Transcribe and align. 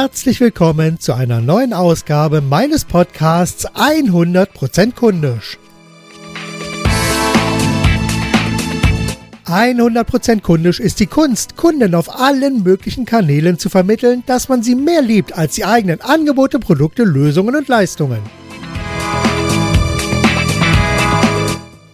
herzlich 0.00 0.38
willkommen 0.38 1.00
zu 1.00 1.12
einer 1.12 1.40
neuen 1.40 1.72
Ausgabe 1.72 2.40
meines 2.40 2.84
Podcasts 2.84 3.66
100% 3.66 4.94
kundisch. 4.94 5.58
100% 9.46 10.40
kundisch 10.40 10.78
ist 10.78 11.00
die 11.00 11.06
Kunst, 11.06 11.56
Kunden 11.56 11.96
auf 11.96 12.16
allen 12.16 12.62
möglichen 12.62 13.06
Kanälen 13.06 13.58
zu 13.58 13.70
vermitteln, 13.70 14.22
dass 14.26 14.48
man 14.48 14.62
sie 14.62 14.76
mehr 14.76 15.02
liebt 15.02 15.36
als 15.36 15.56
die 15.56 15.64
eigenen 15.64 16.00
Angebote, 16.00 16.60
Produkte, 16.60 17.02
Lösungen 17.02 17.56
und 17.56 17.66
Leistungen. 17.66 18.20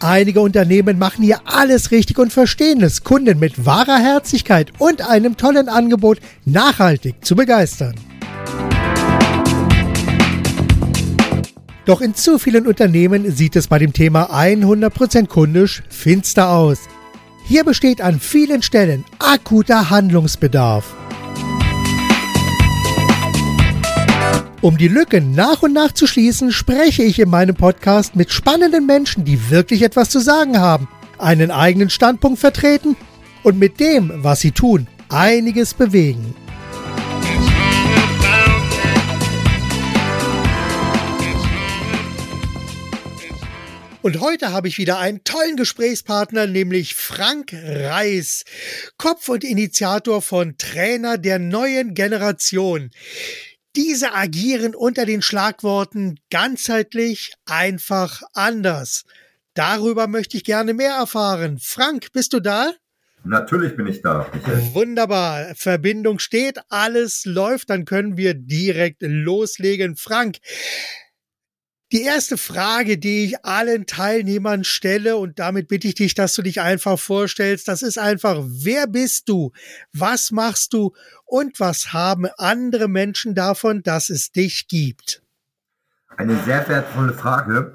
Einige 0.04 0.42
Unternehmen 0.42 0.98
machen 0.98 1.24
hier 1.24 1.40
alles 1.46 1.90
richtig 1.90 2.18
und 2.18 2.30
verstehen 2.30 2.82
es, 2.82 3.04
Kunden 3.04 3.38
mit 3.38 3.64
wahrer 3.64 3.96
Herzlichkeit 3.96 4.70
und 4.76 5.00
einem 5.08 5.38
tollen 5.38 5.70
Angebot 5.70 6.18
nachhaltig 6.44 7.24
zu 7.24 7.34
begeistern. 7.34 7.94
Doch 11.86 12.02
in 12.02 12.14
zu 12.14 12.38
vielen 12.38 12.66
Unternehmen 12.66 13.34
sieht 13.34 13.56
es 13.56 13.66
bei 13.68 13.78
dem 13.78 13.94
Thema 13.94 14.30
100% 14.30 15.26
kundisch 15.26 15.82
finster 15.88 16.50
aus. 16.50 16.80
Hier 17.46 17.64
besteht 17.64 18.02
an 18.02 18.20
vielen 18.20 18.60
Stellen 18.60 19.06
akuter 19.18 19.88
Handlungsbedarf. 19.88 20.94
Um 24.64 24.78
die 24.78 24.88
Lücken 24.88 25.32
nach 25.32 25.62
und 25.62 25.74
nach 25.74 25.92
zu 25.92 26.06
schließen, 26.06 26.50
spreche 26.50 27.02
ich 27.02 27.18
in 27.18 27.28
meinem 27.28 27.54
Podcast 27.54 28.16
mit 28.16 28.32
spannenden 28.32 28.86
Menschen, 28.86 29.24
die 29.24 29.50
wirklich 29.50 29.82
etwas 29.82 30.08
zu 30.08 30.20
sagen 30.20 30.58
haben, 30.58 30.88
einen 31.18 31.50
eigenen 31.50 31.90
Standpunkt 31.90 32.38
vertreten 32.38 32.96
und 33.42 33.58
mit 33.58 33.78
dem, 33.78 34.10
was 34.24 34.40
sie 34.40 34.52
tun, 34.52 34.86
einiges 35.10 35.74
bewegen. 35.74 36.34
Und 44.04 44.20
heute 44.20 44.52
habe 44.52 44.68
ich 44.68 44.76
wieder 44.76 44.98
einen 44.98 45.24
tollen 45.24 45.56
Gesprächspartner, 45.56 46.46
nämlich 46.46 46.94
Frank 46.94 47.54
Reis, 47.54 48.44
Kopf 48.98 49.30
und 49.30 49.44
Initiator 49.44 50.20
von 50.20 50.58
Trainer 50.58 51.16
der 51.16 51.38
neuen 51.38 51.94
Generation. 51.94 52.90
Diese 53.76 54.12
agieren 54.14 54.74
unter 54.74 55.04
den 55.04 55.22
Schlagworten 55.22 56.20
ganzheitlich, 56.30 57.32
einfach, 57.44 58.22
anders. 58.32 59.04
Darüber 59.54 60.06
möchte 60.06 60.36
ich 60.36 60.44
gerne 60.44 60.74
mehr 60.74 60.94
erfahren. 60.94 61.58
Frank, 61.58 62.12
bist 62.12 62.32
du 62.32 62.40
da? 62.40 62.72
Natürlich 63.24 63.74
bin 63.76 63.86
ich 63.86 64.02
da. 64.02 64.26
Michael. 64.32 64.74
Wunderbar. 64.74 65.54
Verbindung 65.54 66.18
steht, 66.18 66.58
alles 66.68 67.24
läuft, 67.24 67.70
dann 67.70 67.84
können 67.84 68.16
wir 68.16 68.34
direkt 68.34 68.98
loslegen. 69.00 69.96
Frank, 69.96 70.38
die 71.94 72.02
erste 72.02 72.36
Frage, 72.36 72.98
die 72.98 73.24
ich 73.24 73.44
allen 73.44 73.86
Teilnehmern 73.86 74.64
stelle, 74.64 75.16
und 75.16 75.38
damit 75.38 75.68
bitte 75.68 75.86
ich 75.86 75.94
dich, 75.94 76.14
dass 76.14 76.34
du 76.34 76.42
dich 76.42 76.60
einfach 76.60 76.98
vorstellst, 76.98 77.68
das 77.68 77.82
ist 77.82 77.98
einfach, 77.98 78.42
wer 78.44 78.88
bist 78.88 79.28
du? 79.28 79.52
Was 79.92 80.32
machst 80.32 80.72
du? 80.72 80.92
Und 81.24 81.60
was 81.60 81.92
haben 81.92 82.26
andere 82.36 82.88
Menschen 82.88 83.36
davon, 83.36 83.84
dass 83.84 84.10
es 84.10 84.32
dich 84.32 84.66
gibt? 84.66 85.22
Eine 86.16 86.36
sehr 86.42 86.68
wertvolle 86.68 87.12
Frage. 87.12 87.74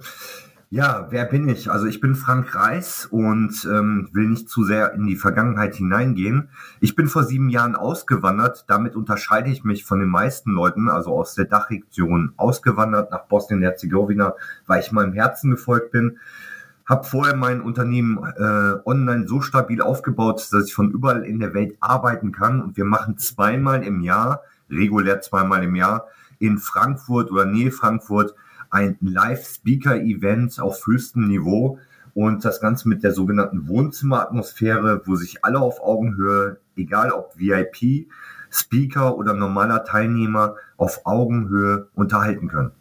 Ja, 0.72 1.08
wer 1.10 1.26
bin 1.26 1.50
ich? 1.50 1.72
Also 1.72 1.88
ich 1.88 2.00
bin 2.00 2.14
Frank 2.14 2.54
Reis 2.54 3.08
und 3.08 3.66
ähm, 3.66 4.08
will 4.14 4.28
nicht 4.28 4.50
zu 4.50 4.64
sehr 4.64 4.94
in 4.94 5.08
die 5.08 5.16
Vergangenheit 5.16 5.74
hineingehen. 5.74 6.50
Ich 6.80 6.96
bin 6.96 7.08
vor 7.08 7.24
sieben 7.24 7.50
Jahren 7.50 7.76
ausgewandert. 7.76 8.66
Damit 8.68 8.96
unterscheide 8.96 9.50
ich 9.50 9.64
mich 9.64 9.84
von 9.84 10.00
den 10.00 10.10
meisten 10.10 10.52
Leuten, 10.52 10.88
also 10.88 11.12
aus 11.18 11.34
der 11.34 11.46
Dachregion 11.46 12.34
ausgewandert 12.38 13.10
nach 13.10 13.26
Bosnien-Herzegowina, 13.26 14.36
weil 14.68 14.82
ich 14.82 14.92
meinem 14.92 15.14
Herzen 15.14 15.50
gefolgt 15.50 15.92
bin. 15.92 16.20
Habe 16.86 17.04
vorher 17.04 17.36
mein 17.36 17.62
Unternehmen 17.62 18.20
äh, 18.20 18.88
online 18.88 19.28
so 19.28 19.42
stabil 19.42 19.82
aufgebaut, 19.82 20.48
dass 20.52 20.68
ich 20.68 20.76
von 20.76 20.92
überall 20.92 21.26
in 21.26 21.40
der 21.40 21.56
Welt 21.56 21.78
arbeiten 21.80 22.32
kann. 22.32 22.62
Und 22.62 22.78
wir 22.78 22.86
machen 22.86 23.18
zweimal 23.18 23.84
im 23.84 24.02
Jahr, 24.02 24.44
regulär 24.70 25.20
zweimal 25.22 25.64
im 25.64 25.76
Jahr, 25.76 26.06
in 26.38 26.60
Frankfurt 26.60 27.32
oder 27.32 27.46
Nähe 27.46 27.72
Frankfurt 27.72 28.36
ein 28.70 28.98
Live-Speaker-Event 29.02 30.60
auf 30.60 30.86
höchstem 30.86 31.28
Niveau 31.28 31.80
und 32.14 32.44
das 32.44 32.60
Ganze 32.60 32.90
mit 32.90 33.04
der 33.04 33.14
sogenannten 33.14 33.68
Wohnzimmeratmosphäre, 33.68 35.04
wo 35.06 35.16
sich 35.16 35.44
alle 35.44 35.60
auf 35.60 35.82
Augenhöhe, 35.82 36.60
egal 36.76 37.12
ob 37.12 37.38
VIP, 37.38 38.08
Speaker 38.52 39.18
oder 39.18 39.34
normaler 39.34 39.84
Teilnehmer, 39.84 40.56
auf 40.78 41.06
Augenhöhe 41.06 41.88
unterhalten 41.94 42.48
können. 42.48 42.72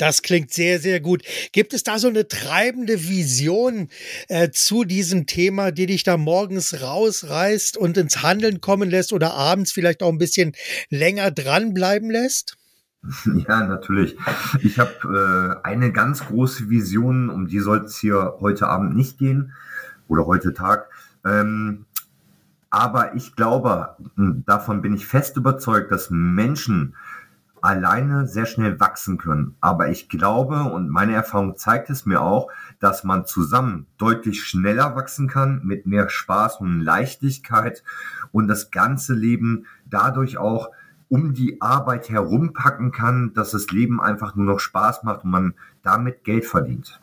Das 0.00 0.22
klingt 0.22 0.50
sehr, 0.50 0.78
sehr 0.80 0.98
gut. 1.00 1.24
Gibt 1.52 1.74
es 1.74 1.82
da 1.82 1.98
so 1.98 2.08
eine 2.08 2.26
treibende 2.26 3.08
Vision 3.08 3.90
äh, 4.28 4.50
zu 4.50 4.84
diesem 4.84 5.26
Thema, 5.26 5.72
die 5.72 5.84
dich 5.84 6.04
da 6.04 6.16
morgens 6.16 6.80
rausreißt 6.80 7.76
und 7.76 7.98
ins 7.98 8.22
Handeln 8.22 8.62
kommen 8.62 8.88
lässt 8.88 9.12
oder 9.12 9.34
abends 9.34 9.72
vielleicht 9.72 10.02
auch 10.02 10.08
ein 10.08 10.16
bisschen 10.16 10.52
länger 10.88 11.30
dranbleiben 11.30 12.10
lässt? 12.10 12.56
Ja, 13.48 13.66
natürlich. 13.66 14.16
Ich 14.60 14.78
habe 14.78 15.60
äh, 15.64 15.66
eine 15.66 15.92
ganz 15.92 16.26
große 16.26 16.68
Vision, 16.68 17.30
um 17.30 17.46
die 17.46 17.60
soll 17.60 17.78
es 17.78 17.96
hier 17.96 18.34
heute 18.40 18.68
Abend 18.68 18.94
nicht 18.94 19.18
gehen 19.18 19.52
oder 20.08 20.26
heute 20.26 20.52
Tag. 20.54 20.88
Ähm, 21.24 21.86
aber 22.70 23.14
ich 23.16 23.34
glaube, 23.34 23.96
davon 24.16 24.80
bin 24.80 24.94
ich 24.94 25.06
fest 25.06 25.36
überzeugt, 25.36 25.90
dass 25.90 26.10
Menschen 26.10 26.94
alleine 27.62 28.26
sehr 28.26 28.46
schnell 28.46 28.80
wachsen 28.80 29.18
können. 29.18 29.56
Aber 29.60 29.88
ich 29.88 30.08
glaube 30.08 30.62
und 30.64 30.88
meine 30.88 31.12
Erfahrung 31.12 31.56
zeigt 31.56 31.90
es 31.90 32.06
mir 32.06 32.22
auch, 32.22 32.48
dass 32.78 33.04
man 33.04 33.26
zusammen 33.26 33.86
deutlich 33.98 34.44
schneller 34.44 34.96
wachsen 34.96 35.28
kann, 35.28 35.60
mit 35.64 35.84
mehr 35.84 36.08
Spaß 36.08 36.60
und 36.60 36.80
Leichtigkeit 36.80 37.82
und 38.32 38.48
das 38.48 38.70
ganze 38.70 39.14
Leben 39.14 39.66
dadurch 39.84 40.38
auch 40.38 40.70
um 41.10 41.34
die 41.34 41.60
Arbeit 41.60 42.08
herumpacken 42.08 42.92
kann, 42.92 43.34
dass 43.34 43.50
das 43.50 43.66
Leben 43.66 44.00
einfach 44.00 44.36
nur 44.36 44.46
noch 44.46 44.60
Spaß 44.60 45.02
macht 45.02 45.24
und 45.24 45.30
man 45.30 45.54
damit 45.82 46.24
Geld 46.24 46.46
verdient. 46.46 47.00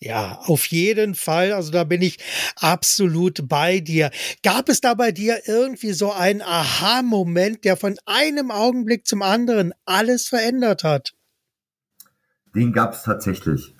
Ja, 0.00 0.38
auf 0.44 0.66
jeden 0.66 1.16
Fall. 1.16 1.52
Also 1.52 1.72
da 1.72 1.82
bin 1.82 2.00
ich 2.00 2.18
absolut 2.54 3.48
bei 3.48 3.80
dir. 3.80 4.12
Gab 4.44 4.68
es 4.68 4.80
da 4.80 4.94
bei 4.94 5.10
dir 5.10 5.40
irgendwie 5.46 5.92
so 5.92 6.12
einen 6.12 6.40
Aha-Moment, 6.40 7.64
der 7.64 7.76
von 7.76 7.96
einem 8.06 8.52
Augenblick 8.52 9.08
zum 9.08 9.22
anderen 9.22 9.74
alles 9.84 10.28
verändert 10.28 10.84
hat? 10.84 11.14
Den 12.54 12.72
gab 12.72 12.92
es 12.92 13.02
tatsächlich. 13.02 13.74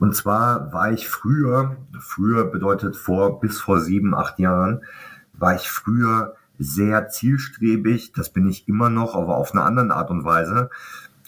Und 0.00 0.16
zwar 0.16 0.72
war 0.72 0.92
ich 0.92 1.06
früher, 1.06 1.76
früher 2.00 2.50
bedeutet 2.50 2.96
vor 2.96 3.38
bis 3.38 3.60
vor 3.60 3.80
sieben, 3.80 4.12
acht 4.12 4.40
Jahren, 4.40 4.82
war 5.34 5.54
ich 5.54 5.68
früher 5.68 6.34
sehr 6.60 7.08
zielstrebig, 7.08 8.12
das 8.12 8.30
bin 8.30 8.48
ich 8.48 8.68
immer 8.68 8.90
noch, 8.90 9.14
aber 9.14 9.36
auf 9.38 9.52
eine 9.52 9.62
andere 9.62 9.94
Art 9.94 10.10
und 10.10 10.24
Weise 10.24 10.68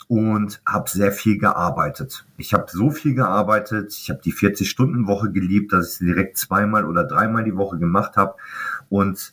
und 0.06 0.60
habe 0.66 0.90
sehr 0.90 1.10
viel 1.10 1.38
gearbeitet. 1.38 2.26
Ich 2.36 2.52
habe 2.52 2.66
so 2.70 2.90
viel 2.90 3.14
gearbeitet, 3.14 3.94
ich 3.94 4.10
habe 4.10 4.20
die 4.22 4.34
40-Stunden-Woche 4.34 5.32
geliebt, 5.32 5.72
dass 5.72 5.92
ich 5.92 5.98
sie 5.98 6.04
direkt 6.04 6.36
zweimal 6.36 6.84
oder 6.84 7.04
dreimal 7.04 7.44
die 7.44 7.56
Woche 7.56 7.78
gemacht 7.78 8.16
habe 8.16 8.34
und 8.90 9.32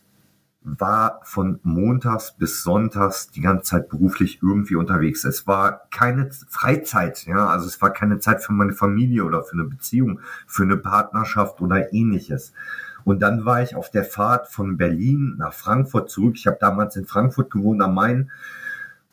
war 0.62 1.20
von 1.24 1.60
montags 1.64 2.36
bis 2.38 2.64
sonntags 2.64 3.30
die 3.32 3.42
ganze 3.42 3.64
Zeit 3.64 3.90
beruflich 3.90 4.40
irgendwie 4.42 4.76
unterwegs. 4.76 5.26
Es 5.26 5.48
war 5.48 5.82
keine 5.92 6.30
Freizeit, 6.48 7.26
ja, 7.26 7.48
also 7.48 7.66
es 7.66 7.82
war 7.82 7.92
keine 7.92 8.20
Zeit 8.20 8.42
für 8.42 8.54
meine 8.54 8.74
Familie 8.74 9.26
oder 9.26 9.44
für 9.44 9.54
eine 9.54 9.66
Beziehung, 9.66 10.22
für 10.48 10.64
eine 10.64 10.78
Partnerschaft 10.78 11.60
oder 11.60 11.94
ähnliches. 11.94 12.54
Und 13.04 13.22
dann 13.22 13.46
war 13.46 13.62
ich 13.62 13.76
auf 13.76 13.90
der 13.90 14.04
Fahrt 14.04 14.48
von 14.48 14.78
Berlin 14.78 15.36
nach 15.38 15.54
Frankfurt 15.54 16.10
zurück. 16.10 16.36
Ich 16.38 16.48
habe 16.48 16.58
damals 16.60 16.96
in 16.96 17.06
Frankfurt 17.06 17.52
gewohnt 17.52 17.82
am 17.82 17.96
Main 17.96 18.32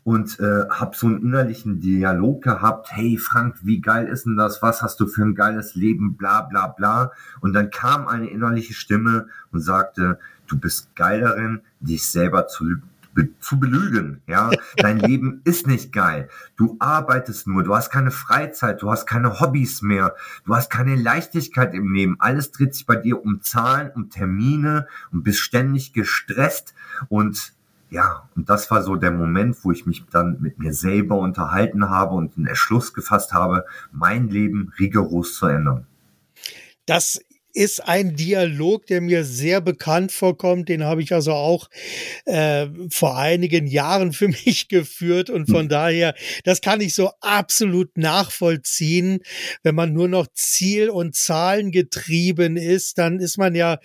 und 0.07 0.39
äh, 0.39 0.69
habe 0.71 0.95
so 0.95 1.09
einen 1.09 1.21
innerlichen 1.21 1.81
Dialog 1.81 2.43
gehabt. 2.43 2.93
Hey 2.93 3.19
Frank, 3.19 3.57
wie 3.63 3.81
geil 3.81 4.07
ist 4.07 4.25
denn 4.25 4.37
das? 4.37 4.63
Was 4.63 4.81
hast 4.81 5.01
du 5.01 5.09
für 5.09 5.23
ein 5.23 5.35
geiles 5.35 5.75
Leben? 5.75 6.17
Bla 6.17 6.43
bla 6.43 6.69
bla. 6.69 7.11
Und 7.41 7.55
dann 7.55 7.71
kam 7.71 8.07
eine 8.07 8.31
innerliche 8.31 8.73
Stimme 8.73 9.27
und 9.51 9.61
sagte, 9.61 10.21
du 10.47 10.59
bist 10.59 10.95
geil 10.95 11.23
darin, 11.23 11.61
dich 11.81 12.09
selber 12.09 12.47
zu 12.47 12.77
zu 13.41 13.59
belügen. 13.59 14.23
Ja, 14.27 14.51
dein 14.77 14.99
Leben 14.99 15.41
ist 15.45 15.67
nicht 15.67 15.93
geil. 15.93 16.29
Du 16.57 16.77
arbeitest 16.79 17.47
nur, 17.47 17.63
du 17.63 17.75
hast 17.75 17.91
keine 17.91 18.11
Freizeit, 18.11 18.83
du 18.83 18.91
hast 18.91 19.07
keine 19.07 19.41
Hobbys 19.41 19.83
mehr, 19.83 20.15
du 20.45 20.55
hast 20.55 20.71
keine 20.71 20.97
Leichtigkeit 20.97 21.75
im 21.75 21.93
Leben. 21.93 22.17
Alles 22.19 22.53
dreht 22.53 22.75
sich 22.75 22.87
bei 22.87 22.97
dir 22.97 23.23
um 23.23 23.43
Zahlen, 23.43 23.91
um 23.95 24.11
Termine 24.11 24.87
und 25.13 25.23
bist 25.23 25.41
ständig 25.41 25.93
gestresst 25.93 26.75
und 27.09 27.55
ja, 27.89 28.29
und 28.35 28.49
das 28.49 28.71
war 28.71 28.83
so 28.83 28.97
der 28.97 29.13
Moment, 29.13 29.57
wo 29.63 29.71
ich 29.71 29.87
mich 29.87 30.05
dann 30.11 30.39
mit 30.41 30.59
mir 30.59 30.73
selber 30.73 31.19
unterhalten 31.19 31.89
habe 31.89 32.15
und 32.15 32.37
den 32.37 32.47
Entschluss 32.47 32.93
gefasst 32.93 33.33
habe, 33.33 33.65
mein 33.93 34.29
Leben 34.29 34.73
rigoros 34.79 35.37
zu 35.37 35.47
ändern. 35.47 35.87
Das 36.87 37.21
ist 37.57 37.89
ein 37.89 38.17
Dialog, 38.17 38.87
der 38.87 39.01
mir 39.01 39.25
sehr 39.25 39.63
bekannt 39.63 40.13
vorkommt. 40.13 40.69
Den 40.69 40.85
habe 40.85 41.03
ich 41.03 41.15
also 41.15 41.33
auch 41.33 41.71
äh, 42.27 42.67
vor 42.91 43.17
einigen 43.17 43.67
Jahren 43.67 44.13
für 44.13 44.29
mich 44.45 44.69
geführt 44.69 45.31
und 45.31 45.47
von 45.47 45.63
hm. 45.63 45.69
daher, 45.71 46.15
das 46.45 46.61
kann 46.61 46.83
ich 46.83 46.95
so 46.95 47.13
absolut 47.23 47.97
nachvollziehen. 47.97 49.21
Wenn 49.63 49.75
man 49.75 49.95
nur 49.95 50.07
noch 50.07 50.27
Ziel 50.35 50.91
und 50.91 51.15
Zahlen 51.15 51.71
getrieben 51.71 52.59
ist, 52.59 52.99
dann 52.99 53.21
ist 53.21 53.39
man 53.39 53.55
ja 53.55 53.79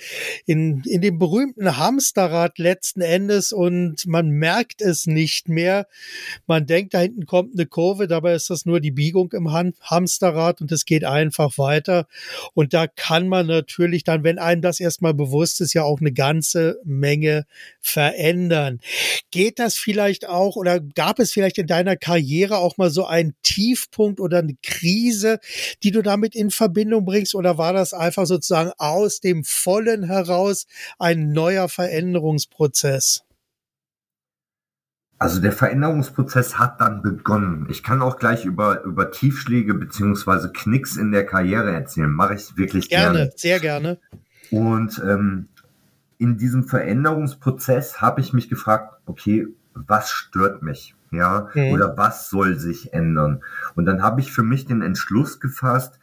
in, 0.46 0.84
in 0.86 1.00
dem 1.00 1.18
berühmten 1.18 1.78
Hamsterrad 1.78 2.60
letzten 2.60 3.00
Endes 3.00 3.54
und 3.54 4.06
man 4.06 4.32
merkt 4.32 4.82
es 4.82 5.08
nicht 5.08 5.48
mehr. 5.48 5.88
Man 6.46 6.66
denkt, 6.66 6.94
da 6.94 7.00
hinten 7.00 7.26
kommt 7.26 7.54
eine 7.54 7.68
Kurve, 7.68 8.08
dabei 8.08 8.34
ist 8.34 8.50
das 8.50 8.66
nur 8.66 8.82
die 8.82 8.92
Biegung 8.92 9.32
im 9.32 9.54
Hamsterrad 9.54 10.60
und 10.60 10.74
es 10.74 10.84
geht 10.84 11.06
einfach 11.06 11.58
weiter. 11.58 12.08
Und 12.54 12.74
da 12.74 12.88
kann 12.88 13.30
man 13.30 13.61
natürlich 13.62 14.04
dann, 14.04 14.24
wenn 14.24 14.40
einem 14.40 14.62
das 14.62 14.80
erstmal 14.80 15.14
bewusst 15.14 15.62
ist, 15.62 15.74
ja 15.74 15.84
auch 15.84 16.02
eine 16.02 16.12
ganze 16.12 16.80
Menge 16.84 17.46
verändern. 17.80 18.80
Geht 19.30 19.60
das 19.60 19.76
vielleicht 19.76 20.28
auch 20.28 20.56
oder 20.56 20.80
gab 20.80 21.20
es 21.20 21.32
vielleicht 21.32 21.60
in 21.60 21.68
deiner 21.68 21.96
Karriere 21.96 22.58
auch 22.58 22.78
mal 22.78 22.90
so 22.90 23.06
einen 23.06 23.36
Tiefpunkt 23.44 24.20
oder 24.20 24.40
eine 24.40 24.56
Krise, 24.64 25.40
die 25.84 25.92
du 25.92 26.02
damit 26.02 26.36
in 26.36 26.50
Verbindung 26.50 27.06
bringst 27.06 27.36
oder 27.36 27.58
war 27.58 27.74
das 27.74 27.94
einfach 27.94 28.26
sozusagen 28.26 28.72
aus 28.78 29.20
dem 29.20 29.44
Vollen 29.44 30.04
heraus 30.04 30.66
ein 30.98 31.32
neuer 31.32 31.70
Veränderungsprozess? 31.70 33.24
Also 35.22 35.40
der 35.40 35.52
Veränderungsprozess 35.52 36.58
hat 36.58 36.82
dann 36.82 37.04
begonnen. 37.04 37.68
Ich 37.70 37.84
kann 37.84 38.02
auch 38.02 38.18
gleich 38.18 38.44
über, 38.44 38.82
über 38.82 39.12
Tiefschläge 39.12 39.76
beziehungsweise 39.76 40.52
Knicks 40.52 40.98
in 40.98 41.12
der 41.12 41.28
Karriere 41.28 41.72
erzählen. 41.72 42.12
Mache 42.12 42.34
ich 42.34 42.58
wirklich 42.58 42.90
gerne. 42.90 43.18
Gerne, 43.18 43.32
sehr 43.36 43.60
gerne. 43.60 44.00
Und 44.50 45.00
ähm, 45.06 45.48
in 46.18 46.40
diesem 46.40 46.64
Veränderungsprozess 46.64 48.02
habe 48.02 48.20
ich 48.20 48.34
mich 48.34 48.50
gefragt, 48.50 48.96
okay, 49.06 49.48
was 49.76 50.10
stört 50.10 50.64
mich? 50.64 50.96
Ja, 51.12 51.50
mhm. 51.54 51.72
oder 51.72 51.96
was 51.98 52.32
soll 52.32 52.58
sich 52.58 52.92
ändern? 52.92 53.44
Und 53.76 53.86
dann 53.86 54.02
habe 54.02 54.22
ich 54.22 54.32
für 54.32 54.42
mich 54.42 54.66
den 54.66 54.82
Entschluss 54.82 55.40
gefasst, 55.40 56.00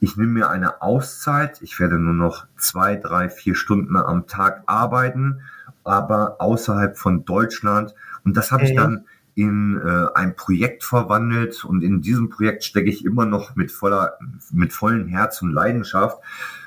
ich 0.00 0.16
nehme 0.16 0.32
mir 0.32 0.48
eine 0.50 0.80
Auszeit, 0.80 1.60
ich 1.60 1.78
werde 1.78 1.96
nur 1.96 2.14
noch 2.14 2.46
zwei, 2.56 2.96
drei, 2.96 3.28
vier 3.28 3.54
Stunden 3.54 3.96
am 3.96 4.26
Tag 4.26 4.62
arbeiten, 4.66 5.42
aber 5.84 6.40
außerhalb 6.40 6.96
von 6.96 7.24
Deutschland 7.24 7.94
und 8.24 8.36
das 8.36 8.50
habe 8.50 8.64
ich 8.64 8.74
dann 8.74 9.04
in 9.34 9.80
äh, 9.82 10.06
ein 10.14 10.36
Projekt 10.36 10.84
verwandelt 10.84 11.64
und 11.64 11.82
in 11.82 12.02
diesem 12.02 12.28
Projekt 12.28 12.64
stecke 12.64 12.90
ich 12.90 13.04
immer 13.04 13.24
noch 13.24 13.56
mit 13.56 13.72
voller, 13.72 14.18
mit 14.52 14.72
vollen 14.72 15.06
Herz 15.06 15.40
und 15.40 15.52
Leidenschaft. 15.52 16.18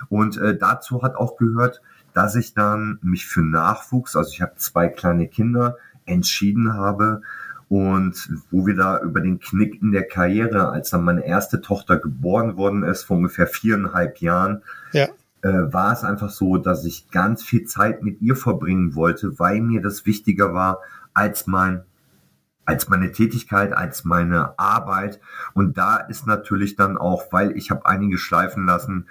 Und 0.10 0.38
äh, 0.38 0.58
dazu 0.58 1.04
hat 1.04 1.16
auch 1.16 1.38
gehört, 1.38 1.82
dass 2.14 2.36
ich 2.36 2.54
dann 2.54 2.98
mich 3.04 3.28
für 3.28 3.42
Nachwuchs, 3.42 4.16
also 4.16 4.32
ich 4.32 4.42
habe 4.42 4.56
zwei 4.56 4.88
kleine 4.88 5.28
Kinder, 5.28 5.78
entschieden 6.06 6.74
habe 6.74 7.22
und 7.68 8.30
wo 8.52 8.66
wir 8.66 8.76
da 8.76 9.00
über 9.02 9.22
den 9.22 9.40
Knick 9.40 9.82
in 9.82 9.92
der 9.92 10.08
Karriere, 10.08 10.70
als 10.70 10.92
dann 10.92 11.04
meine 11.04 11.26
erste 11.26 11.62
Tochter 11.62 11.98
geboren 11.98 12.58
worden 12.58 12.84
ist, 12.84 13.04
vor 13.04 13.18
ungefähr 13.18 13.48
viereinhalb 13.48 14.22
Jahren, 14.22 14.62
ja. 14.92 15.08
Äh, 15.46 15.72
war 15.72 15.94
es 15.94 16.04
einfach 16.04 16.32
so, 16.32 16.58
dass 16.58 16.86
ich 16.86 17.12
ganz 17.12 17.44
viel 17.44 17.66
Zeit 17.66 18.02
mit 18.02 18.20
ihr 18.20 18.36
verbringen 18.36 18.96
wollte, 18.96 19.38
weil 19.38 19.62
mir 19.62 19.80
das 19.80 20.08
wichtiger 20.08 20.56
war, 20.56 20.80
als 21.14 21.46
mein 21.46 21.84
als 22.68 22.90
meine 22.90 23.12
Tätigkeit, 23.12 23.74
als 23.74 24.06
meine 24.06 24.58
Arbeit. 24.58 25.20
Und 25.54 25.78
da 25.78 25.98
ist 25.98 26.26
natürlich 26.26 26.76
dann 26.76 26.98
auch, 26.98 27.32
weil 27.32 27.56
ich 27.56 27.70
habe 27.70 27.86
einige 27.86 28.18
schleifen 28.18 28.66
lassen, 28.66 29.06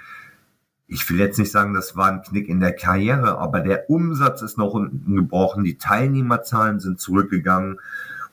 ich 0.88 1.08
will 1.08 1.20
jetzt 1.20 1.38
nicht 1.38 1.52
sagen, 1.52 1.72
das 1.72 1.94
war 1.94 2.10
ein 2.10 2.22
Knick 2.22 2.48
in 2.48 2.58
der 2.58 2.74
Karriere, 2.74 3.38
aber 3.38 3.60
der 3.60 3.88
Umsatz 3.88 4.42
ist 4.42 4.58
noch 4.58 4.74
unten 4.74 5.14
gebrochen, 5.14 5.62
die 5.62 5.78
Teilnehmerzahlen 5.78 6.80
sind 6.80 6.98
zurückgegangen 6.98 7.78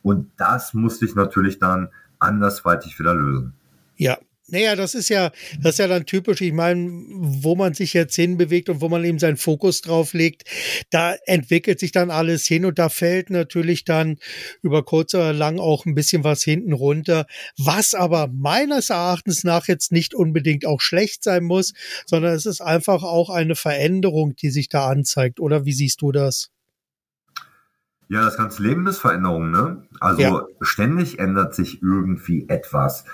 und 0.01 0.31
das 0.37 0.73
musste 0.73 1.05
ich 1.05 1.13
natürlich 1.13 1.59
dann 1.59 1.89
andersweitig 2.17 2.97
wieder 2.97 3.13
lösen. 3.13 3.53
Ja, 3.97 4.17
naja, 4.51 4.75
das 4.75 4.95
ist 4.95 5.09
ja, 5.09 5.31
das 5.61 5.73
ist 5.73 5.79
ja 5.79 5.87
dann 5.87 6.05
typisch. 6.05 6.41
Ich 6.41 6.53
meine, 6.53 6.89
wo 6.89 7.55
man 7.55 7.73
sich 7.73 7.93
jetzt 7.93 8.15
hinbewegt 8.15 8.69
und 8.69 8.81
wo 8.81 8.89
man 8.89 9.03
eben 9.03 9.19
seinen 9.19 9.37
Fokus 9.37 9.81
drauf 9.81 10.13
legt, 10.13 10.43
da 10.89 11.15
entwickelt 11.25 11.79
sich 11.79 11.91
dann 11.91 12.11
alles 12.11 12.45
hin 12.45 12.65
und 12.65 12.77
da 12.77 12.89
fällt 12.89 13.29
natürlich 13.29 13.85
dann 13.85 14.17
über 14.61 14.83
kurz 14.83 15.13
oder 15.13 15.33
lang 15.33 15.59
auch 15.59 15.85
ein 15.85 15.95
bisschen 15.95 16.23
was 16.23 16.43
hinten 16.43 16.73
runter, 16.73 17.25
was 17.57 17.93
aber 17.93 18.27
meines 18.27 18.89
Erachtens 18.89 19.43
nach 19.43 19.67
jetzt 19.67 19.91
nicht 19.91 20.13
unbedingt 20.13 20.65
auch 20.65 20.81
schlecht 20.81 21.23
sein 21.23 21.43
muss, 21.43 21.73
sondern 22.05 22.33
es 22.33 22.45
ist 22.45 22.61
einfach 22.61 23.03
auch 23.03 23.29
eine 23.29 23.55
Veränderung, 23.55 24.35
die 24.35 24.49
sich 24.49 24.69
da 24.69 24.87
anzeigt. 24.87 25.39
Oder 25.39 25.65
wie 25.65 25.73
siehst 25.73 26.01
du 26.01 26.11
das? 26.11 26.49
Ja, 28.09 28.25
das 28.25 28.35
ganze 28.35 28.61
Leben 28.61 28.85
ist 28.87 28.97
Veränderung, 28.97 29.51
ne? 29.51 29.87
Also 30.01 30.21
ja. 30.21 30.45
ständig 30.59 31.19
ändert 31.19 31.55
sich 31.55 31.81
irgendwie 31.81 32.45
etwas. 32.49 33.05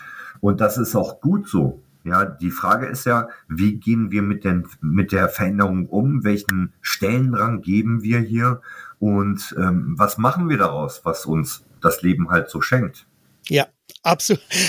Und 0.48 0.62
das 0.62 0.78
ist 0.78 0.96
auch 0.96 1.20
gut 1.20 1.50
so. 1.50 1.84
Ja, 2.06 2.24
die 2.24 2.52
Frage 2.52 2.86
ist 2.86 3.06
ja, 3.06 3.28
wie 3.50 3.82
gehen 3.82 4.12
wir 4.12 4.22
mit, 4.22 4.46
den, 4.46 4.66
mit 4.80 5.12
der 5.12 5.28
Veränderung 5.28 5.88
um? 5.88 6.24
Welchen 6.24 6.72
Stellenrang 6.80 7.62
geben 7.62 8.02
wir 8.02 8.20
hier? 8.22 8.62
Und 8.98 9.54
ähm, 9.60 9.96
was 9.98 10.18
machen 10.18 10.48
wir 10.48 10.58
daraus, 10.58 11.02
was 11.04 11.26
uns 11.26 11.66
das 11.82 12.02
Leben 12.02 12.30
halt 12.30 12.50
so 12.50 12.62
schenkt? 12.62 13.08
Ja, 13.50 13.66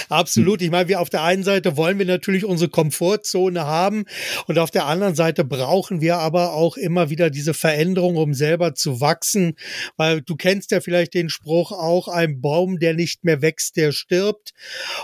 Absolut. 0.09 0.63
Ich 0.63 0.71
meine, 0.71 0.89
wir 0.89 1.01
auf 1.01 1.11
der 1.11 1.23
einen 1.23 1.45
Seite 1.45 1.77
wollen 1.77 1.99
wir 1.99 2.07
natürlich 2.07 2.45
unsere 2.45 2.71
Komfortzone 2.71 3.65
haben 3.65 4.05
und 4.47 4.59
auf 4.59 4.71
der 4.71 4.87
anderen 4.87 5.15
Seite 5.15 5.45
brauchen 5.45 6.01
wir 6.01 6.17
aber 6.17 6.55
auch 6.55 6.77
immer 6.77 7.11
wieder 7.11 7.31
diese 7.31 7.55
Veränderung, 7.55 8.17
um 8.17 8.35
selber 8.35 8.75
zu 8.75 9.01
wachsen, 9.01 9.55
weil 9.97 10.23
du 10.23 10.37
kennst 10.37 10.73
ja 10.73 10.81
vielleicht 10.81 11.15
den 11.15 11.29
Spruch 11.29 11.73
auch, 11.73 12.09
ein 12.09 12.41
Baum, 12.41 12.79
der 12.79 12.95
nicht 12.95 13.25
mehr 13.25 13.43
wächst, 13.43 13.77
der 13.77 13.93
stirbt. 13.93 14.53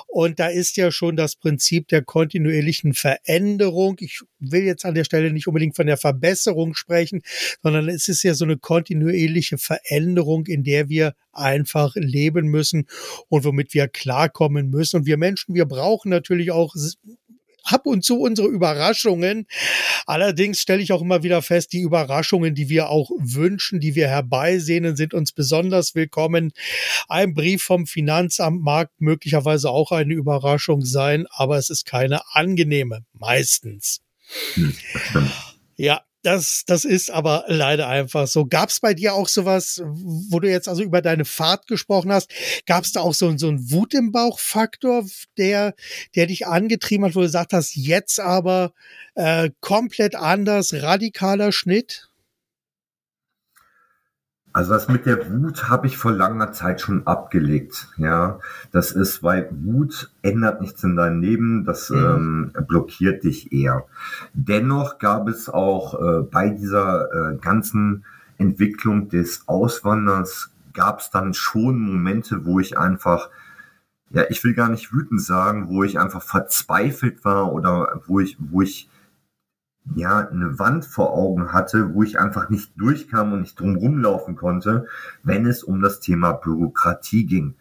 Und 0.06 0.40
da 0.40 0.48
ist 0.48 0.76
ja 0.76 0.90
schon 0.90 1.16
das 1.16 1.36
Prinzip 1.36 1.88
der 1.88 2.02
kontinuierlichen 2.02 2.94
Veränderung. 2.94 3.96
Ich 4.00 4.20
will 4.38 4.64
jetzt 4.64 4.84
an 4.84 4.94
der 4.94 5.04
Stelle 5.04 5.32
nicht 5.32 5.46
unbedingt 5.46 5.76
von 5.76 5.86
der 5.86 5.96
Verbesserung 5.96 6.74
sprechen, 6.74 7.22
sondern 7.62 7.88
es 7.88 8.08
ist 8.08 8.22
ja 8.22 8.34
so 8.34 8.44
eine 8.44 8.58
kontinuierliche 8.58 9.58
Veränderung, 9.58 10.46
in 10.46 10.64
der 10.64 10.88
wir 10.88 11.14
einfach 11.32 11.94
leben 11.96 12.46
müssen 12.46 12.86
und 13.28 13.44
womit 13.44 13.74
wir 13.74 13.88
klarkommen 14.24 14.70
müssen. 14.70 14.98
Und 15.00 15.06
wir 15.06 15.16
Menschen, 15.16 15.54
wir 15.54 15.66
brauchen 15.66 16.10
natürlich 16.10 16.50
auch 16.50 16.74
ab 17.64 17.86
und 17.86 18.04
zu 18.04 18.20
unsere 18.20 18.48
Überraschungen. 18.48 19.46
Allerdings 20.06 20.60
stelle 20.60 20.82
ich 20.82 20.92
auch 20.92 21.00
immer 21.00 21.22
wieder 21.22 21.40
fest, 21.40 21.72
die 21.72 21.80
Überraschungen, 21.80 22.54
die 22.54 22.68
wir 22.68 22.90
auch 22.90 23.10
wünschen, 23.18 23.80
die 23.80 23.94
wir 23.94 24.08
herbeisehnen, 24.08 24.96
sind 24.96 25.14
uns 25.14 25.32
besonders 25.32 25.94
willkommen. 25.94 26.52
Ein 27.08 27.32
Brief 27.32 27.62
vom 27.62 27.86
Finanzamt 27.86 28.62
mag 28.62 28.90
möglicherweise 28.98 29.70
auch 29.70 29.92
eine 29.92 30.12
Überraschung 30.12 30.82
sein, 30.82 31.26
aber 31.30 31.56
es 31.56 31.70
ist 31.70 31.86
keine 31.86 32.20
angenehme, 32.32 33.04
meistens. 33.14 34.02
Hm, 34.54 34.74
ja, 35.76 36.02
das, 36.24 36.64
das 36.66 36.84
ist 36.84 37.10
aber 37.10 37.44
leider 37.48 37.86
einfach 37.86 38.26
so. 38.26 38.46
Gab 38.46 38.70
es 38.70 38.80
bei 38.80 38.94
dir 38.94 39.14
auch 39.14 39.28
sowas, 39.28 39.82
wo 39.84 40.40
du 40.40 40.50
jetzt 40.50 40.68
also 40.68 40.82
über 40.82 41.02
deine 41.02 41.24
Fahrt 41.24 41.66
gesprochen 41.66 42.12
hast? 42.12 42.32
Gab 42.66 42.84
es 42.84 42.92
da 42.92 43.00
auch 43.00 43.14
so, 43.14 43.36
so 43.36 43.48
einen 43.48 43.70
Wut 43.70 43.94
im 43.94 44.10
Bauch-Faktor, 44.10 45.04
der, 45.36 45.74
der 46.14 46.26
dich 46.26 46.46
angetrieben 46.46 47.04
hat, 47.04 47.14
wo 47.14 47.20
du 47.20 47.26
gesagt 47.26 47.52
hast, 47.52 47.76
jetzt 47.76 48.18
aber 48.20 48.72
äh, 49.14 49.50
komplett 49.60 50.14
anders, 50.14 50.72
radikaler 50.72 51.52
Schnitt? 51.52 52.08
Also 54.54 54.72
das 54.72 54.86
mit 54.86 55.04
der 55.04 55.28
Wut 55.32 55.68
habe 55.68 55.88
ich 55.88 55.98
vor 55.98 56.12
langer 56.12 56.52
Zeit 56.52 56.80
schon 56.80 57.08
abgelegt. 57.08 57.88
Ja, 57.96 58.38
das 58.70 58.92
ist, 58.92 59.24
weil 59.24 59.48
Wut 59.50 60.12
ändert 60.22 60.60
nichts 60.60 60.84
in 60.84 60.94
deinem 60.94 61.20
Leben, 61.20 61.64
das 61.64 61.90
mhm. 61.90 62.52
ähm, 62.56 62.66
blockiert 62.68 63.24
dich 63.24 63.52
eher. 63.52 63.84
Dennoch 64.32 64.98
gab 64.98 65.28
es 65.28 65.48
auch 65.48 66.00
äh, 66.00 66.22
bei 66.22 66.50
dieser 66.50 67.32
äh, 67.32 67.36
ganzen 67.38 68.04
Entwicklung 68.38 69.08
des 69.08 69.48
Auswanderns 69.48 70.52
gab 70.72 71.00
es 71.00 71.10
dann 71.10 71.34
schon 71.34 71.80
Momente, 71.80 72.44
wo 72.44 72.60
ich 72.60 72.78
einfach 72.78 73.30
ja, 74.10 74.22
ich 74.28 74.44
will 74.44 74.54
gar 74.54 74.68
nicht 74.68 74.92
wütend 74.92 75.20
sagen, 75.20 75.68
wo 75.68 75.82
ich 75.82 75.98
einfach 75.98 76.22
verzweifelt 76.22 77.24
war 77.24 77.52
oder 77.52 78.00
wo 78.06 78.20
ich, 78.20 78.36
wo 78.38 78.62
ich 78.62 78.88
ja, 79.94 80.28
eine 80.28 80.58
Wand 80.58 80.84
vor 80.86 81.12
Augen 81.12 81.52
hatte, 81.52 81.94
wo 81.94 82.02
ich 82.02 82.18
einfach 82.18 82.48
nicht 82.48 82.72
durchkam 82.76 83.32
und 83.32 83.40
nicht 83.42 83.60
drum 83.60 83.76
rumlaufen 83.76 84.34
konnte, 84.34 84.86
wenn 85.22 85.46
es 85.46 85.62
um 85.62 85.82
das 85.82 86.00
Thema 86.00 86.32
Bürokratie 86.32 87.26
ging. 87.26 87.54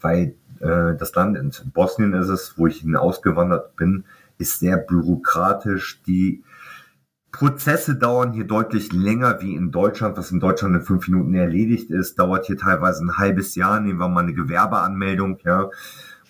Weil 0.00 0.34
äh, 0.60 0.94
das 0.96 1.14
Land 1.14 1.36
in 1.36 1.52
Bosnien 1.72 2.14
ist 2.14 2.28
es, 2.28 2.56
wo 2.56 2.66
ich 2.66 2.80
hinausgewandert 2.80 3.76
bin, 3.76 4.04
ist 4.38 4.58
sehr 4.58 4.78
bürokratisch. 4.78 6.02
Die 6.06 6.42
Prozesse 7.30 7.96
dauern 7.96 8.32
hier 8.32 8.46
deutlich 8.46 8.92
länger 8.92 9.42
wie 9.42 9.54
in 9.54 9.70
Deutschland, 9.70 10.16
was 10.16 10.30
in 10.30 10.40
Deutschland 10.40 10.74
in 10.74 10.82
fünf 10.82 11.06
Minuten 11.08 11.34
erledigt 11.34 11.90
ist, 11.90 12.18
dauert 12.18 12.46
hier 12.46 12.56
teilweise 12.56 13.04
ein 13.04 13.18
halbes 13.18 13.54
Jahr, 13.54 13.80
nehmen 13.80 13.98
wir 13.98 14.08
mal 14.08 14.22
eine 14.22 14.32
Gewerbeanmeldung, 14.32 15.38
ja. 15.44 15.68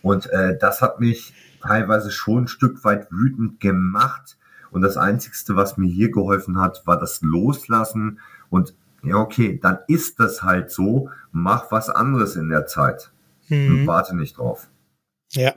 Und 0.03 0.27
äh, 0.31 0.59
das 0.59 0.83
hat 0.83 1.01
mich 1.01 1.33
teilweise 1.63 2.11
schon 2.11 2.45
ein 2.45 2.49
Stück 2.49 2.85
weit 2.85 3.11
wütend 3.11 3.61
gemacht, 3.61 4.37
Und 4.77 4.83
das 4.83 4.99
Einzigste, 4.99 5.57
was 5.57 5.79
mir 5.79 5.89
hier 5.89 6.11
geholfen 6.11 6.61
hat, 6.61 6.87
war 6.87 7.01
das 7.01 7.23
Loslassen 7.23 8.21
und 8.51 8.75
ja, 9.03 9.17
okay, 9.17 9.59
dann 9.59 9.79
ist 9.89 10.21
das 10.21 10.43
halt 10.43 10.71
so, 10.71 11.09
mach 11.33 11.73
was 11.73 11.89
anderes 11.89 12.37
in 12.37 12.51
der 12.51 12.67
Zeit 12.67 13.11
mhm. 13.49 13.71
und 13.71 13.87
warte 13.87 14.15
nicht 14.15 14.37
drauf. 14.37 14.69
Ja. 15.31 15.55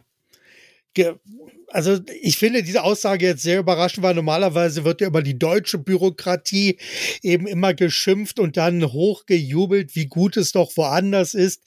Also 1.71 1.99
ich 2.21 2.37
finde 2.37 2.63
diese 2.63 2.83
Aussage 2.83 3.27
jetzt 3.27 3.43
sehr 3.43 3.59
überraschend, 3.59 4.03
weil 4.03 4.15
normalerweise 4.15 4.85
wird 4.85 5.01
ja 5.01 5.07
über 5.07 5.21
die 5.21 5.37
deutsche 5.37 5.77
Bürokratie 5.77 6.79
eben 7.21 7.45
immer 7.45 7.75
geschimpft 7.75 8.39
und 8.39 8.57
dann 8.57 8.91
hochgejubelt, 8.91 9.95
wie 9.95 10.07
gut 10.07 10.35
es 10.35 10.51
doch 10.51 10.75
woanders 10.77 11.35
ist. 11.35 11.61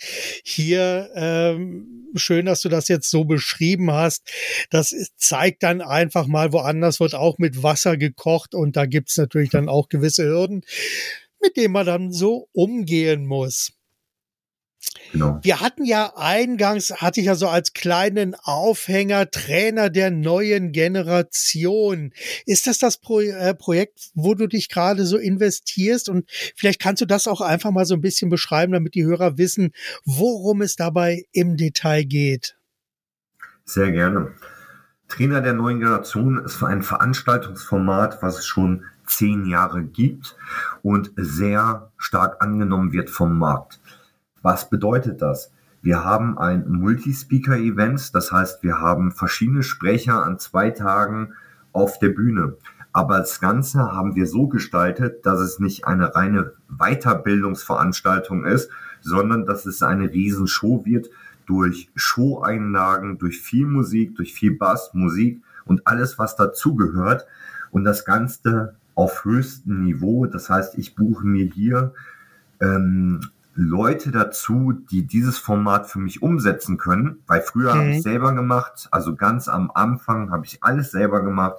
Hier 0.45 1.09
ähm, 1.15 2.11
schön, 2.17 2.47
dass 2.47 2.63
du 2.63 2.69
das 2.69 2.89
jetzt 2.89 3.11
so 3.11 3.25
beschrieben 3.25 3.93
hast. 3.93 4.29
Das 4.71 4.95
zeigt 5.17 5.63
dann 5.63 5.81
einfach 5.81 6.27
mal, 6.27 6.53
woanders 6.53 6.99
wird 6.99 7.15
auch 7.15 7.39
mit 7.39 7.63
Wasser 7.63 7.97
gekocht 7.97 8.55
und 8.55 8.77
da 8.77 8.87
gibt's 8.87 9.17
natürlich 9.17 9.51
dann 9.51 9.69
auch 9.69 9.89
gewisse 9.89 10.25
Hürden, 10.25 10.63
mit 11.41 11.57
denen 11.57 11.73
man 11.73 11.87
dann 11.87 12.13
so 12.13 12.49
umgehen 12.53 13.27
muss. 13.27 13.73
Genau. 15.13 15.39
Wir 15.43 15.61
hatten 15.61 15.85
ja 15.85 16.15
eingangs, 16.17 16.91
hatte 16.91 17.21
ich 17.21 17.27
ja 17.27 17.35
so 17.35 17.49
als 17.49 17.73
kleinen 17.73 18.35
Aufhänger 18.35 19.31
Trainer 19.31 19.91
der 19.91 20.11
neuen 20.11 20.73
Generation. 20.73 22.13
Ist 22.47 22.67
das 22.67 22.79
das 22.79 22.99
Pro 22.99 23.21
äh, 23.21 23.55
Projekt, 23.55 24.11
wo 24.15 24.35
du 24.35 24.47
dich 24.47 24.69
gerade 24.69 25.05
so 25.05 25.19
investierst? 25.19 26.09
Und 26.09 26.29
vielleicht 26.57 26.81
kannst 26.81 27.03
du 27.03 27.07
das 27.07 27.29
auch 27.29 27.41
einfach 27.41 27.71
mal 27.71 27.85
so 27.85 27.95
ein 27.95 28.01
bisschen 28.01 28.31
beschreiben, 28.31 28.73
damit 28.73 28.95
die 28.95 29.05
Hörer 29.05 29.39
wissen, 29.39 29.73
worum 30.05 30.63
es 30.63 30.77
dabei 30.77 31.25
im 31.33 31.57
Detail 31.57 32.05
geht. 32.05 32.57
Sehr 33.65 33.93
gerne. 33.93 34.33
Trainer 35.09 35.43
der 35.43 35.53
neuen 35.53 35.81
Generation 35.81 36.43
ist 36.43 36.63
ein 36.63 36.83
Veranstaltungsformat, 36.83 38.23
was 38.23 38.39
es 38.39 38.47
schon 38.47 38.85
zehn 39.07 39.47
Jahre 39.47 39.83
gibt 39.83 40.37
und 40.83 41.13
sehr 41.17 41.93
stark 41.99 42.43
angenommen 42.43 42.93
wird 42.93 43.11
vom 43.11 43.39
Markt. 43.39 43.79
Was 44.43 44.69
bedeutet 44.69 45.23
das? 45.23 45.53
Wir 45.81 46.05
haben 46.05 46.39
ein 46.39 46.69
Multispeaker-Event, 46.69 48.15
das 48.15 48.31
heißt, 48.31 48.63
wir 48.63 48.79
haben 48.79 49.11
verschiedene 49.11 49.63
Sprecher 49.63 50.25
an 50.25 50.39
zwei 50.39 50.71
Tagen 50.71 51.35
auf 51.73 51.99
der 51.99 52.11
Bühne. 52.11 52.57
Aber 52.93 53.19
das 53.19 53.41
Ganze 53.41 53.93
haben 53.93 54.15
wir 54.15 54.27
so 54.27 54.49
gestaltet, 54.49 55.25
dass 55.25 55.41
es 55.41 55.59
nicht 55.59 55.87
eine 55.87 56.15
reine 56.15 56.53
Weiterbildungsveranstaltung 56.69 58.45
ist, 58.45 58.71
sondern 59.01 59.47
dass 59.47 59.65
es 59.67 59.83
eine 59.83 60.13
Riesenshow 60.13 60.85
wird 60.85 61.09
durch 61.47 61.91
Show-Einlagen, 61.97 63.19
durch 63.19 63.41
viel 63.41 63.67
Musik, 63.67 64.15
durch 64.17 64.35
viel 64.35 64.57
Bass, 64.57 64.91
Musik 64.93 65.43
und 65.65 65.87
alles, 65.87 66.19
was 66.19 66.37
dazugehört. 66.37 67.27
Und 67.71 67.85
das 67.85 68.05
Ganze 68.05 68.75
auf 68.95 69.25
höchstem 69.25 69.85
Niveau. 69.85 70.27
Das 70.27 70.51
heißt, 70.51 70.77
ich 70.79 70.95
buche 70.95 71.27
mir 71.27 71.47
hier 71.47 71.95
ähm, 72.61 73.21
Leute 73.55 74.11
dazu, 74.11 74.73
die 74.91 75.07
dieses 75.07 75.39
Format 75.39 75.89
für 75.89 75.99
mich 75.99 76.23
umsetzen 76.23 76.79
können, 76.79 77.19
weil 77.27 77.43
früher 77.43 77.71
okay. 77.71 77.79
habe 77.79 77.91
ich 77.91 78.03
selber 78.03 78.33
gemacht, 78.35 78.89
also 78.91 79.15
ganz 79.15 79.49
am 79.49 79.71
Anfang 79.75 80.31
habe 80.31 80.47
ich 80.47 80.63
alles 80.63 80.91
selber 80.91 81.23
gemacht 81.23 81.57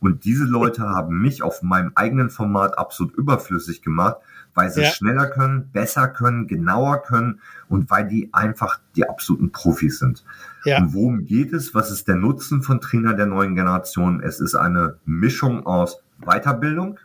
und 0.00 0.24
diese 0.24 0.44
Leute 0.44 0.82
haben 0.82 1.20
mich 1.20 1.42
auf 1.42 1.62
meinem 1.62 1.92
eigenen 1.94 2.30
Format 2.30 2.78
absolut 2.78 3.14
überflüssig 3.14 3.82
gemacht, 3.82 4.16
weil 4.54 4.70
sie 4.70 4.82
ja. 4.82 4.90
schneller 4.90 5.26
können, 5.26 5.70
besser 5.72 6.08
können, 6.08 6.46
genauer 6.46 7.02
können 7.02 7.40
und 7.68 7.90
weil 7.90 8.08
die 8.08 8.30
einfach 8.32 8.80
die 8.94 9.08
absoluten 9.08 9.52
Profis 9.52 9.98
sind. 9.98 10.24
Ja. 10.64 10.78
Und 10.78 10.94
worum 10.94 11.24
geht 11.24 11.52
es? 11.52 11.74
Was 11.74 11.90
ist 11.90 12.08
der 12.08 12.16
Nutzen 12.16 12.62
von 12.62 12.80
Trainer 12.80 13.14
der 13.14 13.26
neuen 13.26 13.54
Generation? 13.54 14.22
Es 14.22 14.40
ist 14.40 14.54
eine 14.54 14.96
Mischung 15.04 15.66
aus 15.66 16.02
Weiterbildung, 16.24 16.98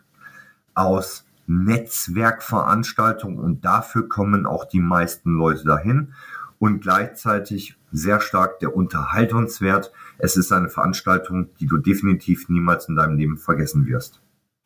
aus 0.74 1.26
Netzwerkveranstaltung 1.52 3.38
und 3.38 3.64
dafür 3.64 4.08
kommen 4.08 4.46
auch 4.46 4.64
die 4.64 4.80
meisten 4.80 5.32
Leute 5.32 5.64
dahin 5.64 6.14
und 6.58 6.80
gleichzeitig 6.80 7.76
sehr 7.90 8.20
stark 8.20 8.60
der 8.60 8.74
Unterhaltungswert. 8.74 9.92
Es 10.18 10.36
ist 10.36 10.52
eine 10.52 10.68
Veranstaltung, 10.68 11.48
die 11.60 11.66
du 11.66 11.76
definitiv 11.76 12.48
niemals 12.48 12.88
in 12.88 12.96
deinem 12.96 13.16
Leben 13.16 13.36
vergessen 13.36 13.86
wirst 13.86 14.21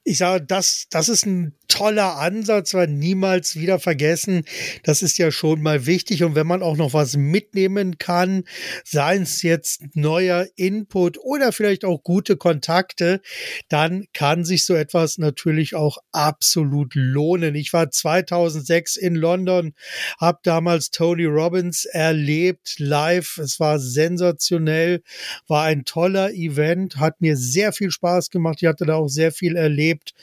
ich 0.09 0.19
sage, 0.19 0.45
das, 0.47 0.87
das 0.89 1.09
ist 1.09 1.27
ein 1.27 1.53
toller 1.67 2.17
Ansatz, 2.19 2.75
weil 2.75 2.87
niemals 2.87 3.57
wieder 3.57 3.81
vergessen. 3.81 4.45
Das 4.85 5.03
ist 5.03 5.19
ja 5.19 5.33
schon 5.33 5.61
mal 5.63 5.85
wichtig. 5.85 6.23
Und 6.23 6.37
wenn 6.37 6.47
man 6.47 6.63
auch 6.63 6.77
noch 6.77 6.95
was 6.95 7.17
mitnehmen 7.17 7.99
kann, 7.99 8.45
seien 8.85 9.23
es 9.23 9.43
jetzt 9.43 9.83
neuer 9.95 10.47
Input 10.55 11.19
oder 11.19 11.51
vielleicht 11.51 11.85
auch 11.85 12.05
gute 12.05 12.37
Kontakte, 12.37 13.21
dann 13.69 14.05
kann 14.13 14.45
sich 14.45 14.65
so 14.65 14.75
etwas 14.75 15.19
natürlich 15.19 15.75
auch 15.75 15.99
absolut 16.13 16.95
lohnen. 16.95 17.57
Ich 17.57 17.73
war 17.73 17.91
2006 17.91 18.97
in 18.97 19.17
London, 19.17 19.75
habe 20.21 20.39
damals 20.45 20.91
Tony 20.91 21.25
Robbins 21.25 21.85
erlebt 21.85 22.77
live. 22.79 23.39
Es 23.39 23.59
war 23.59 23.81
sensationell, 23.81 25.03
war 25.49 25.65
ein 25.65 25.85
toller 25.85 26.33
Event, 26.33 26.99
hat 26.99 27.21
mir 27.21 27.37
sehr 27.37 27.73
viel 27.73 27.91
Spaß 27.91 28.31
gemacht. 28.31 28.59
Ich 28.63 28.69
hatte 28.69 28.87
da 28.87 28.95
auch 28.95 29.09
sehr 29.09 29.33
viel 29.33 29.57
erlebt 29.57 29.96
erlebt. 29.97 30.15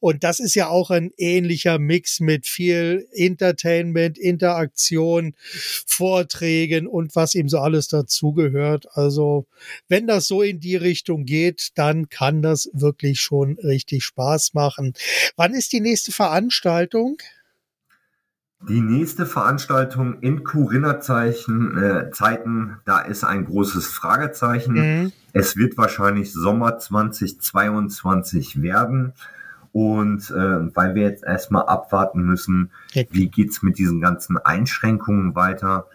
Und 0.00 0.24
das 0.24 0.40
ist 0.40 0.56
ja 0.56 0.68
auch 0.68 0.90
ein 0.90 1.12
ähnlicher 1.16 1.78
Mix 1.78 2.18
mit 2.18 2.48
viel 2.48 3.06
Entertainment, 3.12 4.18
Interaktion, 4.18 5.34
Vorträgen 5.86 6.88
und 6.88 7.14
was 7.14 7.36
eben 7.36 7.48
so 7.48 7.58
alles 7.58 7.86
dazugehört. 7.86 8.86
Also 8.96 9.46
wenn 9.86 10.08
das 10.08 10.26
so 10.26 10.42
in 10.42 10.58
die 10.58 10.74
Richtung 10.74 11.24
geht, 11.24 11.68
dann 11.76 12.08
kann 12.08 12.42
das 12.42 12.68
wirklich 12.72 13.20
schon 13.20 13.58
richtig 13.60 14.02
Spaß 14.02 14.54
machen. 14.54 14.94
Wann 15.36 15.54
ist 15.54 15.72
die 15.72 15.80
nächste 15.80 16.10
Veranstaltung? 16.10 17.18
Die 18.68 18.80
nächste 18.80 19.26
Veranstaltung 19.26 20.20
in 20.20 20.44
Corinna-Zeichen, 20.44 21.76
äh, 21.76 22.10
Zeiten, 22.12 22.76
da 22.84 23.00
ist 23.00 23.24
ein 23.24 23.44
großes 23.44 23.88
Fragezeichen. 23.88 24.74
Mhm. 24.74 25.12
Es 25.32 25.56
wird 25.56 25.76
wahrscheinlich 25.76 26.32
Sommer 26.32 26.78
2022 26.78 28.62
werden. 28.62 29.14
Und 29.72 30.30
äh, 30.30 30.76
weil 30.76 30.94
wir 30.94 31.02
jetzt 31.02 31.24
erstmal 31.24 31.64
abwarten 31.64 32.22
müssen, 32.22 32.70
okay. 32.90 33.08
wie 33.10 33.28
geht's 33.28 33.62
mit 33.62 33.78
diesen 33.78 34.00
ganzen 34.00 34.36
Einschränkungen 34.36 35.34
weiter. 35.34 35.86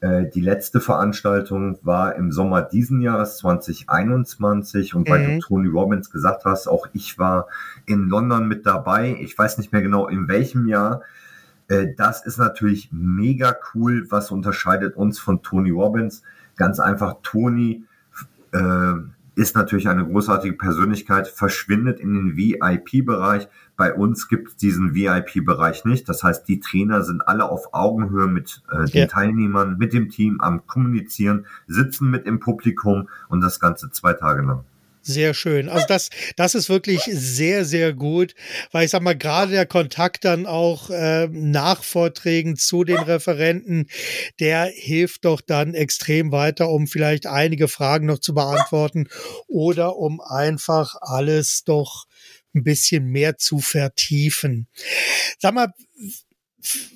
Äh, 0.00 0.30
die 0.32 0.40
letzte 0.40 0.80
Veranstaltung 0.80 1.78
war 1.82 2.14
im 2.14 2.30
Sommer 2.30 2.62
diesen 2.62 3.00
Jahres 3.00 3.38
2021 3.38 4.94
und 4.94 5.08
mhm. 5.08 5.12
weil 5.12 5.26
du 5.26 5.38
Tony 5.40 5.68
Robbins 5.68 6.10
gesagt 6.10 6.44
hast, 6.44 6.68
auch 6.68 6.86
ich 6.92 7.18
war 7.18 7.48
in 7.86 8.08
London 8.08 8.46
mit 8.46 8.66
dabei. 8.66 9.16
Ich 9.20 9.36
weiß 9.36 9.58
nicht 9.58 9.72
mehr 9.72 9.82
genau 9.82 10.06
in 10.06 10.28
welchem 10.28 10.68
Jahr. 10.68 11.02
Äh, 11.68 11.94
das 11.96 12.24
ist 12.24 12.38
natürlich 12.38 12.90
mega 12.92 13.56
cool. 13.74 14.06
Was 14.10 14.30
unterscheidet 14.30 14.96
uns 14.96 15.18
von 15.18 15.42
Tony 15.42 15.70
Robbins? 15.70 16.22
Ganz 16.56 16.78
einfach, 16.80 17.16
Tony 17.22 17.84
äh, 18.52 18.94
ist 19.36 19.56
natürlich 19.56 19.88
eine 19.88 20.06
großartige 20.06 20.56
Persönlichkeit, 20.56 21.26
verschwindet 21.26 21.98
in 21.98 22.14
den 22.14 22.36
VIP-Bereich. 22.36 23.48
Bei 23.76 23.92
uns 23.92 24.28
gibt 24.28 24.48
es 24.48 24.56
diesen 24.56 24.94
VIP-Bereich 24.94 25.84
nicht. 25.84 26.08
Das 26.08 26.22
heißt, 26.22 26.46
die 26.46 26.60
Trainer 26.60 27.02
sind 27.02 27.26
alle 27.26 27.50
auf 27.50 27.74
Augenhöhe 27.74 28.28
mit 28.28 28.62
äh, 28.70 28.84
den 28.84 29.00
ja. 29.00 29.06
Teilnehmern, 29.06 29.76
mit 29.78 29.92
dem 29.92 30.08
Team 30.10 30.40
am 30.40 30.66
Kommunizieren, 30.66 31.46
sitzen 31.66 32.10
mit 32.10 32.26
im 32.26 32.38
Publikum 32.38 33.08
und 33.28 33.40
das 33.40 33.58
Ganze 33.58 33.90
zwei 33.90 34.12
Tage 34.12 34.42
lang. 34.42 34.64
Sehr 35.06 35.34
schön. 35.34 35.68
Also 35.68 35.84
das, 35.86 36.08
das 36.36 36.54
ist 36.54 36.70
wirklich 36.70 37.02
sehr, 37.02 37.66
sehr 37.66 37.92
gut, 37.92 38.34
weil 38.72 38.86
ich 38.86 38.90
sag 38.90 39.02
mal, 39.02 39.16
gerade 39.16 39.52
der 39.52 39.66
Kontakt 39.66 40.24
dann 40.24 40.46
auch 40.46 40.88
äh, 40.88 41.28
nach 41.30 41.84
Vorträgen 41.84 42.56
zu 42.56 42.84
den 42.84 42.96
Referenten, 42.96 43.88
der 44.40 44.64
hilft 44.64 45.26
doch 45.26 45.42
dann 45.42 45.74
extrem 45.74 46.32
weiter, 46.32 46.70
um 46.70 46.86
vielleicht 46.86 47.26
einige 47.26 47.68
Fragen 47.68 48.06
noch 48.06 48.18
zu 48.18 48.32
beantworten 48.32 49.08
oder 49.46 49.98
um 49.98 50.22
einfach 50.22 50.94
alles 51.02 51.64
doch 51.64 52.06
ein 52.54 52.64
bisschen 52.64 53.04
mehr 53.04 53.36
zu 53.36 53.58
vertiefen. 53.58 54.68
Sag 55.38 55.52
mal, 55.52 55.68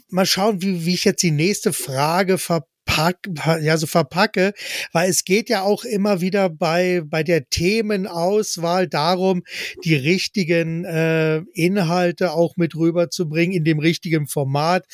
mal 0.08 0.24
schauen, 0.24 0.62
wie, 0.62 0.86
wie 0.86 0.94
ich 0.94 1.04
jetzt 1.04 1.22
die 1.22 1.30
nächste 1.30 1.74
Frage 1.74 2.38
ver 2.38 2.66
pack, 2.88 3.18
ja, 3.60 3.76
so 3.76 3.86
verpacke, 3.86 4.54
weil 4.92 5.10
es 5.10 5.24
geht 5.24 5.50
ja 5.50 5.62
auch 5.62 5.84
immer 5.84 6.22
wieder 6.22 6.48
bei, 6.48 7.02
bei 7.04 7.22
der 7.22 7.48
Themenauswahl 7.50 8.88
darum, 8.88 9.42
die 9.84 9.94
richtigen 9.94 10.84
äh, 10.86 11.42
Inhalte 11.52 12.32
auch 12.32 12.56
mit 12.56 12.74
rüberzubringen 12.74 13.54
in 13.54 13.64
dem 13.64 13.78
richtigen 13.78 14.26
Format, 14.26 14.86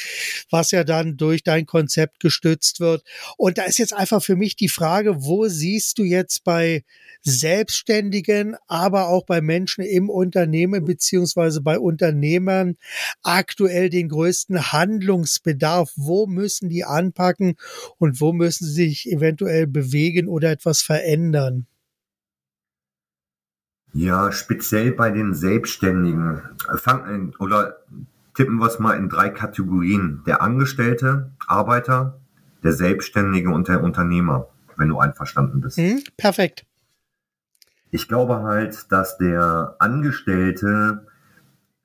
was 0.51 0.73
ja 0.73 0.83
dann 0.83 1.17
durch 1.17 1.45
dein 1.45 1.67
Konzept 1.67 2.19
gestützt 2.19 2.81
wird. 2.81 3.05
Und 3.37 3.59
da 3.59 3.63
ist 3.63 3.79
jetzt 3.79 3.95
einfach 3.95 4.23
für 4.23 4.37
mich 4.37 4.57
die 4.57 4.69
Frage, 4.69 5.25
wo 5.25 5.47
siehst 5.47 5.99
du 5.99 6.03
jetzt 6.03 6.43
bei 6.43 6.83
Selbstständigen, 7.23 8.57
aber 8.67 9.09
auch 9.09 9.25
bei 9.25 9.41
Menschen 9.41 9.85
im 9.85 10.11
Unternehmen 10.11 10.85
beziehungsweise 10.85 11.61
bei 11.61 11.79
Unternehmern 11.79 12.77
aktuell 13.23 13.89
den 13.89 14.09
größten 14.09 14.73
Handlungsbedarf? 14.73 15.93
Wo 15.95 16.27
müssen 16.27 16.69
die 16.69 16.85
anpacken 16.85 17.55
und 17.99 18.21
wo 18.21 18.33
müssen 18.33 18.67
sie 18.67 18.89
sich 18.89 19.11
eventuell 19.11 19.67
bewegen 19.67 20.29
oder 20.29 20.51
etwas 20.51 20.83
verändern? 20.83 21.67
Ja, 23.93 24.33
speziell 24.33 24.93
bei 24.93 25.11
den 25.11 25.35
Selbstständigen. 25.35 26.43
Fangen 26.77 27.33
oder 27.39 27.77
tippen 28.35 28.57
wir 28.57 28.67
es 28.67 28.81
mal 28.81 28.97
in 28.97 29.09
drei 29.09 29.31
Kategorien. 29.31 30.23
Der 30.27 30.43
Angestellte, 30.43 31.31
Arbeiter, 31.47 32.21
der 32.65 32.73
Selbstständige 32.73 33.51
und 33.51 33.69
der 33.69 33.83
Unternehmer, 33.85 34.49
wenn 34.77 34.89
du 34.89 34.99
einverstanden 34.99 35.61
bist. 35.61 35.77
Hm, 35.77 36.03
perfekt. 36.17 36.67
Ich 37.93 38.09
glaube 38.09 38.43
halt, 38.43 38.91
dass 38.91 39.19
der 39.19 39.77
Angestellte 39.79 41.07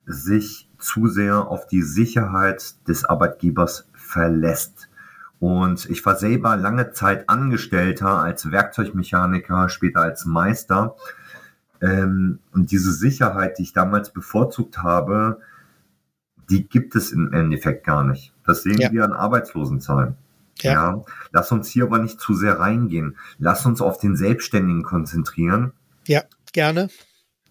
sich 0.04 0.68
zu 0.78 1.06
sehr 1.06 1.46
auf 1.46 1.68
die 1.68 1.82
Sicherheit 1.82 2.88
des 2.88 3.04
Arbeitgebers 3.04 3.88
verlässt. 3.92 4.89
Und 5.40 5.88
ich 5.88 6.04
war 6.04 6.16
selber 6.16 6.56
lange 6.56 6.92
Zeit 6.92 7.28
Angestellter 7.28 8.18
als 8.20 8.50
Werkzeugmechaniker, 8.50 9.70
später 9.70 10.02
als 10.02 10.26
Meister. 10.26 10.96
Ähm, 11.80 12.40
und 12.52 12.70
diese 12.70 12.92
Sicherheit, 12.92 13.58
die 13.58 13.62
ich 13.62 13.72
damals 13.72 14.10
bevorzugt 14.10 14.78
habe, 14.78 15.40
die 16.50 16.68
gibt 16.68 16.94
es 16.94 17.10
im 17.10 17.32
Endeffekt 17.32 17.84
gar 17.84 18.04
nicht. 18.04 18.34
Das 18.44 18.62
sehen 18.62 18.80
ja. 18.80 18.92
wir 18.92 19.04
an 19.04 19.14
Arbeitslosenzahlen. 19.14 20.14
Ja. 20.60 20.72
ja. 20.72 21.04
Lass 21.32 21.50
uns 21.52 21.68
hier 21.68 21.84
aber 21.84 21.98
nicht 21.98 22.20
zu 22.20 22.34
sehr 22.34 22.58
reingehen. 22.58 23.16
Lass 23.38 23.64
uns 23.64 23.80
auf 23.80 23.98
den 23.98 24.16
Selbstständigen 24.16 24.82
konzentrieren. 24.82 25.72
Ja, 26.06 26.24
gerne. 26.52 26.88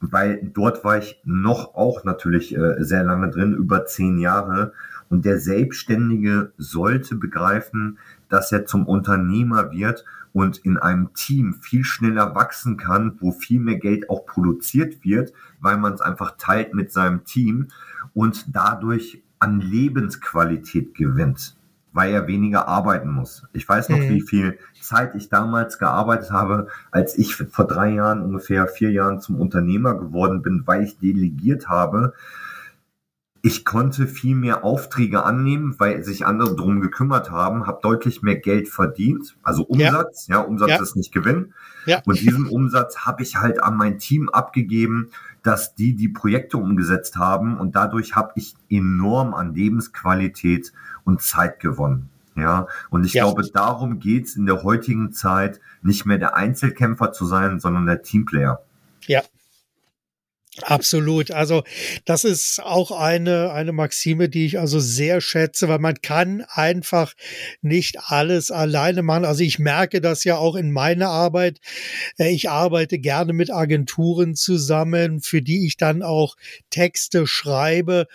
Weil 0.01 0.41
dort 0.53 0.83
war 0.83 0.97
ich 0.97 1.19
noch 1.23 1.73
auch 1.73 2.03
natürlich 2.03 2.55
äh, 2.55 2.75
sehr 2.83 3.03
lange 3.03 3.29
drin, 3.31 3.53
über 3.55 3.85
zehn 3.85 4.19
Jahre. 4.19 4.73
Und 5.09 5.25
der 5.25 5.39
Selbstständige 5.39 6.53
sollte 6.57 7.15
begreifen, 7.15 7.97
dass 8.29 8.51
er 8.51 8.65
zum 8.65 8.85
Unternehmer 8.87 9.71
wird 9.71 10.05
und 10.33 10.57
in 10.59 10.77
einem 10.77 11.13
Team 11.13 11.55
viel 11.61 11.83
schneller 11.83 12.35
wachsen 12.35 12.77
kann, 12.77 13.17
wo 13.19 13.31
viel 13.31 13.59
mehr 13.59 13.77
Geld 13.77 14.09
auch 14.09 14.25
produziert 14.25 15.03
wird, 15.03 15.33
weil 15.59 15.77
man 15.77 15.93
es 15.93 16.01
einfach 16.01 16.35
teilt 16.37 16.73
mit 16.73 16.91
seinem 16.91 17.23
Team 17.23 17.67
und 18.13 18.55
dadurch 18.55 19.23
an 19.39 19.61
Lebensqualität 19.61 20.93
gewinnt, 20.93 21.55
weil 21.93 22.13
er 22.13 22.27
weniger 22.27 22.67
arbeiten 22.67 23.09
muss. 23.09 23.45
Ich 23.53 23.67
weiß 23.67 23.89
noch, 23.89 23.97
mhm. 23.97 24.09
wie 24.09 24.21
viel 24.21 24.59
Zeit 24.79 25.15
ich 25.15 25.29
damals 25.29 25.79
gearbeitet 25.79 26.31
habe, 26.31 26.67
als 26.91 27.17
ich 27.17 27.35
vor 27.35 27.65
drei 27.65 27.93
Jahren, 27.93 28.21
ungefähr 28.21 28.67
vier 28.67 28.91
Jahren 28.91 29.21
zum 29.21 29.39
Unternehmer 29.39 29.95
geworden 29.95 30.41
bin, 30.41 30.63
weil 30.65 30.83
ich 30.83 30.99
delegiert 30.99 31.67
habe. 31.67 32.13
Ich 33.41 33.63
konnte 33.63 34.05
viel 34.05 34.35
mehr 34.35 34.65
Aufträge 34.65 35.23
annehmen, 35.23 35.75
weil 35.77 36.03
sich 36.03 36.25
andere 36.25 36.55
drum 36.55 36.81
gekümmert 36.81 37.31
haben, 37.31 37.67
habe 37.67 37.79
deutlich 37.81 38.21
mehr 38.21 38.37
Geld 38.37 38.67
verdient, 38.67 39.37
also 39.43 39.63
Umsatz, 39.63 40.27
ja, 40.27 40.35
ja 40.35 40.41
Umsatz 40.41 40.69
ja. 40.69 40.81
ist 40.81 40.95
nicht 40.97 41.13
Gewinn. 41.13 41.53
Ja. 41.85 42.01
Und 42.05 42.19
diesen 42.19 42.47
Umsatz 42.47 42.99
habe 43.05 43.23
ich 43.23 43.37
halt 43.37 43.63
an 43.63 43.77
mein 43.77 43.97
Team 43.97 44.27
abgegeben 44.29 45.09
dass 45.43 45.75
die 45.75 45.95
die 45.95 46.09
Projekte 46.09 46.57
umgesetzt 46.57 47.15
haben 47.15 47.57
und 47.57 47.75
dadurch 47.75 48.15
habe 48.15 48.33
ich 48.35 48.55
enorm 48.69 49.33
an 49.33 49.53
Lebensqualität 49.53 50.73
und 51.03 51.21
Zeit 51.21 51.59
gewonnen. 51.59 52.09
Ja, 52.35 52.67
und 52.89 53.05
ich 53.05 53.13
ja. 53.13 53.23
glaube, 53.23 53.43
darum 53.53 53.99
geht's 53.99 54.35
in 54.35 54.45
der 54.45 54.63
heutigen 54.63 55.11
Zeit, 55.11 55.59
nicht 55.81 56.05
mehr 56.05 56.17
der 56.17 56.35
Einzelkämpfer 56.35 57.11
zu 57.11 57.25
sein, 57.25 57.59
sondern 57.59 57.85
der 57.85 58.01
Teamplayer. 58.01 58.61
Ja, 59.07 59.21
Absolut. 60.63 61.31
Also 61.31 61.63
das 62.05 62.23
ist 62.23 62.61
auch 62.63 62.91
eine, 62.91 63.51
eine 63.51 63.71
Maxime, 63.71 64.29
die 64.29 64.45
ich 64.45 64.59
also 64.59 64.79
sehr 64.79 65.21
schätze, 65.21 65.67
weil 65.67 65.79
man 65.79 66.01
kann 66.01 66.43
einfach 66.49 67.13
nicht 67.61 67.97
alles 68.05 68.51
alleine 68.51 69.01
machen. 69.03 69.25
Also 69.25 69.43
ich 69.43 69.59
merke 69.59 70.01
das 70.01 70.23
ja 70.23 70.37
auch 70.37 70.55
in 70.55 70.71
meiner 70.71 71.09
Arbeit. 71.09 71.59
Äh, 72.17 72.31
ich 72.31 72.49
arbeite 72.49 72.99
gerne 72.99 73.33
mit 73.33 73.51
Agenturen 73.51 74.35
zusammen, 74.35 75.21
für 75.21 75.41
die 75.41 75.65
ich 75.65 75.77
dann 75.77 76.03
auch 76.03 76.35
Texte 76.69 77.27
schreibe. 77.27 78.07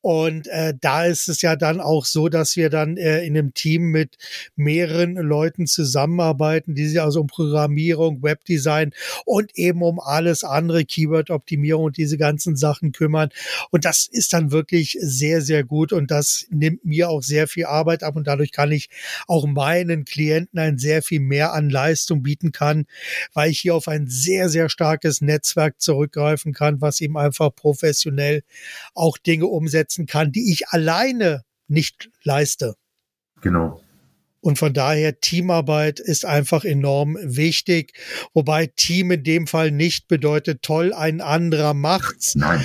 Und 0.00 0.46
äh, 0.48 0.74
da 0.80 1.04
ist 1.04 1.28
es 1.28 1.42
ja 1.42 1.56
dann 1.56 1.80
auch 1.80 2.04
so, 2.04 2.28
dass 2.28 2.56
wir 2.56 2.70
dann 2.70 2.96
äh, 2.96 3.24
in 3.24 3.36
einem 3.36 3.54
Team 3.54 3.90
mit 3.90 4.16
mehreren 4.56 5.14
Leuten 5.16 5.66
zusammenarbeiten, 5.66 6.74
die 6.74 6.86
sich 6.86 7.00
also 7.00 7.20
um 7.20 7.26
Programmierung, 7.26 8.22
Webdesign 8.22 8.92
und 9.24 9.56
eben 9.56 9.82
um 9.82 10.00
alles 10.00 10.44
andere, 10.44 10.84
Keyword-Optimierung 10.84 11.89
und 11.90 11.96
diese 11.96 12.18
ganzen 12.18 12.54
Sachen 12.54 12.92
kümmern. 12.92 13.30
Und 13.70 13.84
das 13.84 14.06
ist 14.06 14.32
dann 14.32 14.52
wirklich 14.52 14.96
sehr, 15.00 15.42
sehr 15.42 15.64
gut. 15.64 15.92
Und 15.92 16.12
das 16.12 16.46
nimmt 16.50 16.84
mir 16.84 17.10
auch 17.10 17.20
sehr 17.22 17.48
viel 17.48 17.66
Arbeit 17.66 18.04
ab. 18.04 18.14
Und 18.14 18.28
dadurch 18.28 18.52
kann 18.52 18.70
ich 18.70 18.90
auch 19.26 19.44
meinen 19.44 20.04
Klienten 20.04 20.60
ein 20.60 20.78
sehr 20.78 21.02
viel 21.02 21.18
mehr 21.18 21.52
an 21.52 21.68
Leistung 21.68 22.22
bieten 22.22 22.52
kann, 22.52 22.86
weil 23.34 23.50
ich 23.50 23.58
hier 23.58 23.74
auf 23.74 23.88
ein 23.88 24.06
sehr, 24.06 24.48
sehr 24.48 24.68
starkes 24.68 25.20
Netzwerk 25.20 25.80
zurückgreifen 25.80 26.52
kann, 26.52 26.80
was 26.80 27.00
eben 27.00 27.18
einfach 27.18 27.52
professionell 27.52 28.42
auch 28.94 29.18
Dinge 29.18 29.46
umsetzen 29.46 30.06
kann, 30.06 30.30
die 30.30 30.52
ich 30.52 30.68
alleine 30.68 31.42
nicht 31.66 32.08
leiste. 32.22 32.76
Genau. 33.40 33.82
Und 34.40 34.58
von 34.58 34.72
daher 34.72 35.20
Teamarbeit 35.20 36.00
ist 36.00 36.24
einfach 36.24 36.64
enorm 36.64 37.18
wichtig. 37.20 37.92
Wobei 38.32 38.66
Team 38.66 39.10
in 39.10 39.22
dem 39.22 39.46
Fall 39.46 39.70
nicht 39.70 40.08
bedeutet, 40.08 40.62
toll, 40.62 40.94
ein 40.94 41.20
anderer 41.20 41.74
macht's. 41.74 42.34
Nein. 42.34 42.64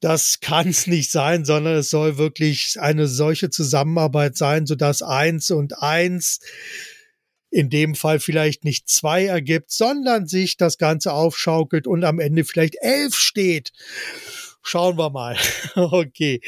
Das 0.00 0.38
kann 0.40 0.68
es 0.68 0.86
nicht 0.86 1.10
sein, 1.10 1.44
sondern 1.44 1.76
es 1.76 1.90
soll 1.90 2.18
wirklich 2.18 2.76
eine 2.78 3.08
solche 3.08 3.50
Zusammenarbeit 3.50 4.36
sein, 4.36 4.66
sodass 4.66 5.02
eins 5.02 5.50
und 5.50 5.82
eins 5.82 6.40
in 7.50 7.70
dem 7.70 7.94
Fall 7.94 8.20
vielleicht 8.20 8.64
nicht 8.64 8.88
zwei 8.88 9.24
ergibt, 9.24 9.70
sondern 9.70 10.26
sich 10.26 10.56
das 10.56 10.78
Ganze 10.78 11.12
aufschaukelt 11.12 11.86
und 11.86 12.04
am 12.04 12.20
Ende 12.20 12.44
vielleicht 12.44 12.76
elf 12.80 13.16
steht. 13.16 13.72
Schauen 14.70 14.98
wir 14.98 15.08
mal. 15.08 15.34
okay. 15.76 16.42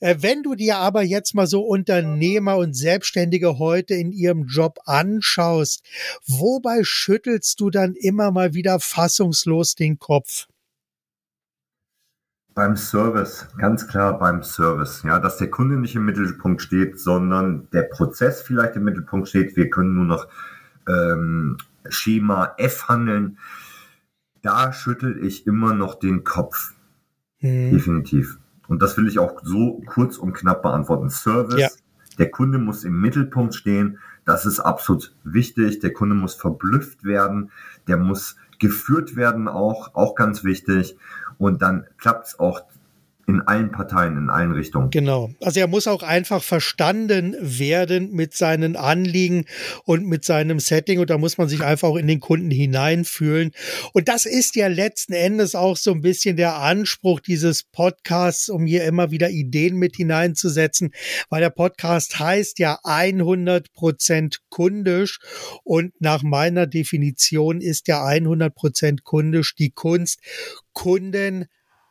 Äh, 0.00 0.16
wenn 0.18 0.42
du 0.42 0.54
dir 0.54 0.76
aber 0.76 1.00
jetzt 1.00 1.34
mal 1.34 1.46
so 1.46 1.62
Unternehmer 1.62 2.58
und 2.58 2.74
Selbstständige 2.74 3.58
heute 3.58 3.94
in 3.94 4.12
ihrem 4.12 4.44
Job 4.44 4.80
anschaust, 4.84 5.82
wobei 6.26 6.80
schüttelst 6.82 7.58
du 7.60 7.70
dann 7.70 7.94
immer 7.94 8.32
mal 8.32 8.52
wieder 8.52 8.80
fassungslos 8.80 9.76
den 9.76 9.98
Kopf? 9.98 10.46
Beim 12.52 12.76
Service, 12.76 13.48
ganz 13.56 13.88
klar 13.88 14.18
beim 14.18 14.42
Service. 14.42 15.02
Ja, 15.02 15.18
dass 15.18 15.38
der 15.38 15.48
Kunde 15.48 15.76
nicht 15.78 15.94
im 15.94 16.04
Mittelpunkt 16.04 16.60
steht, 16.60 17.00
sondern 17.00 17.70
der 17.72 17.84
Prozess 17.84 18.42
vielleicht 18.42 18.76
im 18.76 18.84
Mittelpunkt 18.84 19.30
steht. 19.30 19.56
Wir 19.56 19.70
können 19.70 19.94
nur 19.94 20.04
noch 20.04 20.28
ähm, 20.86 21.56
Schema 21.88 22.52
F 22.58 22.88
handeln. 22.88 23.38
Da 24.42 24.74
schüttel 24.74 25.24
ich 25.24 25.46
immer 25.46 25.72
noch 25.72 25.94
den 25.94 26.24
Kopf. 26.24 26.73
Mhm. 27.44 27.72
Definitiv. 27.72 28.38
Und 28.68 28.80
das 28.80 28.96
will 28.96 29.06
ich 29.06 29.18
auch 29.18 29.40
so 29.42 29.82
kurz 29.84 30.16
und 30.16 30.32
knapp 30.32 30.62
beantworten. 30.62 31.10
Service, 31.10 31.60
ja. 31.60 31.68
der 32.18 32.30
Kunde 32.30 32.58
muss 32.58 32.84
im 32.84 32.98
Mittelpunkt 33.00 33.54
stehen. 33.54 33.98
Das 34.24 34.46
ist 34.46 34.60
absolut 34.60 35.14
wichtig. 35.24 35.80
Der 35.80 35.92
Kunde 35.92 36.14
muss 36.14 36.34
verblüfft 36.34 37.04
werden. 37.04 37.50
Der 37.86 37.98
muss 37.98 38.36
geführt 38.58 39.14
werden 39.16 39.48
auch, 39.48 39.94
auch 39.94 40.14
ganz 40.14 40.42
wichtig. 40.42 40.96
Und 41.36 41.60
dann 41.60 41.84
klappt 41.98 42.28
es 42.28 42.38
auch 42.38 42.62
in 43.26 43.40
allen 43.42 43.70
Parteien, 43.70 44.16
in 44.16 44.30
allen 44.30 44.52
Richtungen. 44.52 44.90
Genau. 44.90 45.30
Also 45.40 45.60
er 45.60 45.66
muss 45.66 45.86
auch 45.86 46.02
einfach 46.02 46.42
verstanden 46.42 47.34
werden 47.40 48.12
mit 48.12 48.34
seinen 48.34 48.76
Anliegen 48.76 49.46
und 49.84 50.06
mit 50.06 50.24
seinem 50.24 50.60
Setting 50.60 50.98
und 50.98 51.10
da 51.10 51.18
muss 51.18 51.38
man 51.38 51.48
sich 51.48 51.62
einfach 51.62 51.88
auch 51.88 51.96
in 51.96 52.06
den 52.06 52.20
Kunden 52.20 52.50
hineinfühlen. 52.50 53.52
Und 53.92 54.08
das 54.08 54.26
ist 54.26 54.56
ja 54.56 54.66
letzten 54.66 55.14
Endes 55.14 55.54
auch 55.54 55.76
so 55.76 55.92
ein 55.92 56.02
bisschen 56.02 56.36
der 56.36 56.56
Anspruch 56.56 57.20
dieses 57.20 57.62
Podcasts, 57.62 58.48
um 58.48 58.66
hier 58.66 58.84
immer 58.84 59.10
wieder 59.10 59.30
Ideen 59.30 59.76
mit 59.76 59.96
hineinzusetzen, 59.96 60.92
weil 61.30 61.40
der 61.40 61.50
Podcast 61.50 62.18
heißt 62.18 62.58
ja 62.58 62.78
100 62.84 63.72
Prozent 63.72 64.40
kundisch 64.50 65.18
und 65.62 65.92
nach 66.00 66.22
meiner 66.22 66.66
Definition 66.66 67.60
ist 67.60 67.88
ja 67.88 68.04
100 68.04 68.54
Prozent 68.54 69.04
kundisch 69.04 69.54
die 69.54 69.70
Kunst, 69.70 70.20
Kunden 70.72 71.46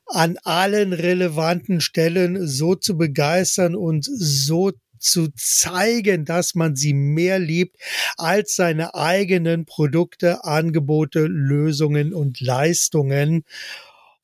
an 0.08 0.38
allen 0.44 0.94
relevanten 0.94 1.82
Stellen 1.82 2.48
so 2.48 2.76
zu 2.76 2.98
begeistern 2.98 3.76
und 3.76 4.06
so 4.06 4.72
zu 5.00 5.28
zeigen, 5.36 6.26
dass 6.26 6.56
man 6.56 6.76
sie 6.76 6.94
mehr 6.94 7.38
liebt 7.38 7.76
als 8.18 8.56
seine 8.56 8.96
eigenen 8.96 9.66
Produkte, 9.66 10.46
Angebote, 10.46 11.26
Lösungen 11.26 12.14
und 12.14 12.40
Leistungen. 12.40 13.44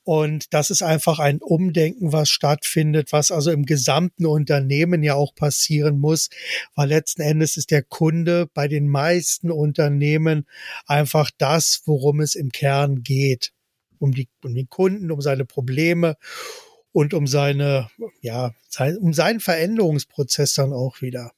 Und 0.04 0.54
das 0.54 0.72
ist 0.72 0.82
einfach 0.82 1.20
ein 1.20 1.40
Umdenken, 1.42 2.14
was 2.14 2.30
stattfindet, 2.30 3.12
was 3.12 3.30
also 3.30 3.52
im 3.52 3.66
gesamten 3.66 4.26
Unternehmen 4.26 5.04
ja 5.04 5.14
auch 5.16 5.36
passieren 5.36 6.00
muss, 6.00 6.30
weil 6.76 6.88
letzten 6.88 7.22
Endes 7.22 7.58
ist 7.58 7.70
der 7.70 7.84
Kunde 7.84 8.48
bei 8.54 8.68
den 8.68 8.88
meisten 8.88 9.52
Unternehmen 9.52 10.48
einfach 10.88 11.30
das, 11.38 11.82
worum 11.86 12.22
es 12.22 12.36
im 12.36 12.52
Kern 12.52 13.04
geht 13.04 13.52
um, 14.00 14.14
die, 14.14 14.28
um 14.44 14.56
den 14.56 14.70
Kunden, 14.70 15.12
um 15.12 15.22
seine 15.22 15.46
Probleme 15.46 16.16
und 16.92 17.14
um 17.14 17.28
seine, 17.28 17.90
ja, 18.22 18.54
sein, 18.68 18.98
um 18.98 19.14
seinen 19.14 19.40
Veränderungsprozess 19.40 20.54
dann 20.56 20.74
auch 20.74 21.02
wieder. 21.02 21.32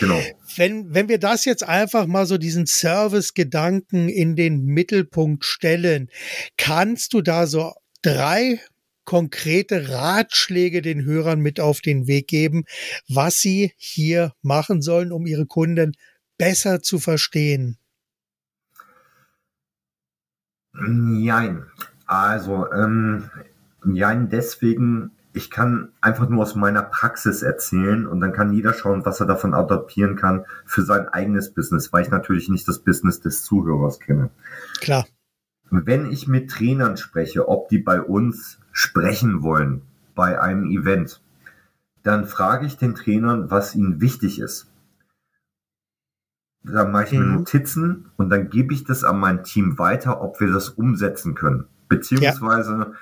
Genau. 0.00 0.20
Wenn, 0.56 0.92
wenn 0.92 1.08
wir 1.08 1.18
das 1.18 1.44
jetzt 1.44 1.62
einfach 1.62 2.06
mal 2.06 2.26
so 2.26 2.38
diesen 2.38 2.66
Service-Gedanken 2.66 4.08
in 4.08 4.34
den 4.34 4.64
Mittelpunkt 4.64 5.44
stellen, 5.44 6.10
kannst 6.56 7.12
du 7.12 7.22
da 7.22 7.46
so 7.46 7.72
drei 8.02 8.60
konkrete 9.04 9.90
Ratschläge 9.90 10.82
den 10.82 11.04
Hörern 11.04 11.40
mit 11.40 11.60
auf 11.60 11.80
den 11.80 12.08
Weg 12.08 12.26
geben, 12.26 12.64
was 13.08 13.38
sie 13.38 13.72
hier 13.76 14.32
machen 14.42 14.82
sollen, 14.82 15.12
um 15.12 15.26
ihre 15.26 15.46
Kunden 15.46 15.92
besser 16.36 16.82
zu 16.82 16.98
verstehen? 16.98 17.78
Nein. 20.78 21.64
Also, 22.06 22.70
ähm, 22.72 23.30
nein, 23.84 24.28
deswegen, 24.28 25.10
ich 25.32 25.50
kann 25.50 25.88
einfach 26.00 26.28
nur 26.28 26.42
aus 26.42 26.54
meiner 26.54 26.82
Praxis 26.82 27.42
erzählen 27.42 28.06
und 28.06 28.20
dann 28.20 28.32
kann 28.32 28.52
jeder 28.52 28.72
schauen, 28.72 29.04
was 29.04 29.20
er 29.20 29.26
davon 29.26 29.54
adaptieren 29.54 30.16
kann 30.16 30.44
für 30.64 30.82
sein 30.82 31.08
eigenes 31.08 31.50
Business, 31.52 31.92
weil 31.92 32.02
ich 32.02 32.10
natürlich 32.10 32.48
nicht 32.48 32.68
das 32.68 32.78
Business 32.78 33.20
des 33.20 33.42
Zuhörers 33.42 34.00
kenne. 34.00 34.30
Klar. 34.80 35.06
Wenn 35.70 36.10
ich 36.10 36.28
mit 36.28 36.50
Trainern 36.50 36.96
spreche, 36.96 37.48
ob 37.48 37.68
die 37.68 37.78
bei 37.78 38.00
uns 38.00 38.58
sprechen 38.70 39.42
wollen 39.42 39.82
bei 40.14 40.40
einem 40.40 40.66
Event, 40.70 41.20
dann 42.04 42.24
frage 42.26 42.66
ich 42.66 42.76
den 42.76 42.94
Trainern, 42.94 43.50
was 43.50 43.74
ihnen 43.74 44.00
wichtig 44.00 44.38
ist. 44.38 44.68
Da 46.66 46.84
mache 46.84 47.04
ich 47.04 47.12
mhm. 47.12 47.18
mir 47.18 47.26
Notizen 47.38 48.10
und 48.16 48.28
dann 48.30 48.50
gebe 48.50 48.74
ich 48.74 48.84
das 48.84 49.04
an 49.04 49.18
mein 49.18 49.44
Team 49.44 49.78
weiter, 49.78 50.20
ob 50.20 50.40
wir 50.40 50.52
das 50.52 50.68
umsetzen 50.68 51.34
können. 51.34 51.66
Beziehungsweise 51.88 52.72
ja. 52.72 52.92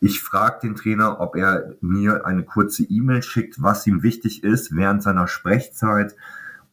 ich 0.00 0.20
frage 0.20 0.60
den 0.62 0.74
Trainer, 0.74 1.20
ob 1.20 1.36
er 1.36 1.74
mir 1.80 2.26
eine 2.26 2.42
kurze 2.42 2.82
E-Mail 2.82 3.22
schickt, 3.22 3.62
was 3.62 3.86
ihm 3.86 4.02
wichtig 4.02 4.42
ist 4.42 4.74
während 4.74 5.02
seiner 5.02 5.28
Sprechzeit. 5.28 6.16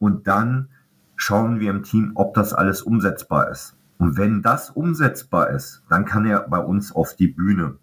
Und 0.00 0.26
dann 0.26 0.68
schauen 1.14 1.60
wir 1.60 1.70
im 1.70 1.84
Team, 1.84 2.12
ob 2.16 2.34
das 2.34 2.52
alles 2.52 2.82
umsetzbar 2.82 3.50
ist. 3.50 3.76
Und 3.98 4.16
wenn 4.16 4.42
das 4.42 4.70
umsetzbar 4.70 5.50
ist, 5.50 5.84
dann 5.88 6.04
kann 6.04 6.26
er 6.26 6.40
bei 6.40 6.58
uns 6.58 6.92
auf 6.92 7.14
die 7.14 7.28
Bühne. 7.28 7.76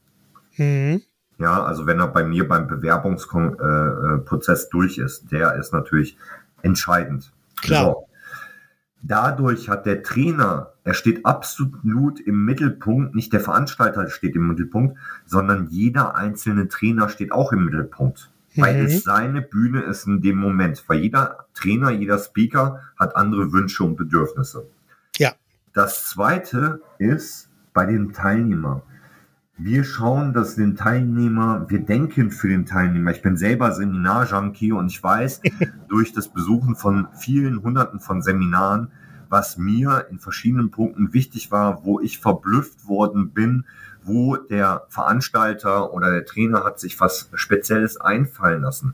Mhm. 0.57 1.01
Ja, 1.37 1.63
also 1.63 1.85
wenn 1.85 1.99
er 1.99 2.09
bei 2.09 2.25
mir 2.25 2.45
beim 2.45 2.67
Bewerbungsprozess 2.67 4.63
äh, 4.63 4.67
äh 4.67 4.69
durch 4.69 4.97
ist, 4.97 5.31
der 5.31 5.55
ist 5.55 5.71
natürlich 5.71 6.17
entscheidend. 6.61 7.31
Klar. 7.61 7.85
So. 7.85 8.08
Dadurch 9.01 9.69
hat 9.69 9.85
der 9.85 10.03
Trainer, 10.03 10.73
er 10.83 10.93
steht 10.93 11.25
absolut 11.25 12.19
im 12.19 12.43
Mittelpunkt, 12.43 13.15
nicht 13.15 13.31
der 13.31 13.39
Veranstalter 13.39 14.09
steht 14.09 14.35
im 14.35 14.47
Mittelpunkt, 14.47 14.97
sondern 15.25 15.67
jeder 15.69 16.15
einzelne 16.15 16.67
Trainer 16.67 17.07
steht 17.07 17.31
auch 17.31 17.53
im 17.53 17.65
Mittelpunkt. 17.65 18.29
Mhm. 18.55 18.61
Weil 18.61 18.85
es 18.85 19.03
seine 19.03 19.41
Bühne 19.41 19.81
ist 19.81 20.05
in 20.05 20.21
dem 20.21 20.37
Moment. 20.37 20.83
Weil 20.87 20.99
jeder 20.99 21.45
Trainer, 21.53 21.91
jeder 21.91 22.19
Speaker 22.19 22.81
hat 22.97 23.15
andere 23.15 23.53
Wünsche 23.53 23.83
und 23.83 23.95
Bedürfnisse. 23.95 24.67
Ja. 25.17 25.33
Das 25.73 26.09
zweite 26.09 26.81
ist 26.97 27.49
bei 27.73 27.85
den 27.85 28.11
Teilnehmern. 28.11 28.81
Wir 29.61 29.83
schauen, 29.83 30.31
dass 30.31 30.55
den 30.55 30.77
Teilnehmer, 30.77 31.65
wir 31.67 31.79
denken 31.79 32.31
für 32.31 32.47
den 32.47 32.65
Teilnehmer. 32.65 33.11
Ich 33.11 33.21
bin 33.21 33.35
selber 33.35 33.73
Seminar-Junkie 33.73 34.71
und 34.71 34.87
ich 34.87 35.03
weiß 35.03 35.41
durch 35.89 36.13
das 36.13 36.29
Besuchen 36.29 36.77
von 36.77 37.09
vielen 37.19 37.61
Hunderten 37.61 37.99
von 37.99 38.21
Seminaren, 38.21 38.89
was 39.27 39.57
mir 39.57 40.07
in 40.09 40.17
verschiedenen 40.17 40.71
Punkten 40.71 41.11
wichtig 41.11 41.51
war, 41.51 41.83
wo 41.83 41.99
ich 41.99 42.19
verblüfft 42.19 42.87
worden 42.87 43.31
bin, 43.31 43.65
wo 44.01 44.37
der 44.37 44.85
Veranstalter 44.87 45.93
oder 45.93 46.09
der 46.09 46.25
Trainer 46.25 46.63
hat 46.63 46.79
sich 46.79 46.97
was 47.01 47.29
Spezielles 47.33 47.99
einfallen 47.99 48.61
lassen. 48.61 48.93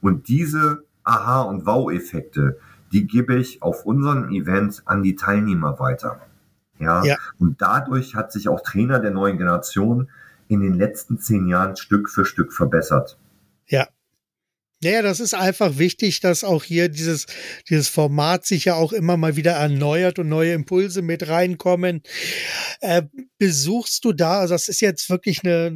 Und 0.00 0.28
diese 0.28 0.84
Aha- 1.04 1.42
und 1.42 1.66
Wow-Effekte, 1.66 2.58
die 2.92 3.06
gebe 3.06 3.36
ich 3.36 3.60
auf 3.60 3.84
unserem 3.84 4.30
Event 4.30 4.80
an 4.86 5.02
die 5.02 5.16
Teilnehmer 5.16 5.78
weiter. 5.78 6.18
Ja? 6.78 7.04
ja. 7.04 7.16
Und 7.38 7.60
dadurch 7.60 8.14
hat 8.14 8.32
sich 8.32 8.48
auch 8.48 8.60
Trainer 8.60 9.00
der 9.00 9.10
neuen 9.10 9.38
Generation 9.38 10.08
in 10.48 10.60
den 10.60 10.74
letzten 10.74 11.18
zehn 11.18 11.46
Jahren 11.46 11.76
Stück 11.76 12.08
für 12.08 12.24
Stück 12.24 12.52
verbessert. 12.52 13.18
Ja. 14.82 14.90
Ja, 14.90 15.02
das 15.02 15.20
ist 15.20 15.34
einfach 15.34 15.78
wichtig, 15.78 16.20
dass 16.20 16.44
auch 16.44 16.62
hier 16.64 16.88
dieses, 16.88 17.26
dieses 17.68 17.88
Format 17.88 18.46
sich 18.46 18.64
ja 18.66 18.74
auch 18.74 18.92
immer 18.92 19.16
mal 19.16 19.36
wieder 19.36 19.52
erneuert 19.52 20.18
und 20.18 20.28
neue 20.28 20.52
Impulse 20.52 21.02
mit 21.02 21.28
reinkommen. 21.28 22.02
Äh, 22.80 23.02
besuchst 23.38 24.04
du 24.04 24.12
da, 24.12 24.40
also 24.40 24.54
das 24.54 24.68
ist 24.68 24.80
jetzt 24.80 25.10
wirklich 25.10 25.44
eine, 25.44 25.66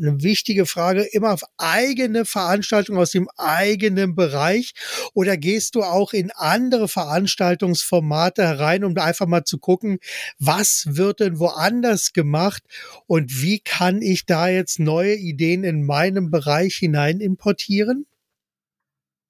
eine 0.00 0.22
wichtige 0.22 0.66
Frage, 0.66 1.02
immer 1.02 1.32
auf 1.32 1.42
eigene 1.58 2.24
Veranstaltungen 2.24 2.98
aus 2.98 3.10
dem 3.12 3.28
eigenen 3.36 4.14
Bereich 4.14 4.72
oder 5.14 5.36
gehst 5.36 5.74
du 5.74 5.82
auch 5.82 6.12
in 6.12 6.30
andere 6.30 6.88
Veranstaltungsformate 6.88 8.42
herein, 8.42 8.84
um 8.84 8.96
einfach 8.98 9.26
mal 9.26 9.44
zu 9.44 9.58
gucken, 9.58 9.98
was 10.38 10.84
wird 10.86 11.20
denn 11.20 11.38
woanders 11.38 12.12
gemacht 12.12 12.62
und 13.06 13.42
wie 13.42 13.60
kann 13.60 14.02
ich 14.02 14.26
da 14.26 14.48
jetzt 14.48 14.78
neue 14.78 15.14
Ideen 15.14 15.64
in 15.64 15.84
meinem 15.84 16.30
Bereich 16.30 16.76
hinein 16.76 17.20
importieren? 17.20 18.06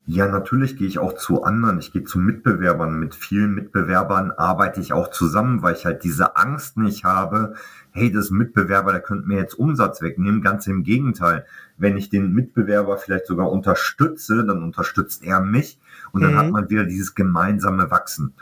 Ja, 0.06 0.26
natürlich 0.26 0.76
gehe 0.76 0.88
ich 0.88 0.98
auch 0.98 1.14
zu 1.14 1.44
anderen. 1.44 1.78
Ich 1.78 1.92
gehe 1.92 2.02
zu 2.02 2.18
Mitbewerbern. 2.18 2.98
Mit 2.98 3.14
vielen 3.14 3.54
Mitbewerbern 3.54 4.32
arbeite 4.32 4.80
ich 4.80 4.92
auch 4.92 5.10
zusammen, 5.10 5.62
weil 5.62 5.74
ich 5.74 5.86
halt 5.86 6.02
diese 6.02 6.36
Angst 6.36 6.78
nicht 6.78 7.04
habe. 7.04 7.54
Hey, 7.92 8.10
das 8.10 8.26
ist 8.26 8.30
ein 8.32 8.38
Mitbewerber, 8.38 8.92
der 8.92 9.02
könnte 9.02 9.28
mir 9.28 9.38
jetzt 9.38 9.54
Umsatz 9.54 10.02
wegnehmen. 10.02 10.42
Ganz 10.42 10.66
im 10.66 10.82
Gegenteil. 10.82 11.44
Wenn 11.76 11.96
ich 11.96 12.08
den 12.08 12.32
Mitbewerber 12.32 12.96
vielleicht 12.96 13.26
sogar 13.26 13.52
unterstütze, 13.52 14.44
dann 14.44 14.62
unterstützt 14.62 15.22
er 15.22 15.40
mich 15.40 15.78
und 16.12 16.22
dann 16.22 16.32
mhm. 16.32 16.38
hat 16.38 16.50
man 16.50 16.70
wieder 16.70 16.84
dieses 16.84 17.14
gemeinsame 17.14 17.90
Wachsen. 17.90 18.32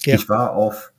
Ja. 0.00 0.16
Ich 0.16 0.28
war 0.28 0.50
auf 0.50 0.92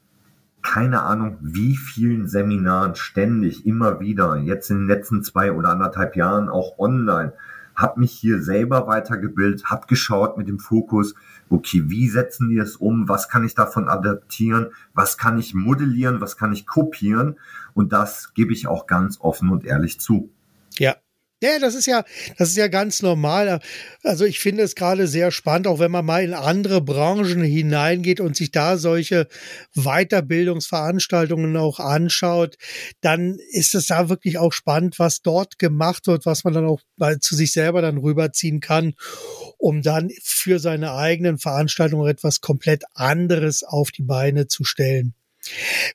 keine 0.64 1.04
Ahnung, 1.04 1.38
wie 1.42 1.76
vielen 1.76 2.28
Seminaren 2.28 2.96
ständig, 2.96 3.68
immer 3.68 4.00
wieder, 4.00 4.38
jetzt 4.38 4.72
in 4.72 4.80
den 4.80 4.88
letzten 4.88 5.24
zwei 5.24 5.52
oder 5.52 5.70
anderthalb 5.70 6.16
Jahren 6.16 6.50
auch 6.50 6.80
online 6.80 7.34
habe 7.76 8.00
mich 8.00 8.12
hier 8.12 8.42
selber 8.42 8.88
weitergebildet, 8.88 9.66
habe 9.66 9.88
geschaut 9.88 10.38
mit 10.38 10.48
dem 10.48 10.60
Fokus, 10.60 11.16
okay, 11.50 11.84
wie 11.88 12.08
setzen 12.08 12.50
die 12.50 12.58
es 12.58 12.76
um, 12.76 13.08
was 13.08 13.30
kann 13.30 13.46
ich 13.46 13.56
davon 13.56 13.88
adaptieren, 13.88 14.68
was 14.94 15.18
kann 15.18 15.38
ich 15.38 15.54
modellieren, 15.54 16.22
was 16.22 16.38
kann 16.38 16.54
ich 16.54 16.66
kopieren? 16.66 17.38
Und 17.74 17.94
das 17.94 18.34
gebe 18.34 18.54
ich 18.54 18.68
auch 18.68 18.88
ganz 18.88 19.20
offen 19.20 19.50
und 19.50 19.66
ehrlich 19.66 20.00
zu. 20.00 20.30
Ja, 21.46 21.60
das 21.60 21.76
ist 21.76 21.86
ja, 21.86 22.04
das 22.40 22.50
ist 22.50 22.58
ja 22.58 22.68
ganz 22.68 23.04
normal. 23.04 23.60
Also 24.02 24.26
ich 24.26 24.40
finde 24.40 24.64
es 24.64 24.74
gerade 24.74 25.08
sehr 25.08 25.30
spannend, 25.30 25.68
auch 25.68 25.78
wenn 25.78 25.92
man 25.92 26.04
mal 26.04 26.24
in 26.24 26.34
andere 26.34 26.82
Branchen 26.82 27.44
hineingeht 27.44 28.20
und 28.20 28.36
sich 28.36 28.50
da 28.52 28.78
solche 28.78 29.28
Weiterbildungsveranstaltungen 29.76 31.56
auch 31.56 31.80
anschaut, 31.80 32.56
dann 33.02 33.38
ist 33.52 33.76
es 33.76 33.86
da 33.86 34.10
wirklich 34.10 34.40
auch 34.40 34.54
spannend, 34.54 34.98
was 34.98 35.22
dort 35.22 35.60
gemacht 35.60 36.08
wird, 36.08 36.26
was 36.26 36.44
man 36.46 36.54
dann 36.54 36.66
auch 36.66 36.82
zu 37.20 37.36
sich 37.36 37.52
selber 37.52 37.84
dann 37.84 38.00
rüberziehen 38.00 38.60
kann, 38.60 38.96
um 39.60 39.84
dann 39.84 40.10
für 40.24 40.58
seine 40.58 40.94
eigenen 40.94 41.38
Veranstaltungen 41.38 42.10
etwas 42.10 42.42
komplett 42.42 42.86
anderes 42.96 43.62
auf 43.62 43.92
die 43.92 44.04
Beine 44.04 44.48
zu 44.48 44.64
stellen. 44.64 45.14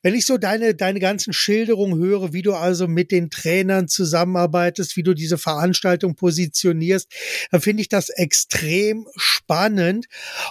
Wenn 0.02 0.14
ich 0.14 0.26
so 0.26 0.38
deine, 0.38 0.74
deine 0.74 1.00
ganzen 1.00 1.32
Schilderungen 1.32 1.98
höre, 1.98 2.32
wie 2.32 2.42
du 2.42 2.54
also 2.54 2.86
mit 2.86 3.10
den 3.10 3.30
Trainern 3.30 3.88
zusammenarbeitest, 3.88 4.96
wie 4.96 5.02
du 5.02 5.14
diese 5.14 5.38
Veranstaltung 5.38 6.14
positionierst, 6.14 7.12
dann 7.50 7.60
finde 7.60 7.82
ich 7.82 7.88
das 7.88 8.08
extrem 8.10 9.06
spannend. 9.16 10.06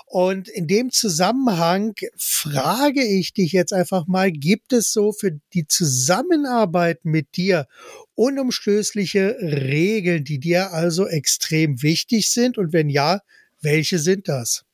Und 0.05 0.49
in 0.49 0.67
dem 0.67 0.91
Zusammenhang 0.91 1.95
frage 2.17 3.03
ich 3.03 3.33
dich 3.33 3.51
jetzt 3.51 3.73
einfach 3.73 4.07
mal, 4.07 4.31
gibt 4.31 4.73
es 4.73 4.91
so 4.91 5.11
für 5.11 5.39
die 5.53 5.67
Zusammenarbeit 5.67 7.05
mit 7.05 7.37
dir 7.37 7.67
unumstößliche 8.15 9.37
Regeln, 9.41 10.23
die 10.25 10.39
dir 10.39 10.73
also 10.73 11.07
extrem 11.07 11.81
wichtig 11.81 12.31
sind? 12.31 12.57
Und 12.57 12.73
wenn 12.73 12.89
ja, 12.89 13.21
welche 13.61 13.99
sind 13.99 14.27
das? 14.27 14.65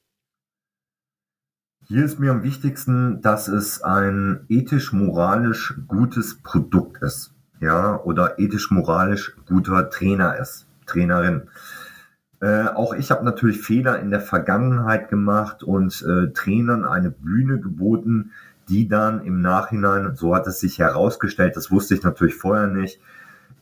Hier 1.88 2.04
ist 2.04 2.20
mir 2.20 2.32
am 2.32 2.42
wichtigsten, 2.42 3.22
dass 3.22 3.48
es 3.48 3.84
ein 3.84 4.40
ethisch-moralisch 4.50 5.76
gutes 5.88 6.42
Produkt 6.42 7.04
ist. 7.04 7.36
Ja, 7.60 8.02
oder 8.02 8.40
ethisch-moralisch 8.40 9.36
guter 9.46 9.92
Trainer 9.92 10.36
ist, 10.38 10.66
Trainerin. 10.88 11.44
Äh, 12.42 12.70
auch 12.70 12.96
ich 12.96 13.12
habe 13.12 13.24
natürlich 13.24 13.62
Fehler 13.62 14.00
in 14.00 14.10
der 14.10 14.20
Vergangenheit 14.20 15.10
gemacht 15.10 15.62
und 15.62 16.04
äh, 16.04 16.34
Trainern 16.34 16.86
eine 16.86 17.12
Bühne 17.12 17.60
geboten, 17.60 18.32
die 18.68 18.88
dann 18.88 19.24
im 19.24 19.42
Nachhinein, 19.42 20.16
so 20.16 20.34
hat 20.36 20.48
es 20.48 20.60
sich 20.60 20.80
herausgestellt, 20.80 21.56
das 21.56 21.70
wusste 21.70 21.94
ich 21.94 22.02
natürlich 22.02 22.36
vorher 22.36 22.66
nicht, 22.66 23.00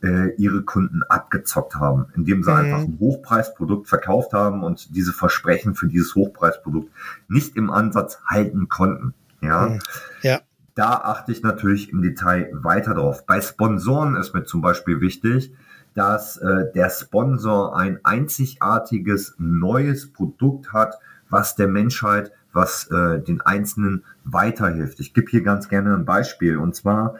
äh, 0.04 0.34
ihre 0.36 0.62
Kunden 0.62 1.02
abgezockt 1.02 1.76
haben, 1.76 2.06
indem 2.14 2.42
sie 2.42 2.50
mhm. 2.50 2.56
einfach 2.56 2.80
ein 2.80 2.98
Hochpreisprodukt 3.00 3.88
verkauft 3.88 4.34
haben 4.34 4.62
und 4.62 4.94
diese 4.94 5.12
Versprechen 5.12 5.74
für 5.74 5.88
dieses 5.88 6.14
Hochpreisprodukt 6.14 6.90
nicht 7.28 7.56
im 7.56 7.70
Ansatz 7.70 8.20
halten 8.26 8.68
konnten. 8.68 9.14
Ja. 9.40 9.68
Mhm. 9.68 9.78
ja. 10.22 10.40
Da 10.74 10.90
achte 10.94 11.32
ich 11.32 11.42
natürlich 11.42 11.90
im 11.90 12.02
Detail 12.02 12.50
weiter 12.52 12.94
drauf. 12.94 13.26
Bei 13.26 13.40
Sponsoren 13.40 14.16
ist 14.16 14.34
mir 14.34 14.44
zum 14.44 14.60
Beispiel 14.60 15.00
wichtig, 15.00 15.52
dass 15.94 16.36
äh, 16.36 16.72
der 16.74 16.90
Sponsor 16.90 17.76
ein 17.76 18.00
einzigartiges 18.02 19.36
neues 19.38 20.12
Produkt 20.12 20.72
hat, 20.72 20.98
was 21.30 21.54
der 21.54 21.68
Menschheit, 21.68 22.32
was 22.52 22.90
äh, 22.90 23.20
den 23.20 23.40
Einzelnen 23.40 24.04
weiterhilft. 24.24 24.98
Ich 24.98 25.14
gebe 25.14 25.30
hier 25.30 25.42
ganz 25.42 25.68
gerne 25.68 25.94
ein 25.94 26.04
Beispiel. 26.04 26.56
Und 26.58 26.74
zwar 26.74 27.14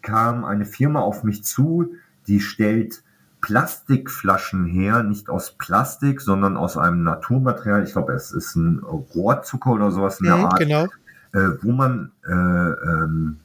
kam 0.00 0.44
eine 0.44 0.64
Firma 0.64 1.00
auf 1.00 1.24
mich 1.24 1.44
zu, 1.44 1.94
die 2.26 2.40
stellt 2.40 3.02
Plastikflaschen 3.40 4.66
her, 4.66 5.02
nicht 5.02 5.28
aus 5.28 5.56
Plastik, 5.58 6.20
sondern 6.20 6.56
aus 6.56 6.76
einem 6.76 7.02
Naturmaterial. 7.02 7.82
Ich 7.82 7.92
glaube, 7.92 8.12
es 8.12 8.32
ist 8.32 8.54
ein 8.54 8.78
Rohrzucker 8.78 9.72
oder 9.72 9.90
sowas 9.90 10.20
in 10.20 10.26
der 10.26 10.36
mhm, 10.36 10.44
Art, 10.44 10.58
genau. 10.58 10.84
äh, 11.32 11.48
wo 11.60 11.72
man 11.72 12.12
äh, 12.24 12.32
ähm, 12.32 13.38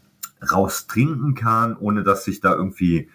raus 0.52 0.86
trinken 0.86 1.34
kann, 1.34 1.76
ohne 1.76 2.04
dass 2.04 2.26
sich 2.26 2.42
da 2.42 2.54
irgendwie 2.54 3.10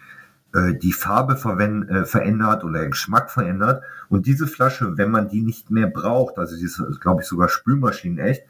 äh, 0.53 0.73
die 0.75 0.93
Farbe 0.93 1.33
äh, 1.35 2.05
verändert 2.05 2.63
oder 2.63 2.79
der 2.79 2.89
Geschmack 2.89 3.31
verändert. 3.31 3.83
Und 4.09 4.25
diese 4.27 4.45
Flasche, 4.45 4.97
wenn 4.97 5.09
man 5.09 5.29
die 5.29 5.41
nicht 5.41 5.71
mehr 5.71 5.87
braucht, 5.87 6.37
also 6.37 6.57
die 6.57 6.65
ist, 6.65 6.81
glaube 6.99 7.21
ich, 7.21 7.27
sogar 7.27 7.49
Spülmaschinen 7.49 8.19
echt, 8.19 8.43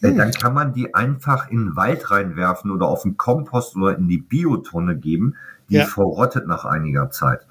äh, 0.00 0.08
hm. 0.08 0.16
dann 0.16 0.30
kann 0.30 0.54
man 0.54 0.72
die 0.72 0.94
einfach 0.94 1.50
in 1.50 1.66
den 1.66 1.76
Wald 1.76 2.10
reinwerfen 2.10 2.70
oder 2.70 2.86
auf 2.86 3.02
den 3.02 3.16
Kompost 3.16 3.76
oder 3.76 3.96
in 3.98 4.08
die 4.08 4.18
Biotonne 4.18 4.96
geben. 4.96 5.34
Die 5.70 5.76
ja. 5.76 5.86
verrottet 5.86 6.46
nach 6.46 6.64
einiger 6.64 7.10
Zeit. 7.10 7.46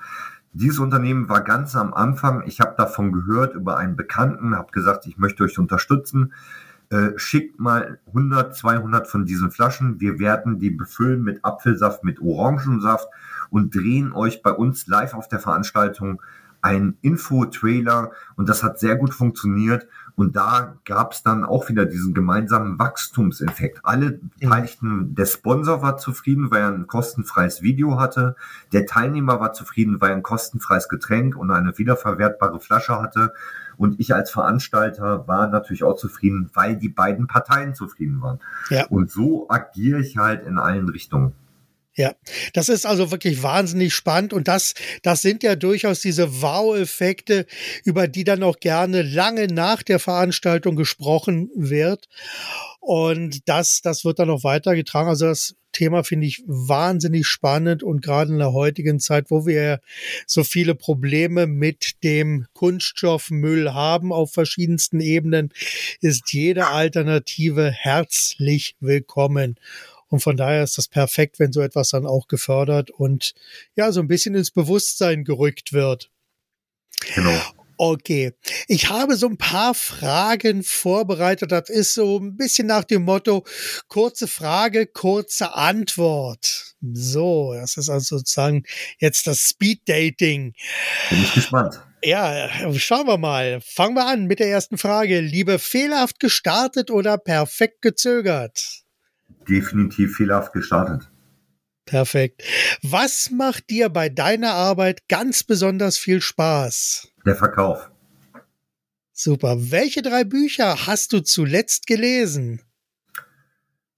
Dieses 0.54 0.80
Unternehmen 0.80 1.30
war 1.30 1.42
ganz 1.42 1.76
am 1.76 1.94
Anfang. 1.94 2.44
Ich 2.46 2.60
habe 2.60 2.76
davon 2.78 3.12
gehört 3.12 3.54
über 3.54 3.78
einen 3.78 3.96
Bekannten, 3.96 4.56
habe 4.56 4.72
gesagt, 4.72 5.08
ich 5.08 5.18
möchte 5.18 5.44
euch 5.44 5.58
unterstützen. 5.58 6.34
Äh, 6.90 7.12
schickt 7.18 7.60
mal 7.60 8.00
100, 8.08 8.56
200 8.56 9.08
von 9.08 9.26
diesen 9.26 9.52
Flaschen. 9.52 10.00
Wir 10.00 10.18
werden 10.18 10.58
die 10.58 10.72
befüllen 10.72 11.24
mit 11.24 11.46
Apfelsaft, 11.46 12.04
mit 12.04 12.20
Orangensaft 12.20 13.08
und 13.52 13.76
drehen 13.76 14.12
euch 14.12 14.42
bei 14.42 14.52
uns 14.52 14.88
live 14.88 15.14
auf 15.14 15.28
der 15.28 15.40
Veranstaltung 15.40 16.22
einen 16.62 16.98
Info-Trailer 17.02 18.12
und 18.36 18.50
das 18.50 18.64
hat 18.64 18.80
sehr 18.80 18.96
gut 18.96 19.14
funktioniert. 19.14 19.88
Und 20.20 20.36
da 20.36 20.76
gab 20.84 21.14
es 21.14 21.24
dann 21.24 21.46
auch 21.46 21.70
wieder 21.70 21.86
diesen 21.86 22.14
gemeinsamen 22.14 22.78
Wachstumseffekt. 22.78 23.80
Alle 23.84 24.20
Beteiligten, 24.38 25.16
der 25.16 25.26
Sponsor 25.26 25.82
war 25.82 25.96
zufrieden, 25.96 26.52
weil 26.52 26.60
er 26.60 26.74
ein 26.74 26.88
kostenfreies 26.88 27.62
Video 27.62 27.98
hatte. 28.02 28.36
Der 28.74 28.86
Teilnehmer 28.86 29.40
war 29.40 29.54
zufrieden, 29.54 30.02
weil 30.02 30.10
er 30.10 30.18
ein 30.18 30.22
kostenfreies 30.22 30.90
Getränk 30.90 31.38
und 31.38 31.52
eine 31.52 31.78
wiederverwertbare 31.78 32.60
Flasche 32.60 33.02
hatte. 33.02 33.32
Und 33.78 34.02
ich 34.02 34.14
als 34.14 34.30
Veranstalter 34.30 35.26
war 35.30 35.48
natürlich 35.48 35.86
auch 35.86 35.96
zufrieden, 35.96 36.50
weil 36.54 36.76
die 36.76 36.90
beiden 36.90 37.28
Parteien 37.28 37.74
zufrieden 37.74 38.22
waren. 38.22 38.40
Ja. 38.70 38.88
Und 38.88 39.10
so 39.10 39.50
agiere 39.50 40.02
ich 40.02 40.18
halt 40.18 40.46
in 40.46 40.58
allen 40.58 40.90
Richtungen. 40.90 41.32
Ja, 42.00 42.16
das 42.54 42.70
ist 42.70 42.86
also 42.86 43.12
wirklich 43.12 43.44
wahnsinnig 43.44 43.94
spannend 43.94 44.32
und 44.32 44.48
das, 44.48 44.74
das 45.04 45.22
sind 45.22 45.44
ja 45.44 45.58
durchaus 45.58 46.00
diese 46.00 46.42
Wow-Effekte, 46.42 47.46
über 47.84 48.08
die 48.08 48.24
dann 48.24 48.42
auch 48.42 48.62
gerne 48.62 49.02
lange 49.02 49.48
nach 49.48 49.84
der 49.84 50.00
Veranstaltung 50.00 50.78
gesprochen 50.78 51.50
wird. 51.58 52.08
Und 52.80 53.50
das, 53.50 53.82
das 53.82 54.06
wird 54.06 54.20
dann 54.20 54.30
auch 54.30 54.46
weitergetragen. 54.46 55.10
Also 55.10 55.26
das 55.26 55.56
Thema 55.74 56.06
finde 56.06 56.28
ich 56.28 56.42
wahnsinnig 56.48 57.28
spannend 57.28 57.84
und 57.84 58.02
gerade 58.02 58.32
in 58.32 58.40
der 58.40 58.54
heutigen 58.54 59.02
Zeit, 59.02 59.30
wo 59.30 59.46
wir 59.46 59.82
so 60.26 60.46
viele 60.46 60.76
Probleme 60.76 61.48
mit 61.48 62.02
dem 62.06 62.48
Kunststoffmüll 62.54 63.74
haben 63.74 64.14
auf 64.14 64.32
verschiedensten 64.32 65.02
Ebenen, 65.02 65.52
ist 66.00 66.32
jede 66.32 66.68
Alternative 66.68 67.70
herzlich 67.72 68.78
willkommen. 68.80 69.60
Und 70.10 70.22
von 70.22 70.38
daher 70.38 70.63
ist 70.63 70.78
das 70.78 70.88
perfekt, 70.88 71.39
wenn 71.39 71.54
so 71.54 71.62
etwas 71.62 71.89
dann 71.89 72.06
auch 72.06 72.28
gefördert 72.28 72.89
und 72.91 73.34
ja, 73.76 73.91
so 73.91 74.02
ein 74.02 74.08
bisschen 74.08 74.36
ins 74.36 74.52
Bewusstsein 74.52 75.24
gerückt 75.24 75.74
wird. 75.74 76.12
Genau. 77.15 77.39
Okay, 77.82 78.34
ich 78.67 78.89
habe 78.89 79.15
so 79.15 79.28
ein 79.28 79.38
paar 79.38 79.74
Fragen 79.74 80.63
vorbereitet. 80.63 81.54
Das 81.54 81.69
ist 81.69 81.93
so 81.93 82.19
ein 82.19 82.36
bisschen 82.36 82.67
nach 82.67 82.84
dem 82.84 83.04
Motto, 83.04 83.45
kurze 83.88 84.28
Frage, 84.28 84.86
kurze 84.86 85.54
Antwort. 85.54 86.76
So, 86.82 87.54
das 87.54 87.78
ist 87.78 87.89
also 87.89 88.17
sozusagen 88.17 88.63
jetzt 88.98 89.28
das 89.28 89.39
Speed 89.39 89.88
Dating. 89.88 90.56
Bin 91.10 91.24
ich 91.24 91.34
gespannt. 91.34 91.82
Ja, 92.04 92.50
schauen 92.78 93.08
wir 93.08 93.17
mal. 93.17 93.62
Fangen 93.62 93.95
wir 93.95 94.08
an 94.08 94.26
mit 94.26 94.39
der 94.39 94.50
ersten 94.50 94.78
Frage. 94.78 95.22
Liebe 95.22 95.58
fehlerhaft 95.58 96.19
gestartet 96.19 96.91
oder 96.91 97.17
perfekt 97.17 97.82
gezögert? 97.82 98.84
Definitiv 99.50 100.16
fehlerhaft 100.16 100.54
gestartet. 100.54 101.10
Perfekt. 101.86 102.44
Was 102.84 103.32
macht 103.32 103.70
dir 103.72 103.90
bei 103.90 104.10
deiner 104.10 104.52
Arbeit 104.52 105.08
ganz 105.08 105.44
besonders 105.44 105.98
viel 105.98 106.22
Spaß? 106.22 107.08
Der 107.26 107.36
Verkauf. 107.36 107.90
Super. 109.12 109.58
Welche 109.72 110.02
drei 110.02 110.24
Bücher 110.24 110.86
hast 110.86 111.14
du 111.14 111.22
zuletzt 111.22 111.88
gelesen? 111.88 112.62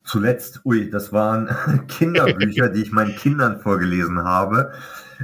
Zuletzt, 0.04 0.62
ui, 0.66 0.90
das 0.90 1.14
waren 1.14 1.50
Kinderbücher, 1.88 2.70
die 2.70 2.82
ich 2.82 2.92
meinen 2.92 3.16
Kindern 3.16 3.60
vorgelesen 3.60 4.24
habe. 4.24 4.72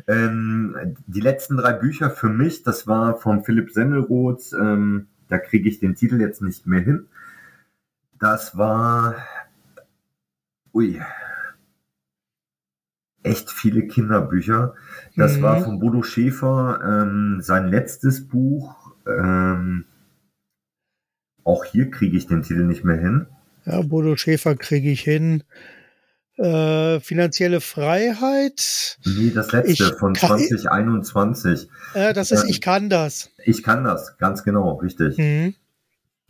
Ähm, 0.08 0.98
die 1.08 1.22
letzten 1.22 1.58
drei 1.58 1.74
Bücher 1.74 2.12
für 2.12 2.30
mich, 2.30 2.64
das 2.64 2.86
war 2.86 3.18
von 3.18 3.44
Philipp 3.44 3.72
Semmelroth, 3.72 4.54
ähm, 4.54 5.08
da 5.30 5.40
kriege 5.40 5.68
ich 5.68 5.80
den 5.80 5.96
Titel 5.96 6.22
jetzt 6.22 6.42
nicht 6.42 6.68
mehr 6.68 6.82
hin. 6.82 7.08
Das 8.20 8.58
war 8.58 9.16
ui, 10.78 11.02
echt 13.24 13.52
viele 13.52 13.88
Kinderbücher. 13.88 14.76
Das 15.16 15.38
mhm. 15.38 15.42
war 15.42 15.64
von 15.64 15.80
Bodo 15.80 16.04
Schäfer 16.04 16.80
ähm, 16.84 17.40
sein 17.42 17.68
letztes 17.68 18.28
Buch. 18.28 18.76
Ähm, 19.08 19.86
auch 21.44 21.66
hier 21.66 21.90
kriege 21.90 22.16
ich 22.16 22.28
den 22.28 22.44
Titel 22.44 22.64
nicht 22.64 22.84
mehr 22.84 22.98
hin. 22.98 23.26
Ja, 23.66 23.82
Bodo 23.82 24.16
Schäfer 24.16 24.56
kriege 24.56 24.92
ich 24.92 25.02
hin. 25.02 25.44
Äh, 26.36 27.00
finanzielle 27.00 27.60
Freiheit. 27.60 29.00
Nee, 29.04 29.32
das 29.34 29.52
letzte 29.52 29.72
ich 29.72 29.94
von 29.94 30.14
2021. 30.14 31.68
Äh, 31.96 32.14
das 32.14 32.30
ist 32.30 32.44
ähm, 32.44 32.50
Ich 32.50 32.62
kann 32.62 32.90
das. 32.92 33.32
Ich 33.44 33.64
kann 33.64 33.84
das, 33.84 34.20
ganz 34.20 34.44
genau, 34.44 34.76
richtig. 34.76 35.18
Mhm. 35.18 35.56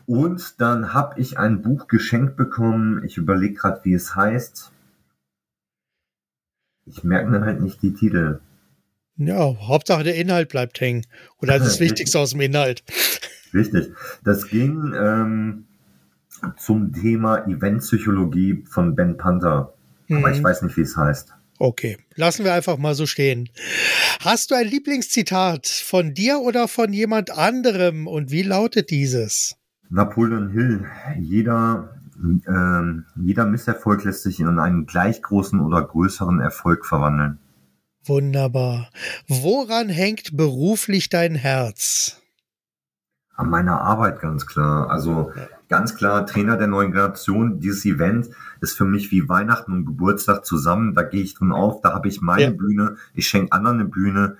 Und 0.07 0.61
dann 0.61 0.93
habe 0.93 1.19
ich 1.19 1.37
ein 1.37 1.61
Buch 1.61 1.87
geschenkt 1.87 2.37
bekommen. 2.37 3.03
Ich 3.03 3.17
überlege 3.17 3.55
gerade, 3.55 3.81
wie 3.83 3.93
es 3.93 4.15
heißt. 4.15 4.71
Ich 6.85 7.03
merke 7.03 7.29
mir 7.29 7.41
halt 7.41 7.61
nicht 7.61 7.81
die 7.81 7.93
Titel. 7.93 8.39
Ja, 9.17 9.57
Hauptsache 9.67 10.03
der 10.03 10.15
Inhalt 10.15 10.47
bleibt 10.47 10.79
hängen. 10.79 11.05
Oder 11.41 11.59
das, 11.59 11.79
Wichtigste 11.81 12.19
aus 12.19 12.31
dem 12.31 12.39
Inhalt. 12.39 12.83
Richtig. 13.53 13.91
Das 14.23 14.47
ging 14.47 14.93
ähm, 14.97 15.65
zum 16.57 16.93
Thema 16.93 17.45
Eventpsychologie 17.45 18.63
von 18.69 18.95
Ben 18.95 19.17
Panther. 19.17 19.73
Mhm. 20.07 20.17
Aber 20.19 20.31
ich 20.31 20.39
mhm. 20.39 20.45
weiß 20.45 20.61
nicht, 20.61 20.77
wie 20.77 20.81
es 20.81 20.95
heißt. 20.95 21.33
Okay, 21.59 21.97
lassen 22.15 22.45
wir 22.45 22.53
einfach 22.53 22.77
mal 22.77 22.95
so 22.95 23.05
stehen. 23.07 23.49
Hast 24.21 24.51
du 24.51 24.55
ein 24.55 24.67
Lieblingszitat 24.67 25.67
von 25.67 26.13
dir 26.13 26.39
oder 26.39 26.69
von 26.69 26.93
jemand 26.93 27.31
anderem 27.31 28.07
und 28.07 28.31
wie 28.31 28.43
lautet 28.43 28.89
dieses? 28.89 29.57
Napoleon 29.89 30.49
Hill, 30.49 30.85
jeder, 31.17 31.95
äh, 32.21 33.21
jeder 33.21 33.45
Misserfolg 33.45 34.03
lässt 34.03 34.23
sich 34.23 34.39
in 34.39 34.59
einen 34.59 34.85
gleich 34.85 35.21
großen 35.21 35.59
oder 35.59 35.81
größeren 35.81 36.39
Erfolg 36.39 36.85
verwandeln. 36.85 37.39
Wunderbar. 38.05 38.89
Woran 39.27 39.89
hängt 39.89 40.35
beruflich 40.37 41.09
dein 41.09 41.35
Herz? 41.35 42.21
An 43.35 43.49
meiner 43.49 43.81
Arbeit 43.81 44.21
ganz 44.21 44.45
klar. 44.45 44.89
Also 44.89 45.31
ganz 45.67 45.95
klar, 45.95 46.25
Trainer 46.25 46.57
der 46.57 46.67
neuen 46.67 46.91
Generation. 46.91 47.59
Dieses 47.59 47.85
Event 47.85 48.29
ist 48.61 48.77
für 48.77 48.85
mich 48.85 49.11
wie 49.11 49.27
Weihnachten 49.27 49.73
und 49.73 49.85
Geburtstag 49.85 50.45
zusammen. 50.45 50.95
Da 50.95 51.03
gehe 51.03 51.21
ich 51.21 51.35
drin 51.35 51.51
auf, 51.51 51.81
da 51.81 51.93
habe 51.93 52.07
ich 52.07 52.21
meine 52.21 52.43
ja. 52.43 52.49
Bühne, 52.49 52.95
ich 53.13 53.27
schenke 53.27 53.51
anderen 53.51 53.81
eine 53.81 53.89
Bühne. 53.89 54.37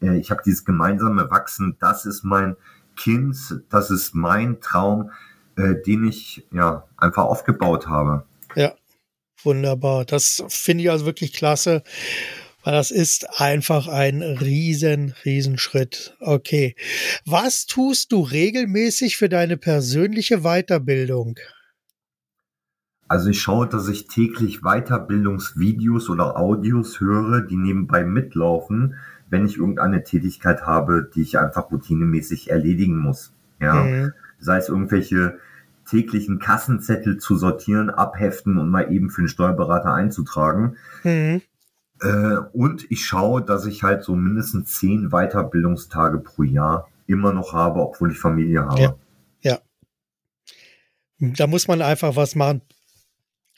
Äh, 0.00 0.18
ich 0.18 0.30
habe 0.30 0.42
dieses 0.44 0.64
gemeinsame 0.64 1.30
Wachsen. 1.30 1.76
Das 1.78 2.06
ist 2.06 2.24
mein 2.24 2.56
Kind, 3.00 3.36
das 3.70 3.90
ist 3.90 4.14
mein 4.14 4.60
Traum, 4.60 5.10
äh, 5.56 5.74
den 5.86 6.06
ich 6.06 6.46
ja 6.52 6.86
einfach 6.98 7.24
aufgebaut 7.24 7.86
habe. 7.86 8.24
Ja, 8.54 8.74
wunderbar. 9.42 10.04
Das 10.04 10.44
finde 10.48 10.84
ich 10.84 10.90
also 10.90 11.06
wirklich 11.06 11.32
klasse, 11.32 11.82
weil 12.62 12.74
das 12.74 12.90
ist 12.90 13.40
einfach 13.40 13.88
ein 13.88 14.22
riesen, 14.22 15.14
riesen 15.24 15.56
Schritt. 15.56 16.14
Okay. 16.20 16.76
Was 17.24 17.64
tust 17.64 18.12
du 18.12 18.20
regelmäßig 18.20 19.16
für 19.16 19.30
deine 19.30 19.56
persönliche 19.56 20.42
Weiterbildung? 20.42 21.38
Also 23.08 23.30
ich 23.30 23.40
schaue, 23.40 23.66
dass 23.66 23.88
ich 23.88 24.08
täglich 24.08 24.60
Weiterbildungsvideos 24.60 26.10
oder 26.10 26.36
Audios 26.36 27.00
höre, 27.00 27.40
die 27.40 27.56
nebenbei 27.56 28.04
mitlaufen, 28.04 28.94
wenn 29.30 29.46
ich 29.46 29.56
irgendeine 29.56 30.02
Tätigkeit 30.04 30.66
habe, 30.66 31.08
die 31.14 31.22
ich 31.22 31.38
einfach 31.38 31.70
routinemäßig 31.70 32.50
erledigen 32.50 32.98
muss. 32.98 33.32
Ja, 33.60 33.84
mhm. 33.84 34.12
sei 34.38 34.58
es 34.58 34.68
irgendwelche 34.68 35.38
täglichen 35.88 36.38
Kassenzettel 36.38 37.18
zu 37.18 37.36
sortieren, 37.36 37.90
abheften 37.90 38.58
und 38.58 38.70
mal 38.70 38.92
eben 38.92 39.10
für 39.10 39.22
den 39.22 39.28
Steuerberater 39.28 39.92
einzutragen. 39.92 40.76
Mhm. 41.04 41.42
Äh, 42.00 42.36
und 42.52 42.90
ich 42.90 43.04
schaue, 43.04 43.42
dass 43.42 43.66
ich 43.66 43.82
halt 43.82 44.04
so 44.04 44.14
mindestens 44.14 44.78
zehn 44.78 45.10
Weiterbildungstage 45.10 46.18
pro 46.18 46.42
Jahr 46.42 46.88
immer 47.06 47.32
noch 47.32 47.52
habe, 47.52 47.80
obwohl 47.80 48.12
ich 48.12 48.18
Familie 48.18 48.64
habe. 48.64 48.80
Ja. 48.80 48.96
ja. 49.40 49.58
Da 51.18 51.46
muss 51.46 51.68
man 51.68 51.82
einfach 51.82 52.16
was 52.16 52.34
machen. 52.34 52.62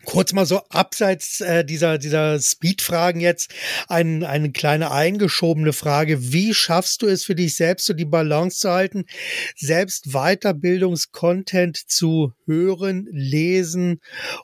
Kurz 0.05 0.33
mal 0.33 0.47
so 0.47 0.61
abseits 0.69 1.41
äh, 1.41 1.65
dieser, 1.65 1.97
dieser 1.97 2.41
Speed-Fragen 2.41 3.21
jetzt 3.21 3.55
ein, 3.87 4.25
eine 4.25 4.51
kleine 4.51 4.91
eingeschobene 4.91 5.73
Frage. 5.73 6.33
Wie 6.33 6.55
schaffst 6.55 7.03
du 7.03 7.07
es 7.07 7.25
für 7.25 7.37
dich 7.37 7.55
selbst, 7.55 7.87
so 7.87 7.93
die 7.93 8.05
Balance 8.05 8.59
zu 8.59 8.71
halten, 8.71 9.05
selbst 9.57 10.12
Weiterbildungskontent 10.12 11.77
zu 11.77 12.33
hören, 12.47 13.07
lesen 13.12 14.01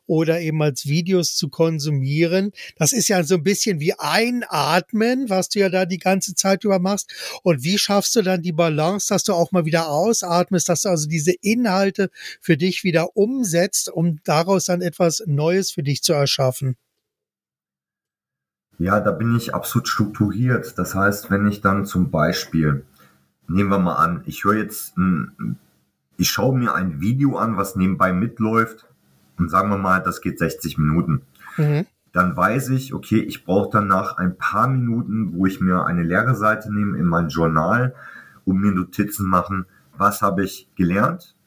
oder 0.07 0.41
eben 0.41 0.63
als 0.63 0.87
Videos 0.87 1.35
zu 1.35 1.49
konsumieren? 1.49 2.53
Das 2.77 2.93
ist 2.93 3.09
ja 3.09 3.25
so 3.25 3.35
ein 3.35 3.43
bisschen 3.43 3.81
wie 3.81 3.95
einatmen, 3.99 5.29
was 5.29 5.49
du 5.49 5.59
ja 5.59 5.71
da 5.71 5.87
die 5.87 5.99
ganze 5.99 6.37
Zeit 6.37 6.63
über 6.63 6.79
machst. 6.79 7.13
Und 7.43 7.65
wie 7.65 7.79
schaffst 7.79 8.15
du 8.15 8.23
dann 8.23 8.43
die 8.43 8.53
Balance, 8.53 9.09
dass 9.09 9.25
du 9.25 9.33
auch 9.33 9.51
mal 9.51 9.65
wieder 9.65 9.89
ausatmest, 9.89 10.69
dass 10.69 10.83
du 10.83 10.89
also 10.89 11.09
diese 11.09 11.33
Inhalte 11.33 12.11
für 12.41 12.57
dich 12.57 12.85
wieder 12.85 13.17
umsetzt, 13.17 13.91
um 13.91 14.21
daraus 14.25 14.67
dann 14.67 14.83
etwas 14.83 15.25
Neues 15.27 15.48
Neues 15.49 15.71
für 15.71 15.83
dich 15.83 16.03
zu 16.03 16.13
erschaffen? 16.13 16.77
Ja, 18.79 19.01
da 19.01 19.11
bin 19.13 19.35
ich 19.35 19.55
absolut 19.55 19.89
strukturiert. 19.89 20.79
Das 20.79 20.95
heißt, 20.95 21.31
wenn 21.31 21.47
ich 21.47 21.63
dann 21.63 21.87
zum 21.87 22.11
Beispiel, 22.11 22.85
nehmen 23.49 23.71
wir 23.71 23.79
mal 23.79 23.97
an, 23.97 24.23
ich 24.27 24.45
höre 24.45 24.57
jetzt, 24.57 24.95
ich 26.19 26.31
schaue 26.31 26.57
mir 26.57 26.75
ein 26.75 27.01
Video 27.01 27.39
an, 27.39 27.57
was 27.57 27.77
nebenbei 27.77 28.13
mitläuft 28.13 28.87
und 29.39 29.49
sagen 29.49 29.71
wir 29.71 29.79
mal, 29.79 30.01
das 30.01 30.21
geht 30.21 30.39
60 30.39 30.77
Minuten. 30.77 31.23
Mhm. 31.57 31.87
Dann 32.13 32.37
weiß 32.37 32.69
ich, 32.71 32.93
okay, 32.93 33.21
ich 33.21 33.47
brauche 33.47 33.71
danach 33.73 34.19
ein 34.19 34.37
paar 34.37 34.69
Minuten, 34.69 35.33
wo 35.35 35.47
ich 35.47 35.61
mir 35.61 35.87
eine 35.87 36.03
leere 36.03 36.35
Seite 36.35 36.73
nehme 36.73 36.99
in 36.99 37.07
mein 37.07 37.29
Journal 37.29 37.95
und 38.45 38.61
mir 38.61 38.73
Notizen 38.73 39.27
machen, 39.27 39.65
was 39.97 40.21
habe 40.21 40.45
ich 40.45 40.69
gelernt, 40.77 41.38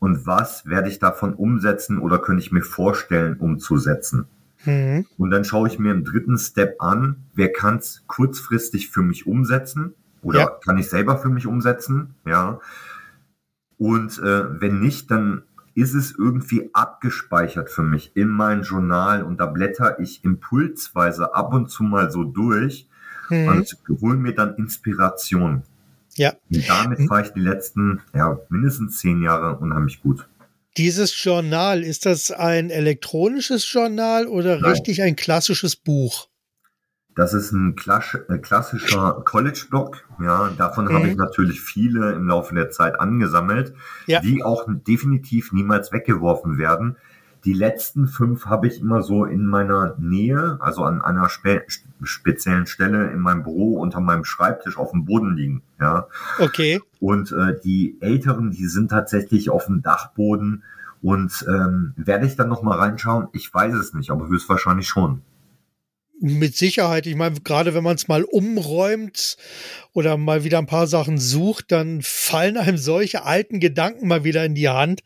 und 0.00 0.26
was 0.26 0.66
werde 0.66 0.88
ich 0.88 0.98
davon 0.98 1.34
umsetzen 1.34 1.98
oder 1.98 2.18
könnte 2.18 2.42
ich 2.42 2.52
mir 2.52 2.62
vorstellen 2.62 3.36
umzusetzen. 3.38 4.26
Mhm. 4.64 5.06
Und 5.16 5.30
dann 5.30 5.44
schaue 5.44 5.68
ich 5.68 5.78
mir 5.78 5.92
im 5.92 6.04
dritten 6.04 6.38
Step 6.38 6.80
an, 6.80 7.24
wer 7.34 7.52
kann 7.52 7.76
es 7.76 8.04
kurzfristig 8.06 8.90
für 8.90 9.02
mich 9.02 9.26
umsetzen 9.26 9.94
oder 10.22 10.40
ja. 10.40 10.46
kann 10.64 10.78
ich 10.78 10.88
selber 10.88 11.18
für 11.18 11.28
mich 11.28 11.46
umsetzen, 11.46 12.14
ja. 12.26 12.60
Und 13.76 14.18
äh, 14.18 14.60
wenn 14.60 14.80
nicht, 14.80 15.10
dann 15.10 15.42
ist 15.74 15.94
es 15.94 16.12
irgendwie 16.18 16.70
abgespeichert 16.72 17.70
für 17.70 17.84
mich 17.84 18.10
in 18.16 18.28
mein 18.28 18.62
Journal 18.62 19.22
und 19.22 19.38
da 19.38 19.46
blätter 19.46 20.00
ich 20.00 20.24
impulsweise 20.24 21.34
ab 21.34 21.54
und 21.54 21.70
zu 21.70 21.84
mal 21.84 22.10
so 22.10 22.24
durch 22.24 22.88
mhm. 23.30 23.48
und 23.48 23.78
hole 24.00 24.16
mir 24.16 24.34
dann 24.34 24.56
Inspiration. 24.56 25.62
Ja. 26.18 26.34
Und 26.52 26.68
damit 26.68 27.08
fahre 27.08 27.22
ich 27.22 27.32
die 27.32 27.40
letzten, 27.40 28.02
ja, 28.14 28.38
mindestens 28.48 28.98
zehn 28.98 29.22
Jahre 29.22 29.56
unheimlich 29.58 30.02
gut. 30.02 30.28
Dieses 30.76 31.24
Journal, 31.24 31.82
ist 31.82 32.06
das 32.06 32.30
ein 32.30 32.70
elektronisches 32.70 33.70
Journal 33.72 34.26
oder 34.26 34.60
Nein. 34.60 34.72
richtig 34.72 35.02
ein 35.02 35.16
klassisches 35.16 35.76
Buch? 35.76 36.28
Das 37.18 37.34
ist 37.34 37.50
ein 37.50 37.74
äh, 37.74 38.38
klassischer 38.38 39.22
College-Blog. 39.24 40.04
Ja, 40.22 40.52
davon 40.56 40.84
mhm. 40.84 40.92
habe 40.92 41.08
ich 41.08 41.16
natürlich 41.16 41.60
viele 41.60 42.12
im 42.12 42.28
Laufe 42.28 42.54
der 42.54 42.70
Zeit 42.70 43.00
angesammelt, 43.00 43.74
ja. 44.06 44.20
die 44.20 44.44
auch 44.44 44.66
definitiv 44.68 45.52
niemals 45.52 45.90
weggeworfen 45.90 46.58
werden. 46.58 46.96
Die 47.44 47.52
letzten 47.52 48.08
fünf 48.08 48.46
habe 48.46 48.66
ich 48.66 48.80
immer 48.80 49.02
so 49.02 49.24
in 49.24 49.46
meiner 49.46 49.94
Nähe, 49.98 50.58
also 50.60 50.82
an 50.82 51.00
einer 51.02 51.28
spe 51.28 51.62
speziellen 52.02 52.66
Stelle 52.66 53.10
in 53.10 53.20
meinem 53.20 53.42
Büro 53.42 53.78
unter 53.80 54.00
meinem 54.00 54.24
Schreibtisch 54.24 54.76
auf 54.76 54.92
dem 54.92 55.04
Boden 55.04 55.36
liegen. 55.36 55.62
Ja. 55.80 56.06
Okay. 56.38 56.80
Und 57.00 57.32
äh, 57.32 57.58
die 57.62 57.96
älteren, 58.00 58.50
die 58.50 58.66
sind 58.66 58.90
tatsächlich 58.90 59.50
auf 59.50 59.66
dem 59.66 59.82
Dachboden. 59.82 60.62
Und 61.00 61.44
ähm, 61.48 61.94
werde 61.96 62.26
ich 62.26 62.36
dann 62.36 62.48
noch 62.48 62.62
mal 62.62 62.76
reinschauen? 62.76 63.28
Ich 63.32 63.52
weiß 63.52 63.74
es 63.74 63.94
nicht, 63.94 64.10
aber 64.10 64.28
höchstwahrscheinlich 64.28 64.88
schon. 64.88 65.22
Mit 66.20 66.56
Sicherheit. 66.56 67.06
Ich 67.06 67.14
meine, 67.14 67.40
gerade 67.40 67.74
wenn 67.74 67.84
man 67.84 67.94
es 67.94 68.08
mal 68.08 68.24
umräumt 68.24 69.36
oder 69.92 70.16
mal 70.16 70.42
wieder 70.42 70.58
ein 70.58 70.66
paar 70.66 70.88
Sachen 70.88 71.16
sucht, 71.16 71.70
dann 71.70 72.02
fallen 72.02 72.56
einem 72.56 72.76
solche 72.76 73.24
alten 73.24 73.60
Gedanken 73.60 74.08
mal 74.08 74.24
wieder 74.24 74.44
in 74.44 74.56
die 74.56 74.68
Hand. 74.68 75.02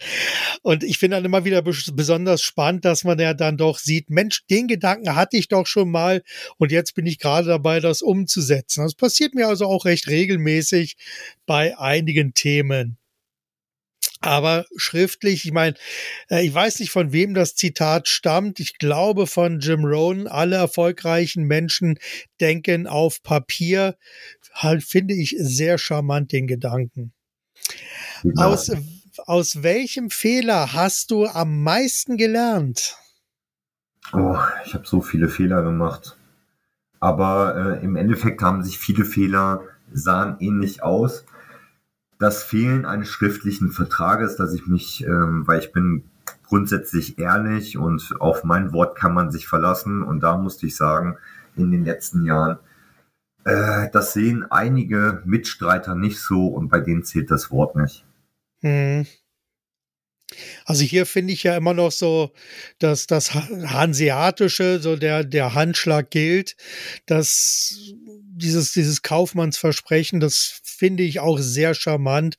Und 0.62 0.82
ich 0.84 0.96
finde 0.96 1.18
dann 1.18 1.26
immer 1.26 1.44
wieder 1.44 1.60
besonders 1.60 2.40
spannend, 2.40 2.86
dass 2.86 3.04
man 3.04 3.18
ja 3.18 3.34
dann 3.34 3.58
doch 3.58 3.78
sieht, 3.78 4.08
Mensch, 4.08 4.46
den 4.46 4.68
Gedanken 4.68 5.14
hatte 5.14 5.36
ich 5.36 5.48
doch 5.48 5.66
schon 5.66 5.90
mal 5.90 6.22
und 6.56 6.72
jetzt 6.72 6.94
bin 6.94 7.04
ich 7.04 7.18
gerade 7.18 7.48
dabei, 7.48 7.80
das 7.80 8.00
umzusetzen. 8.00 8.82
Das 8.82 8.94
passiert 8.94 9.34
mir 9.34 9.48
also 9.48 9.66
auch 9.66 9.84
recht 9.84 10.08
regelmäßig 10.08 10.96
bei 11.44 11.78
einigen 11.78 12.32
Themen 12.32 12.96
aber 14.22 14.66
schriftlich, 14.76 15.44
ich 15.44 15.52
meine, 15.52 15.76
äh, 16.30 16.46
ich 16.46 16.54
weiß 16.54 16.80
nicht, 16.80 16.90
von 16.90 17.12
wem 17.12 17.34
das 17.34 17.54
Zitat 17.54 18.08
stammt. 18.08 18.60
Ich 18.60 18.78
glaube 18.78 19.26
von 19.26 19.60
Jim 19.60 19.84
Rohn, 19.84 20.26
alle 20.26 20.56
erfolgreichen 20.56 21.44
Menschen 21.44 21.98
denken 22.40 22.86
auf 22.86 23.22
Papier. 23.22 23.96
Halt 24.54 24.84
finde 24.84 25.14
ich 25.14 25.34
sehr 25.38 25.76
charmant 25.76 26.32
den 26.32 26.46
Gedanken. 26.46 27.12
Ja. 28.22 28.46
Aus, 28.46 28.70
aus 29.26 29.62
welchem 29.62 30.10
Fehler 30.10 30.72
hast 30.72 31.10
du 31.10 31.26
am 31.26 31.62
meisten 31.62 32.16
gelernt? 32.16 32.96
Oh, 34.12 34.38
ich 34.64 34.74
habe 34.74 34.86
so 34.86 35.00
viele 35.00 35.28
Fehler 35.28 35.62
gemacht. 35.62 36.16
Aber 37.00 37.78
äh, 37.80 37.84
im 37.84 37.96
Endeffekt 37.96 38.42
haben 38.42 38.62
sich 38.62 38.78
viele 38.78 39.04
Fehler 39.04 39.62
sahen 39.92 40.36
ähnlich 40.40 40.82
aus 40.82 41.24
das 42.22 42.44
Fehlen 42.44 42.86
eines 42.86 43.08
schriftlichen 43.08 43.72
Vertrages, 43.72 44.36
dass 44.36 44.54
ich 44.54 44.66
mich, 44.68 45.04
ähm, 45.04 45.42
weil 45.46 45.58
ich 45.58 45.72
bin 45.72 46.04
grundsätzlich 46.46 47.18
ehrlich 47.18 47.76
und 47.76 48.14
auf 48.20 48.44
mein 48.44 48.72
Wort 48.72 48.96
kann 48.96 49.12
man 49.12 49.32
sich 49.32 49.48
verlassen. 49.48 50.02
Und 50.02 50.20
da 50.20 50.36
musste 50.36 50.66
ich 50.66 50.76
sagen, 50.76 51.18
in 51.56 51.72
den 51.72 51.84
letzten 51.84 52.24
Jahren, 52.24 52.58
äh, 53.44 53.88
das 53.92 54.12
sehen 54.12 54.46
einige 54.50 55.20
Mitstreiter 55.24 55.96
nicht 55.96 56.20
so 56.20 56.46
und 56.46 56.68
bei 56.68 56.78
denen 56.78 57.02
zählt 57.02 57.30
das 57.30 57.50
Wort 57.50 57.74
nicht. 57.74 58.04
Hm. 58.60 59.04
Also 60.64 60.84
hier 60.84 61.06
finde 61.06 61.32
ich 61.32 61.42
ja 61.42 61.56
immer 61.56 61.74
noch 61.74 61.90
so, 61.90 62.32
dass 62.78 63.06
das 63.06 63.34
Hanseatische, 63.34 64.78
so 64.80 64.96
der, 64.96 65.24
der 65.24 65.54
Handschlag 65.54 66.10
gilt, 66.10 66.56
dass 67.06 67.94
dieses, 68.42 68.72
dieses 68.72 69.02
Kaufmannsversprechen, 69.02 70.20
das 70.20 70.60
finde 70.62 71.02
ich 71.02 71.20
auch 71.20 71.38
sehr 71.38 71.74
charmant. 71.74 72.36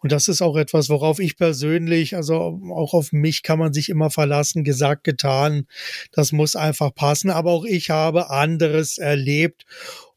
Und 0.00 0.12
das 0.12 0.28
ist 0.28 0.42
auch 0.42 0.56
etwas, 0.56 0.88
worauf 0.88 1.18
ich 1.18 1.36
persönlich, 1.36 2.16
also 2.16 2.60
auch 2.72 2.94
auf 2.94 3.12
mich 3.12 3.42
kann 3.42 3.58
man 3.58 3.72
sich 3.72 3.88
immer 3.88 4.10
verlassen, 4.10 4.64
gesagt, 4.64 5.04
getan. 5.04 5.66
Das 6.12 6.32
muss 6.32 6.56
einfach 6.56 6.94
passen. 6.94 7.30
Aber 7.30 7.52
auch 7.52 7.64
ich 7.64 7.90
habe 7.90 8.30
anderes 8.30 8.98
erlebt. 8.98 9.64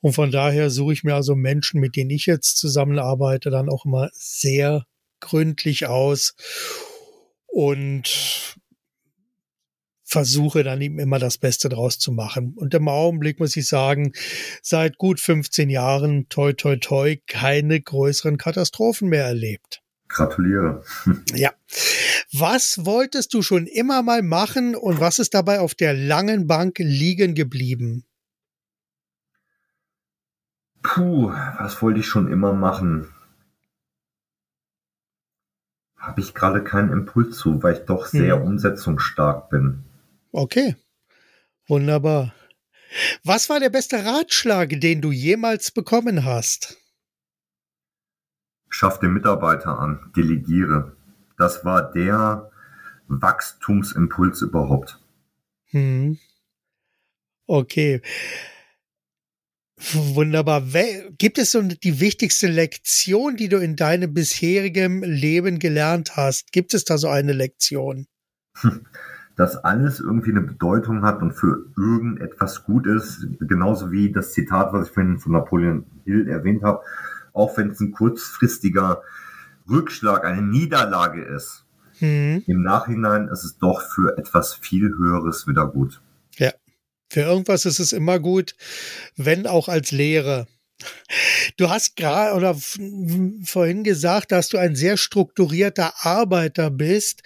Und 0.02 0.14
von 0.14 0.32
daher 0.32 0.70
suche 0.70 0.94
ich 0.94 1.04
mir 1.04 1.16
also 1.16 1.36
Menschen, 1.36 1.80
mit 1.80 1.96
denen 1.96 2.12
ich 2.12 2.26
jetzt 2.26 2.58
zusammenarbeite, 2.58 3.50
dann 3.50 3.70
auch 3.70 3.86
immer 3.86 4.10
sehr 4.14 4.86
gründlich 5.20 5.88
aus 5.88 6.36
und 7.56 8.10
versuche 10.16 10.64
dann 10.64 10.80
eben 10.80 10.98
immer 10.98 11.20
das 11.20 11.38
Beste 11.38 11.68
draus 11.68 12.00
zu 12.00 12.14
machen. 12.14 12.54
Und 12.56 12.74
im 12.74 12.88
Augenblick 12.88 13.38
muss 13.42 13.58
ich 13.58 13.68
sagen, 13.68 14.14
seit 14.62 14.98
gut 14.98 15.20
15 15.20 15.70
Jahren, 15.70 16.30
toi, 16.30 16.54
toi, 16.54 16.78
toi, 16.78 17.18
keine 17.28 17.82
größeren 17.82 18.38
Katastrophen 18.38 19.10
mehr 19.10 19.26
erlebt. 19.26 19.82
Gratuliere. 20.08 20.84
Ja. 21.34 21.52
Was 22.32 22.86
wolltest 22.86 23.34
du 23.34 23.42
schon 23.42 23.68
immer 23.68 24.02
mal 24.04 24.22
machen 24.22 24.76
und 24.76 25.02
was 25.02 25.20
ist 25.20 25.34
dabei 25.34 25.60
auf 25.60 25.76
der 25.76 25.94
langen 25.94 26.48
Bank 26.48 26.78
liegen 26.80 27.36
geblieben? 27.36 28.06
Puh, 30.82 31.30
was 31.60 31.82
wollte 31.82 32.00
ich 32.00 32.08
schon 32.08 32.32
immer 32.32 32.54
machen? 32.54 33.10
habe 36.06 36.22
ich 36.22 36.36
gerade 36.36 36.64
keinen 36.64 36.92
Impuls 36.92 37.36
zu, 37.36 37.64
weil 37.64 37.74
ich 37.74 37.86
doch 37.86 38.06
sehr 38.06 38.36
hm. 38.36 38.44
umsetzungsstark 38.44 39.50
bin. 39.50 39.84
Okay, 40.38 40.76
wunderbar. 41.70 42.36
Was 43.24 43.50
war 43.50 43.62
der 43.62 43.70
beste 43.70 44.04
Ratschlag, 44.04 44.82
den 44.82 45.00
du 45.00 45.14
jemals 45.14 45.72
bekommen 45.72 46.26
hast? 46.26 46.78
Schaff 48.68 49.00
den 49.00 49.14
Mitarbeiter 49.14 49.80
an, 49.80 50.12
delegiere. 50.14 50.98
Das 51.38 51.64
war 51.64 51.90
der 51.94 52.52
Wachstumsimpuls 53.08 54.42
überhaupt. 54.42 55.00
Hm. 55.68 56.20
Okay. 57.48 58.02
Wunderbar. 59.94 60.64
Gibt 61.18 61.38
es 61.38 61.52
so 61.52 61.62
die 61.62 62.02
wichtigste 62.02 62.48
Lektion, 62.48 63.38
die 63.38 63.48
du 63.48 63.56
in 63.60 63.78
deinem 63.78 64.14
bisherigen 64.14 65.02
Leben 65.02 65.60
gelernt 65.60 66.18
hast? 66.18 66.52
Gibt 66.52 66.74
es 66.74 66.84
da 66.84 66.98
so 66.98 67.08
eine 67.08 67.32
Lektion? 67.32 68.08
Dass 69.36 69.58
alles 69.58 70.00
irgendwie 70.00 70.32
eine 70.32 70.42
Bedeutung 70.42 71.04
hat 71.04 71.22
und 71.22 71.34
für 71.34 71.66
irgendetwas 71.78 72.64
gut 72.64 72.88
ist, 72.88 73.28
genauso 73.40 73.92
wie 73.92 74.12
das 74.12 74.32
Zitat, 74.32 74.72
was 74.72 74.88
ich 74.88 74.94
vorhin 74.94 75.20
von 75.20 75.34
Napoleon 75.34 75.86
Hill 76.06 76.30
erwähnt 76.30 76.64
habe, 76.64 76.82
auch 77.34 77.58
wenn 77.58 77.72
es 77.72 77.80
ein 77.82 77.92
kurzfristiger 77.92 79.02
Rückschlag, 79.70 80.24
eine 80.24 80.42
Niederlage 80.42 81.22
ist, 81.24 81.66
mhm. 82.00 82.44
im 82.48 82.64
Nachhinein 82.64 83.28
ist 83.28 83.44
es 83.44 83.58
doch 83.58 83.82
für 83.82 84.18
etwas 84.18 84.54
viel 84.54 84.90
Höheres 84.90 85.48
wieder 85.48 85.68
gut. 85.68 86.02
Ja, 86.38 86.52
für 87.10 87.22
irgendwas 87.22 87.66
ist 87.66 87.80
es 87.80 87.94
immer 87.94 88.20
gut, 88.20 88.56
wenn 89.16 89.48
auch 89.48 89.68
als 89.68 89.92
Lehre. 89.92 90.48
Du 91.58 91.70
hast 91.70 91.96
gerade 91.96 92.36
oder 92.36 92.56
vorhin 93.44 93.84
gesagt, 93.84 94.32
dass 94.32 94.50
du 94.50 94.58
ein 94.58 94.76
sehr 94.76 94.98
strukturierter 94.98 95.94
Arbeiter 96.06 96.70
bist. 96.70 97.22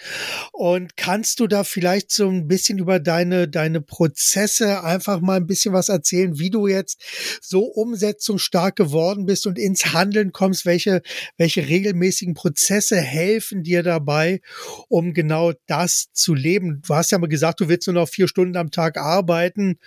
Und 0.52 0.98
kannst 0.98 1.40
du 1.40 1.48
da 1.48 1.64
vielleicht 1.64 2.12
so 2.12 2.30
ein 2.30 2.48
bisschen 2.48 2.78
über 2.78 3.00
deine, 3.00 3.48
deine 3.48 3.82
Prozesse 3.82 4.84
einfach 4.84 5.20
mal 5.22 5.38
ein 5.38 5.48
bisschen 5.48 5.74
was 5.74 5.90
erzählen, 5.90 6.38
wie 6.38 6.52
du 6.52 6.68
jetzt 6.68 7.02
so 7.42 7.64
umsetzungsstark 7.64 8.76
geworden 8.76 9.26
bist 9.26 9.48
und 9.48 9.58
ins 9.58 9.94
Handeln 9.94 10.32
kommst? 10.32 10.66
Welche, 10.66 11.02
welche 11.38 11.68
regelmäßigen 11.68 12.36
Prozesse 12.36 12.98
helfen 12.98 13.64
dir 13.64 13.82
dabei, 13.82 14.42
um 14.90 15.14
genau 15.14 15.54
das 15.66 16.10
zu 16.14 16.36
leben? 16.36 16.84
Du 16.86 16.94
hast 16.94 17.12
ja 17.12 17.18
mal 17.18 17.28
gesagt, 17.28 17.62
du 17.62 17.68
willst 17.68 17.88
nur 17.88 17.96
noch 17.96 18.10
vier 18.10 18.28
Stunden 18.28 18.58
am 18.58 18.70
Tag 18.70 18.98
arbeiten. 18.98 19.80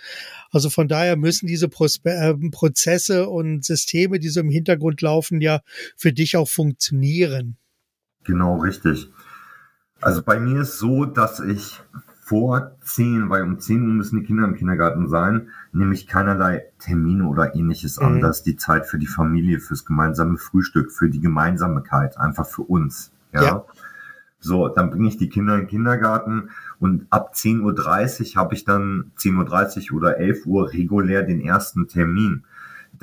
Also 0.51 0.69
von 0.69 0.87
daher 0.87 1.15
müssen 1.15 1.47
diese 1.47 1.67
äh, 1.67 2.33
Prozesse 2.51 3.29
und 3.29 3.52
Systeme, 3.61 4.19
die 4.19 4.29
so 4.29 4.39
im 4.39 4.49
Hintergrund 4.49 5.01
laufen, 5.01 5.41
ja 5.41 5.61
für 5.97 6.13
dich 6.13 6.37
auch 6.37 6.47
funktionieren. 6.47 7.57
Genau, 8.23 8.57
richtig. 8.57 9.09
Also 10.01 10.21
bei 10.21 10.39
mir 10.39 10.61
ist 10.61 10.79
so, 10.79 11.05
dass 11.05 11.39
ich 11.39 11.81
vor 12.25 12.77
zehn, 12.81 13.29
weil 13.29 13.43
um 13.43 13.59
zehn 13.59 13.81
Uhr 13.83 13.93
müssen 13.93 14.21
die 14.21 14.25
Kinder 14.25 14.45
im 14.45 14.55
Kindergarten 14.55 15.09
sein, 15.09 15.49
nehme 15.73 15.93
ich 15.93 16.07
keinerlei 16.07 16.63
Termine 16.79 17.27
oder 17.27 17.53
ähnliches 17.55 17.99
mhm. 17.99 18.05
an. 18.05 18.21
Das 18.21 18.37
ist 18.37 18.45
die 18.45 18.55
Zeit 18.55 18.85
für 18.85 18.97
die 18.97 19.07
Familie, 19.07 19.59
fürs 19.59 19.85
gemeinsame 19.85 20.37
Frühstück, 20.37 20.91
für 20.91 21.09
die 21.09 21.19
Gemeinsamkeit, 21.19 22.17
einfach 22.17 22.47
für 22.47 22.63
uns. 22.63 23.11
Ja. 23.33 23.43
ja. 23.43 23.65
So, 24.39 24.67
dann 24.67 24.89
bringe 24.89 25.07
ich 25.07 25.17
die 25.17 25.29
Kinder 25.29 25.55
in 25.55 25.61
den 25.61 25.67
Kindergarten 25.67 26.49
und 26.79 27.07
ab 27.09 27.33
10.30 27.33 28.35
Uhr 28.35 28.41
habe 28.41 28.53
ich 28.55 28.65
dann 28.65 29.11
10.30 29.17 29.91
Uhr 29.91 29.97
oder 29.97 30.17
11 30.17 30.45
Uhr 30.45 30.73
regulär 30.73 31.23
den 31.23 31.39
ersten 31.39 31.87
Termin. 31.87 32.43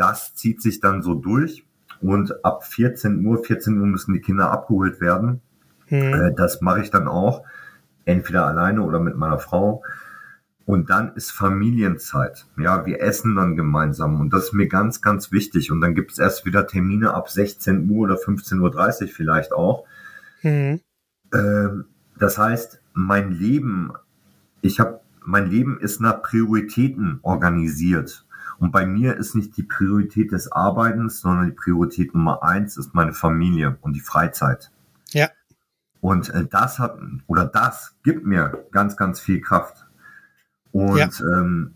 Das 0.00 0.34
zieht 0.34 0.62
sich 0.62 0.80
dann 0.80 1.02
so 1.02 1.12
durch 1.12 1.66
und 2.00 2.42
ab 2.42 2.64
14 2.64 3.26
Uhr, 3.26 3.44
14 3.44 3.78
Uhr 3.78 3.86
müssen 3.86 4.14
die 4.14 4.20
Kinder 4.20 4.50
abgeholt 4.50 4.98
werden. 5.02 5.42
Hm. 5.88 6.34
Das 6.36 6.62
mache 6.62 6.80
ich 6.80 6.90
dann 6.90 7.06
auch, 7.06 7.44
entweder 8.06 8.46
alleine 8.46 8.80
oder 8.80 8.98
mit 8.98 9.16
meiner 9.16 9.38
Frau. 9.38 9.82
Und 10.64 10.88
dann 10.88 11.14
ist 11.16 11.32
Familienzeit. 11.32 12.46
Ja, 12.56 12.86
wir 12.86 13.02
essen 13.02 13.36
dann 13.36 13.56
gemeinsam 13.56 14.20
und 14.20 14.32
das 14.32 14.44
ist 14.44 14.52
mir 14.54 14.68
ganz, 14.68 15.02
ganz 15.02 15.32
wichtig. 15.32 15.70
Und 15.70 15.82
dann 15.82 15.94
gibt 15.94 16.12
es 16.12 16.18
erst 16.18 16.46
wieder 16.46 16.66
Termine 16.66 17.12
ab 17.12 17.28
16 17.28 17.90
Uhr 17.90 18.04
oder 18.04 18.14
15.30 18.14 19.02
Uhr 19.02 19.08
vielleicht 19.08 19.52
auch. 19.52 19.84
Hm. 20.40 20.80
Ähm, 21.34 21.84
das 22.18 22.38
heißt, 22.38 22.80
mein 22.94 23.32
Leben, 23.32 23.92
ich 24.62 24.80
habe, 24.80 25.00
mein 25.22 25.50
Leben 25.50 25.78
ist 25.78 26.00
nach 26.00 26.22
Prioritäten 26.22 27.18
organisiert. 27.20 28.24
Und 28.60 28.70
bei 28.70 28.86
mir 28.86 29.16
ist 29.16 29.34
nicht 29.34 29.56
die 29.56 29.64
Priorität 29.64 30.30
des 30.30 30.52
Arbeitens, 30.52 31.20
sondern 31.20 31.46
die 31.46 31.56
Priorität 31.56 32.14
Nummer 32.14 32.44
eins 32.44 32.76
ist 32.76 32.94
meine 32.94 33.12
Familie 33.12 33.78
und 33.80 33.94
die 33.94 34.00
Freizeit. 34.00 34.70
Ja. 35.08 35.30
Und 36.00 36.30
äh, 36.30 36.46
das 36.46 36.78
hat, 36.78 36.96
oder 37.26 37.46
das 37.46 37.96
gibt 38.04 38.24
mir 38.24 38.64
ganz, 38.70 38.96
ganz 38.96 39.18
viel 39.18 39.40
Kraft. 39.40 39.86
Und 40.70 40.96
ja. 40.96 41.08
ähm, 41.38 41.74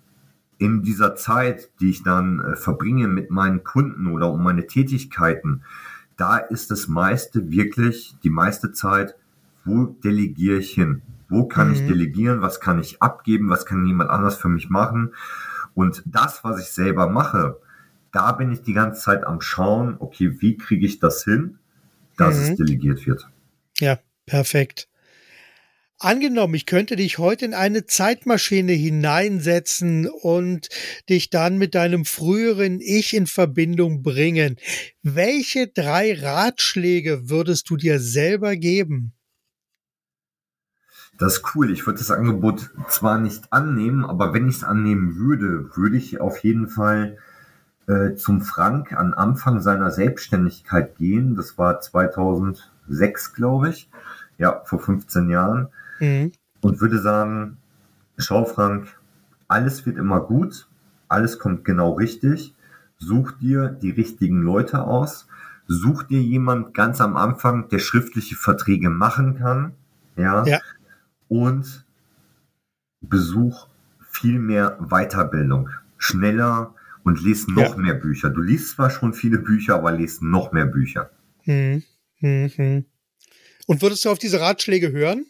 in 0.58 0.82
dieser 0.82 1.16
Zeit, 1.16 1.70
die 1.80 1.90
ich 1.90 2.04
dann 2.04 2.40
äh, 2.40 2.54
verbringe 2.54 3.08
mit 3.08 3.30
meinen 3.32 3.64
Kunden 3.64 4.06
oder 4.06 4.30
um 4.30 4.44
meine 4.44 4.68
Tätigkeiten, 4.68 5.64
da 6.16 6.36
ist 6.36 6.70
das 6.70 6.86
meiste 6.86 7.50
wirklich, 7.50 8.14
die 8.22 8.30
meiste 8.30 8.70
Zeit 8.70 9.16
wo 9.64 9.86
delegiere 9.86 10.58
ich 10.58 10.70
hin? 10.70 11.02
Wo 11.28 11.46
kann 11.46 11.68
mhm. 11.68 11.74
ich 11.74 11.86
delegieren? 11.86 12.42
Was 12.42 12.60
kann 12.60 12.78
ich 12.78 13.02
abgeben? 13.02 13.48
Was 13.48 13.66
kann 13.66 13.86
jemand 13.86 14.10
anders 14.10 14.36
für 14.36 14.48
mich 14.48 14.70
machen? 14.70 15.12
Und 15.74 16.02
das, 16.06 16.44
was 16.44 16.60
ich 16.60 16.68
selber 16.68 17.08
mache, 17.08 17.60
da 18.12 18.32
bin 18.32 18.52
ich 18.52 18.62
die 18.62 18.74
ganze 18.74 19.02
Zeit 19.02 19.24
am 19.24 19.40
Schauen, 19.40 19.96
okay, 19.98 20.40
wie 20.40 20.56
kriege 20.56 20.86
ich 20.86 21.00
das 21.00 21.24
hin, 21.24 21.58
dass 22.16 22.36
mhm. 22.36 22.42
es 22.42 22.54
delegiert 22.56 23.06
wird. 23.06 23.28
Ja, 23.80 23.98
perfekt. 24.26 24.88
Angenommen, 25.98 26.54
ich 26.54 26.66
könnte 26.66 26.96
dich 26.96 27.18
heute 27.18 27.44
in 27.44 27.54
eine 27.54 27.86
Zeitmaschine 27.86 28.72
hineinsetzen 28.72 30.08
und 30.08 30.68
dich 31.08 31.30
dann 31.30 31.56
mit 31.56 31.74
deinem 31.74 32.04
früheren 32.04 32.80
Ich 32.80 33.14
in 33.14 33.26
Verbindung 33.26 34.02
bringen. 34.02 34.56
Welche 35.02 35.68
drei 35.68 36.14
Ratschläge 36.14 37.30
würdest 37.30 37.70
du 37.70 37.76
dir 37.76 38.00
selber 38.00 38.56
geben? 38.56 39.14
Das 41.18 41.36
ist 41.36 41.54
cool. 41.54 41.70
Ich 41.70 41.86
würde 41.86 41.98
das 41.98 42.10
Angebot 42.10 42.70
zwar 42.88 43.18
nicht 43.18 43.52
annehmen, 43.52 44.04
aber 44.04 44.34
wenn 44.34 44.48
ich 44.48 44.56
es 44.56 44.64
annehmen 44.64 45.16
würde, 45.16 45.76
würde 45.76 45.96
ich 45.96 46.20
auf 46.20 46.38
jeden 46.38 46.68
Fall 46.68 47.18
äh, 47.86 48.14
zum 48.14 48.40
Frank 48.40 48.92
an 48.92 49.14
Anfang 49.14 49.60
seiner 49.60 49.90
Selbstständigkeit 49.90 50.96
gehen. 50.96 51.36
Das 51.36 51.56
war 51.56 51.80
2006, 51.80 53.34
glaube 53.34 53.68
ich. 53.68 53.88
Ja, 54.38 54.62
vor 54.64 54.80
15 54.80 55.28
Jahren. 55.30 55.68
Mhm. 56.00 56.32
Und 56.60 56.80
würde 56.80 56.98
sagen, 56.98 57.58
schau 58.18 58.44
Frank, 58.44 58.88
alles 59.46 59.86
wird 59.86 59.98
immer 59.98 60.20
gut. 60.20 60.66
Alles 61.08 61.38
kommt 61.38 61.64
genau 61.64 61.92
richtig. 61.92 62.54
Such 62.98 63.32
dir 63.32 63.68
die 63.68 63.90
richtigen 63.90 64.42
Leute 64.42 64.82
aus. 64.82 65.28
Such 65.68 66.02
dir 66.02 66.20
jemand 66.20 66.74
ganz 66.74 67.00
am 67.00 67.16
Anfang, 67.16 67.68
der 67.68 67.78
schriftliche 67.78 68.34
Verträge 68.34 68.90
machen 68.90 69.38
kann. 69.38 69.72
Ja. 70.16 70.44
ja 70.44 70.60
und 71.34 71.84
besuch 73.00 73.66
viel 74.12 74.38
mehr 74.38 74.78
Weiterbildung, 74.80 75.68
schneller 75.98 76.74
und 77.02 77.20
liest 77.20 77.48
noch 77.48 77.76
ja. 77.76 77.76
mehr 77.76 77.94
Bücher. 77.94 78.30
Du 78.30 78.40
liest 78.40 78.70
zwar 78.70 78.88
schon 78.88 79.14
viele 79.14 79.38
Bücher, 79.38 79.74
aber 79.74 79.90
liest 79.90 80.22
noch 80.22 80.52
mehr 80.52 80.66
Bücher. 80.66 81.10
Hm, 81.42 81.82
hm, 82.18 82.50
hm. 82.54 82.84
Und 83.66 83.82
würdest 83.82 84.04
du 84.04 84.10
auf 84.10 84.18
diese 84.18 84.40
Ratschläge 84.40 84.92
hören? 84.92 85.26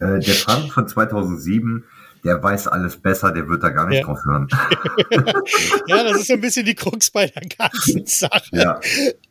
Äh, 0.00 0.18
der 0.18 0.34
Frank 0.34 0.72
von 0.72 0.88
2007, 0.88 1.84
der 2.24 2.42
weiß 2.42 2.66
alles 2.66 2.96
besser, 2.96 3.30
der 3.30 3.48
wird 3.48 3.62
da 3.62 3.68
gar 3.68 3.86
nicht 3.86 4.00
ja. 4.00 4.04
drauf 4.04 4.18
hören. 4.26 4.48
ja, 5.86 6.02
das 6.02 6.22
ist 6.22 6.26
so 6.26 6.34
ein 6.34 6.40
bisschen 6.40 6.66
die 6.66 6.74
Krux 6.74 7.12
bei 7.12 7.28
der 7.28 7.42
ganzen 7.46 8.06
Sache. 8.06 8.48
Ja. 8.50 8.80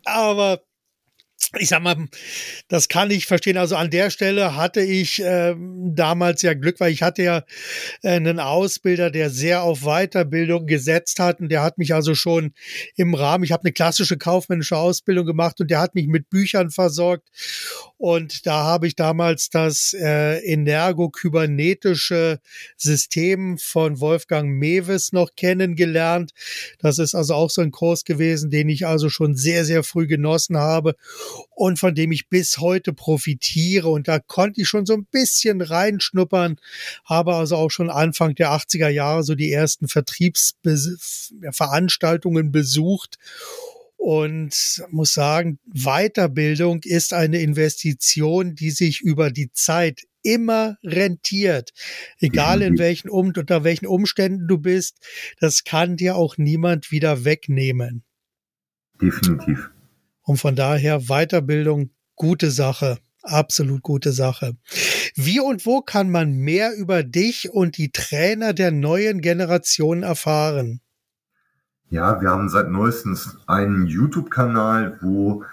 Aber 0.05 0.61
ich 1.59 1.69
sag 1.69 1.83
mal, 1.83 2.07
das 2.67 2.87
kann 2.87 3.11
ich 3.11 3.27
verstehen. 3.27 3.57
Also 3.57 3.75
an 3.75 3.91
der 3.91 4.09
Stelle 4.09 4.55
hatte 4.55 4.81
ich 4.81 5.21
äh, 5.21 5.55
damals 5.57 6.41
ja 6.41 6.55
Glück, 6.55 6.79
weil 6.79 6.91
ich 6.91 7.03
hatte 7.03 7.21
ja 7.21 7.43
äh, 8.01 8.13
einen 8.13 8.39
Ausbilder, 8.39 9.11
der 9.11 9.29
sehr 9.29 9.61
auf 9.61 9.81
Weiterbildung 9.81 10.65
gesetzt 10.65 11.19
hat 11.19 11.41
und 11.41 11.49
der 11.49 11.61
hat 11.61 11.77
mich 11.77 11.93
also 11.93 12.15
schon 12.15 12.53
im 12.95 13.13
Rahmen, 13.13 13.43
ich 13.43 13.51
habe 13.51 13.63
eine 13.63 13.71
klassische 13.71 14.17
kaufmännische 14.17 14.77
Ausbildung 14.77 15.27
gemacht 15.27 15.61
und 15.61 15.69
der 15.69 15.79
hat 15.79 15.93
mich 15.93 16.07
mit 16.07 16.29
Büchern 16.29 16.71
versorgt 16.71 17.29
und 17.97 18.47
da 18.47 18.63
habe 18.63 18.87
ich 18.87 18.95
damals 18.95 19.49
das 19.49 19.93
äh, 19.93 20.39
energo-kybernetische 20.39 22.39
System 22.77 23.59
von 23.59 23.99
Wolfgang 23.99 24.49
Mewes 24.49 25.11
noch 25.11 25.35
kennengelernt. 25.35 26.31
Das 26.79 26.97
ist 26.97 27.13
also 27.13 27.35
auch 27.35 27.51
so 27.51 27.61
ein 27.61 27.71
Kurs 27.71 28.05
gewesen, 28.05 28.49
den 28.49 28.69
ich 28.69 28.87
also 28.87 29.09
schon 29.09 29.35
sehr, 29.35 29.65
sehr 29.65 29.83
früh 29.83 30.07
genossen 30.07 30.57
habe 30.57 30.95
und 31.51 31.79
von 31.79 31.95
dem 31.95 32.11
ich 32.11 32.29
bis 32.29 32.59
heute 32.59 32.93
profitiere. 32.93 33.89
Und 33.89 34.07
da 34.07 34.19
konnte 34.19 34.61
ich 34.61 34.67
schon 34.67 34.85
so 34.85 34.93
ein 34.93 35.05
bisschen 35.05 35.61
reinschnuppern, 35.61 36.57
habe 37.05 37.33
also 37.35 37.55
auch 37.55 37.71
schon 37.71 37.89
Anfang 37.89 38.35
der 38.35 38.51
80er 38.51 38.89
Jahre 38.89 39.23
so 39.23 39.33
die 39.35 39.51
ersten 39.51 39.87
Vertriebsveranstaltungen 39.87 42.51
besucht 42.51 43.17
und 44.03 44.83
muss 44.89 45.13
sagen, 45.13 45.59
Weiterbildung 45.65 46.81
ist 46.83 47.13
eine 47.13 47.39
Investition, 47.39 48.53
die 48.53 48.71
sich 48.71 48.99
über 48.99 49.31
die 49.31 49.49
Zeit 49.53 50.01
immer 50.23 50.77
rentiert. 50.83 51.71
Egal 52.19 52.61
in 52.61 52.77
welchen 52.77 53.09
um 53.09 53.27
unter 53.27 53.63
welchen 53.63 53.87
Umständen 53.87 54.47
du 54.47 54.57
bist, 54.57 54.97
das 55.39 55.63
kann 55.63 55.95
dir 55.95 56.17
auch 56.17 56.37
niemand 56.37 56.91
wieder 56.91 57.23
wegnehmen. 57.23 58.03
Definitiv. 59.01 59.72
Und 60.23 60.37
von 60.37 60.55
daher 60.55 61.01
Weiterbildung, 61.01 61.91
gute 62.15 62.51
Sache. 62.51 62.97
Absolut 63.21 63.83
gute 63.83 64.11
Sache. 64.11 64.57
Wie 65.15 65.39
und 65.39 65.65
wo 65.65 65.81
kann 65.81 66.09
man 66.09 66.33
mehr 66.33 66.75
über 66.75 67.03
dich 67.03 67.51
und 67.53 67.77
die 67.77 67.91
Trainer 67.91 68.53
der 68.53 68.71
neuen 68.71 69.21
Generation 69.21 70.03
erfahren? 70.03 70.81
Ja, 71.89 72.19
wir 72.21 72.31
haben 72.31 72.49
seit 72.49 72.69
neuestens 72.69 73.37
einen 73.47 73.85
YouTube-Kanal, 73.85 74.97
wo 75.01 75.43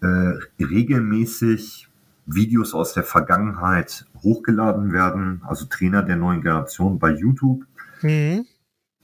äh, 0.00 0.38
regelmäßig 0.62 1.88
Videos 2.24 2.72
aus 2.74 2.92
der 2.92 3.02
Vergangenheit 3.02 4.06
hochgeladen 4.22 4.92
werden, 4.92 5.42
also 5.46 5.64
Trainer 5.64 6.02
der 6.02 6.16
neuen 6.16 6.42
Generation 6.42 6.98
bei 6.98 7.10
YouTube. 7.10 7.64
Mhm. 8.02 8.46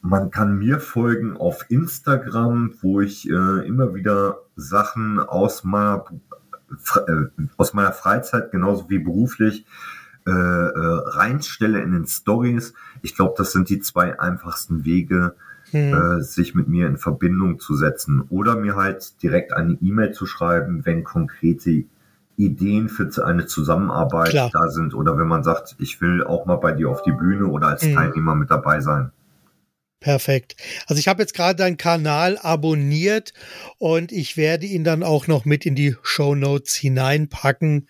Man 0.01 0.31
kann 0.31 0.59
mir 0.59 0.81
folgen 0.81 1.37
auf 1.37 1.67
Instagram, 1.69 2.75
wo 2.81 3.01
ich 3.01 3.29
äh, 3.29 3.67
immer 3.67 3.95
wieder 3.95 4.44
Sachen 4.57 5.19
aus 5.19 5.65
meiner 5.65 6.05
äh, 7.07 7.43
aus 7.57 7.75
meiner 7.75 7.93
Freizeit 7.93 8.51
genauso 8.51 8.89
wie 8.91 8.99
beruflich 8.99 9.67
äh, 10.27 10.31
äh, 10.31 11.01
reinstelle 11.07 11.81
in 11.83 11.93
den 11.93 12.07
Stories. 12.07 12.73
Ich 13.03 13.15
glaube, 13.15 13.35
das 13.37 13.53
sind 13.53 13.69
die 13.69 13.81
zwei 13.81 14.19
einfachsten 14.19 14.85
Wege, 14.85 15.35
hm. 15.71 15.95
äh, 15.95 16.23
sich 16.23 16.55
mit 16.55 16.67
mir 16.67 16.87
in 16.87 16.97
Verbindung 16.97 17.59
zu 17.59 17.75
setzen 17.77 18.25
oder 18.31 18.57
mir 18.57 18.75
halt 18.75 19.23
direkt 19.23 19.53
eine 19.53 19.75
E-Mail 19.83 20.13
zu 20.13 20.25
schreiben, 20.25 20.87
wenn 20.87 21.05
konkrete 21.05 21.85
Ideen 22.37 22.89
für 22.89 23.11
eine 23.25 23.47
Zusammenarbeit 23.47 24.31
Klar. 24.31 24.51
da 24.53 24.69
sind 24.69 24.95
oder 24.95 25.19
wenn 25.19 25.29
man 25.29 25.45
sagt, 25.45 25.77
ich 25.79 26.01
will 26.01 26.25
auch 26.25 26.47
mal 26.47 26.57
bei 26.57 26.73
dir 26.73 26.89
auf 26.89 27.03
die 27.03 27.13
Bühne 27.13 27.47
oder 27.47 27.69
als 27.69 27.83
hm. 27.83 27.95
Teilnehmer 27.95 28.35
mit 28.35 28.51
dabei 28.51 28.81
sein. 28.81 29.13
Perfekt. 30.05 30.57
Also 30.87 31.01
ich 31.01 31.09
habe 31.09 31.23
jetzt 31.23 31.33
gerade 31.33 31.57
deinen 31.57 31.79
Kanal 31.79 32.37
abonniert 32.37 33.33
und 33.79 34.13
ich 34.13 34.37
werde 34.37 34.67
ihn 34.67 34.85
dann 34.85 35.03
auch 35.03 35.29
noch 35.29 35.47
mit 35.47 35.65
in 35.65 35.75
die 35.75 35.97
Show 36.03 36.35
Notes 36.35 36.75
hineinpacken 36.75 37.89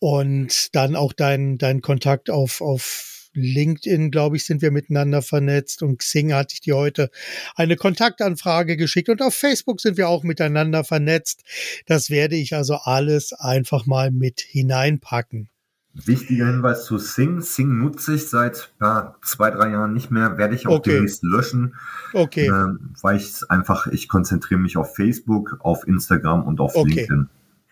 und 0.00 0.74
dann 0.74 0.96
auch 0.96 1.12
deinen 1.12 1.56
dein 1.56 1.82
Kontakt 1.82 2.30
auf, 2.30 2.60
auf 2.60 3.28
LinkedIn, 3.34 4.10
glaube 4.10 4.38
ich, 4.38 4.44
sind 4.44 4.60
wir 4.60 4.72
miteinander 4.72 5.22
vernetzt 5.22 5.84
und 5.84 5.98
Xing 5.98 6.32
hatte 6.34 6.54
ich 6.54 6.62
dir 6.62 6.74
heute 6.74 7.10
eine 7.54 7.76
Kontaktanfrage 7.76 8.76
geschickt 8.76 9.08
und 9.08 9.22
auf 9.22 9.36
Facebook 9.36 9.80
sind 9.80 9.98
wir 9.98 10.08
auch 10.08 10.24
miteinander 10.24 10.82
vernetzt. 10.82 11.44
Das 11.86 12.10
werde 12.10 12.34
ich 12.34 12.56
also 12.56 12.74
alles 12.74 13.32
einfach 13.32 13.86
mal 13.86 14.10
mit 14.10 14.40
hineinpacken. 14.40 15.48
Wichtiger 15.92 16.46
Hinweis 16.46 16.84
zu 16.84 16.98
Sing. 16.98 17.40
Sing 17.40 17.78
nutze 17.78 18.14
ich 18.14 18.28
seit 18.28 18.72
ja, 18.80 19.16
zwei, 19.22 19.50
drei 19.50 19.70
Jahren 19.70 19.92
nicht 19.92 20.10
mehr. 20.10 20.38
Werde 20.38 20.54
ich 20.54 20.66
auch 20.66 20.78
okay. 20.78 20.92
demnächst 20.92 21.22
löschen. 21.24 21.74
Okay. 22.12 22.46
Ähm, 22.46 22.92
weil 23.02 23.16
ich 23.16 23.50
einfach, 23.50 23.86
ich 23.88 24.08
konzentriere 24.08 24.60
mich 24.60 24.76
auf 24.76 24.94
Facebook, 24.94 25.58
auf 25.60 25.86
Instagram 25.86 26.44
und 26.44 26.60
auf 26.60 26.76
okay. 26.76 26.88
LinkedIn. 26.88 27.28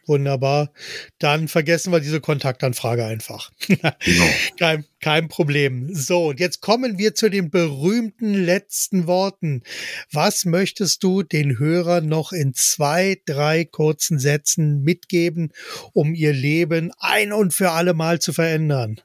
Wunderbar. 0.09 0.72
Dann 1.18 1.48
vergessen 1.48 1.92
wir 1.92 2.00
diese 2.00 2.20
Kontaktanfrage 2.20 3.04
einfach. 3.04 3.50
genau. 3.66 3.92
kein, 4.59 4.84
kein 5.00 5.28
Problem. 5.28 5.94
So, 5.94 6.28
und 6.28 6.40
jetzt 6.40 6.61
kommen 6.62 6.98
wir 6.98 7.14
zu 7.14 7.28
den 7.28 7.50
berühmten 7.50 8.32
letzten 8.32 9.06
Worten. 9.06 9.62
Was 10.11 10.44
möchtest 10.44 11.02
du 11.02 11.22
den 11.22 11.59
Hörern 11.59 12.06
noch 12.06 12.32
in 12.32 12.54
zwei, 12.54 13.20
drei 13.26 13.64
kurzen 13.64 14.18
Sätzen 14.18 14.82
mitgeben, 14.82 15.52
um 15.92 16.14
ihr 16.14 16.32
Leben 16.32 16.92
ein 16.98 17.32
und 17.32 17.52
für 17.52 17.70
alle 17.72 17.94
Mal 17.94 18.18
zu 18.20 18.32
verändern? 18.32 19.00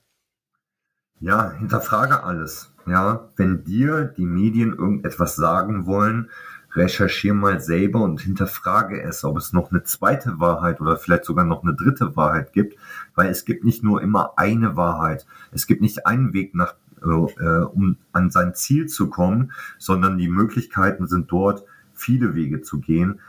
Ja, 1.20 1.58
hinterfrage 1.58 2.24
alles. 2.24 2.74
Ja, 2.86 3.30
wenn 3.38 3.64
dir 3.64 4.14
die 4.18 4.26
Medien 4.26 4.74
irgendetwas 4.74 5.36
sagen 5.36 5.86
wollen, 5.86 6.30
recherchiere 6.76 7.36
mal 7.36 7.60
selber 7.60 8.02
und 8.02 8.22
hinterfrage 8.22 9.02
es, 9.02 9.24
ob 9.24 9.38
es 9.38 9.54
noch 9.54 9.72
eine 9.72 9.84
zweite 9.84 10.40
Wahrheit 10.40 10.82
oder 10.82 10.98
vielleicht 10.98 11.26
sogar 11.26 11.46
noch 11.46 11.64
eine 11.64 11.76
dritte 11.76 12.16
Wahrheit 12.16 12.54
gibt, 12.54 12.78
weil 13.16 13.30
es 13.30 13.46
gibt 13.46 13.64
nicht 13.64 13.84
nur 13.84 14.02
immer 14.02 14.34
eine 14.38 14.76
Wahrheit. 14.76 15.26
Es 15.52 15.68
gibt 15.68 15.82
nicht 15.82 16.06
einen 16.06 16.34
Weg 16.34 16.56
nach, 16.56 16.76
äh, 17.02 17.06
um 17.06 17.98
an 18.12 18.32
sein 18.32 18.56
Ziel 18.56 18.88
zu 18.88 19.10
kommen, 19.10 19.52
sondern 19.78 20.18
die 20.18 20.30
Möglichkeiten 20.30 21.08
sind 21.08 21.32
dort, 21.32 21.64
viele 21.94 22.36
Wege 22.36 22.62
zu 22.62 22.80
gehen. 22.80 23.20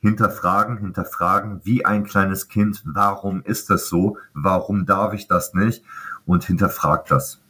Hinterfragen, 0.00 0.78
hinterfragen, 0.78 1.60
wie 1.64 1.84
ein 1.84 2.04
kleines 2.04 2.48
Kind, 2.48 2.82
warum 2.86 3.42
ist 3.42 3.68
das 3.68 3.88
so? 3.88 4.16
Warum 4.32 4.86
darf 4.86 5.12
ich 5.12 5.28
das 5.28 5.52
nicht? 5.52 5.84
Und 6.24 6.44
hinterfragt 6.44 7.10
das. 7.10 7.40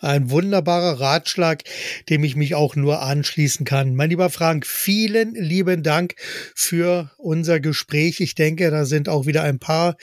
Ein 0.00 0.30
wunderbarer 0.30 1.00
Ratschlag, 1.00 1.62
dem 2.10 2.22
ich 2.22 2.36
mich 2.36 2.54
auch 2.54 2.76
nur 2.76 3.00
anschließen 3.00 3.64
kann. 3.64 3.94
Mein 3.94 4.10
lieber 4.10 4.28
Frank, 4.28 4.66
vielen 4.66 5.34
lieben 5.34 5.82
Dank 5.82 6.16
für 6.54 7.10
unser 7.16 7.60
Gespräch. 7.60 8.20
Ich 8.20 8.34
denke, 8.34 8.70
da 8.70 8.84
sind 8.84 9.08
auch 9.08 9.24
wieder 9.24 9.42
ein 9.42 9.58
paar 9.58 9.96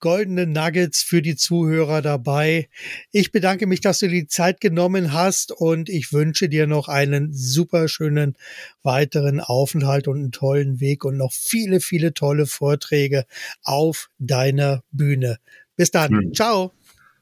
goldene 0.00 0.46
Nuggets 0.46 1.02
für 1.02 1.22
die 1.22 1.36
Zuhörer 1.36 2.02
dabei. 2.02 2.68
Ich 3.12 3.30
bedanke 3.30 3.68
mich, 3.68 3.80
dass 3.80 4.00
du 4.00 4.08
die 4.08 4.26
Zeit 4.26 4.60
genommen 4.60 5.12
hast 5.12 5.52
und 5.52 5.88
ich 5.88 6.12
wünsche 6.12 6.48
dir 6.48 6.66
noch 6.66 6.88
einen 6.88 7.32
super 7.32 7.86
schönen 7.86 8.36
weiteren 8.82 9.38
Aufenthalt 9.40 10.08
und 10.08 10.18
einen 10.18 10.32
tollen 10.32 10.80
Weg 10.80 11.04
und 11.04 11.16
noch 11.16 11.32
viele, 11.32 11.80
viele 11.80 12.14
tolle 12.14 12.46
Vorträge 12.46 13.26
auf 13.62 14.08
deiner 14.18 14.82
Bühne. 14.90 15.38
Bis 15.76 15.90
dann. 15.90 16.08
Vielen, 16.08 16.34
Ciao. 16.34 16.72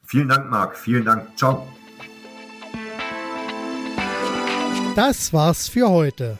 Vielen 0.06 0.28
Dank, 0.28 0.50
Marc. 0.50 0.76
Vielen 0.78 1.04
Dank. 1.04 1.36
Ciao. 1.36 1.68
Das 4.95 5.32
war's 5.32 5.66
für 5.66 5.90
heute. 5.90 6.38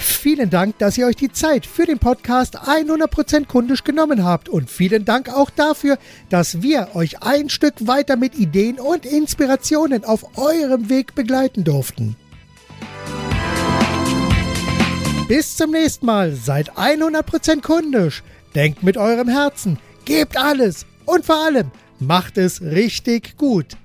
Vielen 0.00 0.50
Dank, 0.50 0.78
dass 0.78 0.98
ihr 0.98 1.06
euch 1.06 1.16
die 1.16 1.32
Zeit 1.32 1.64
für 1.64 1.86
den 1.86 1.98
Podcast 1.98 2.58
100% 2.58 3.46
kundisch 3.46 3.84
genommen 3.84 4.24
habt 4.24 4.48
und 4.50 4.70
vielen 4.70 5.04
Dank 5.06 5.30
auch 5.30 5.48
dafür, 5.50 5.98
dass 6.28 6.60
wir 6.60 6.88
euch 6.94 7.22
ein 7.22 7.48
Stück 7.48 7.86
weiter 7.86 8.16
mit 8.16 8.34
Ideen 8.34 8.80
und 8.80 9.06
Inspirationen 9.06 10.04
auf 10.04 10.36
eurem 10.36 10.90
Weg 10.90 11.14
begleiten 11.14 11.64
durften. 11.64 12.16
Bis 15.26 15.56
zum 15.56 15.70
nächsten 15.70 16.04
Mal, 16.04 16.32
seid 16.34 16.72
100% 16.72 17.62
kundisch, 17.62 18.22
denkt 18.54 18.82
mit 18.82 18.98
eurem 18.98 19.28
Herzen, 19.28 19.78
gebt 20.04 20.36
alles 20.36 20.84
und 21.06 21.24
vor 21.24 21.44
allem 21.44 21.70
macht 21.98 22.36
es 22.36 22.60
richtig 22.60 23.38
gut. 23.38 23.76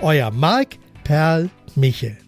Euer 0.00 0.30
Marc 0.30 0.78
Perl 1.04 1.50
Michel. 1.74 2.27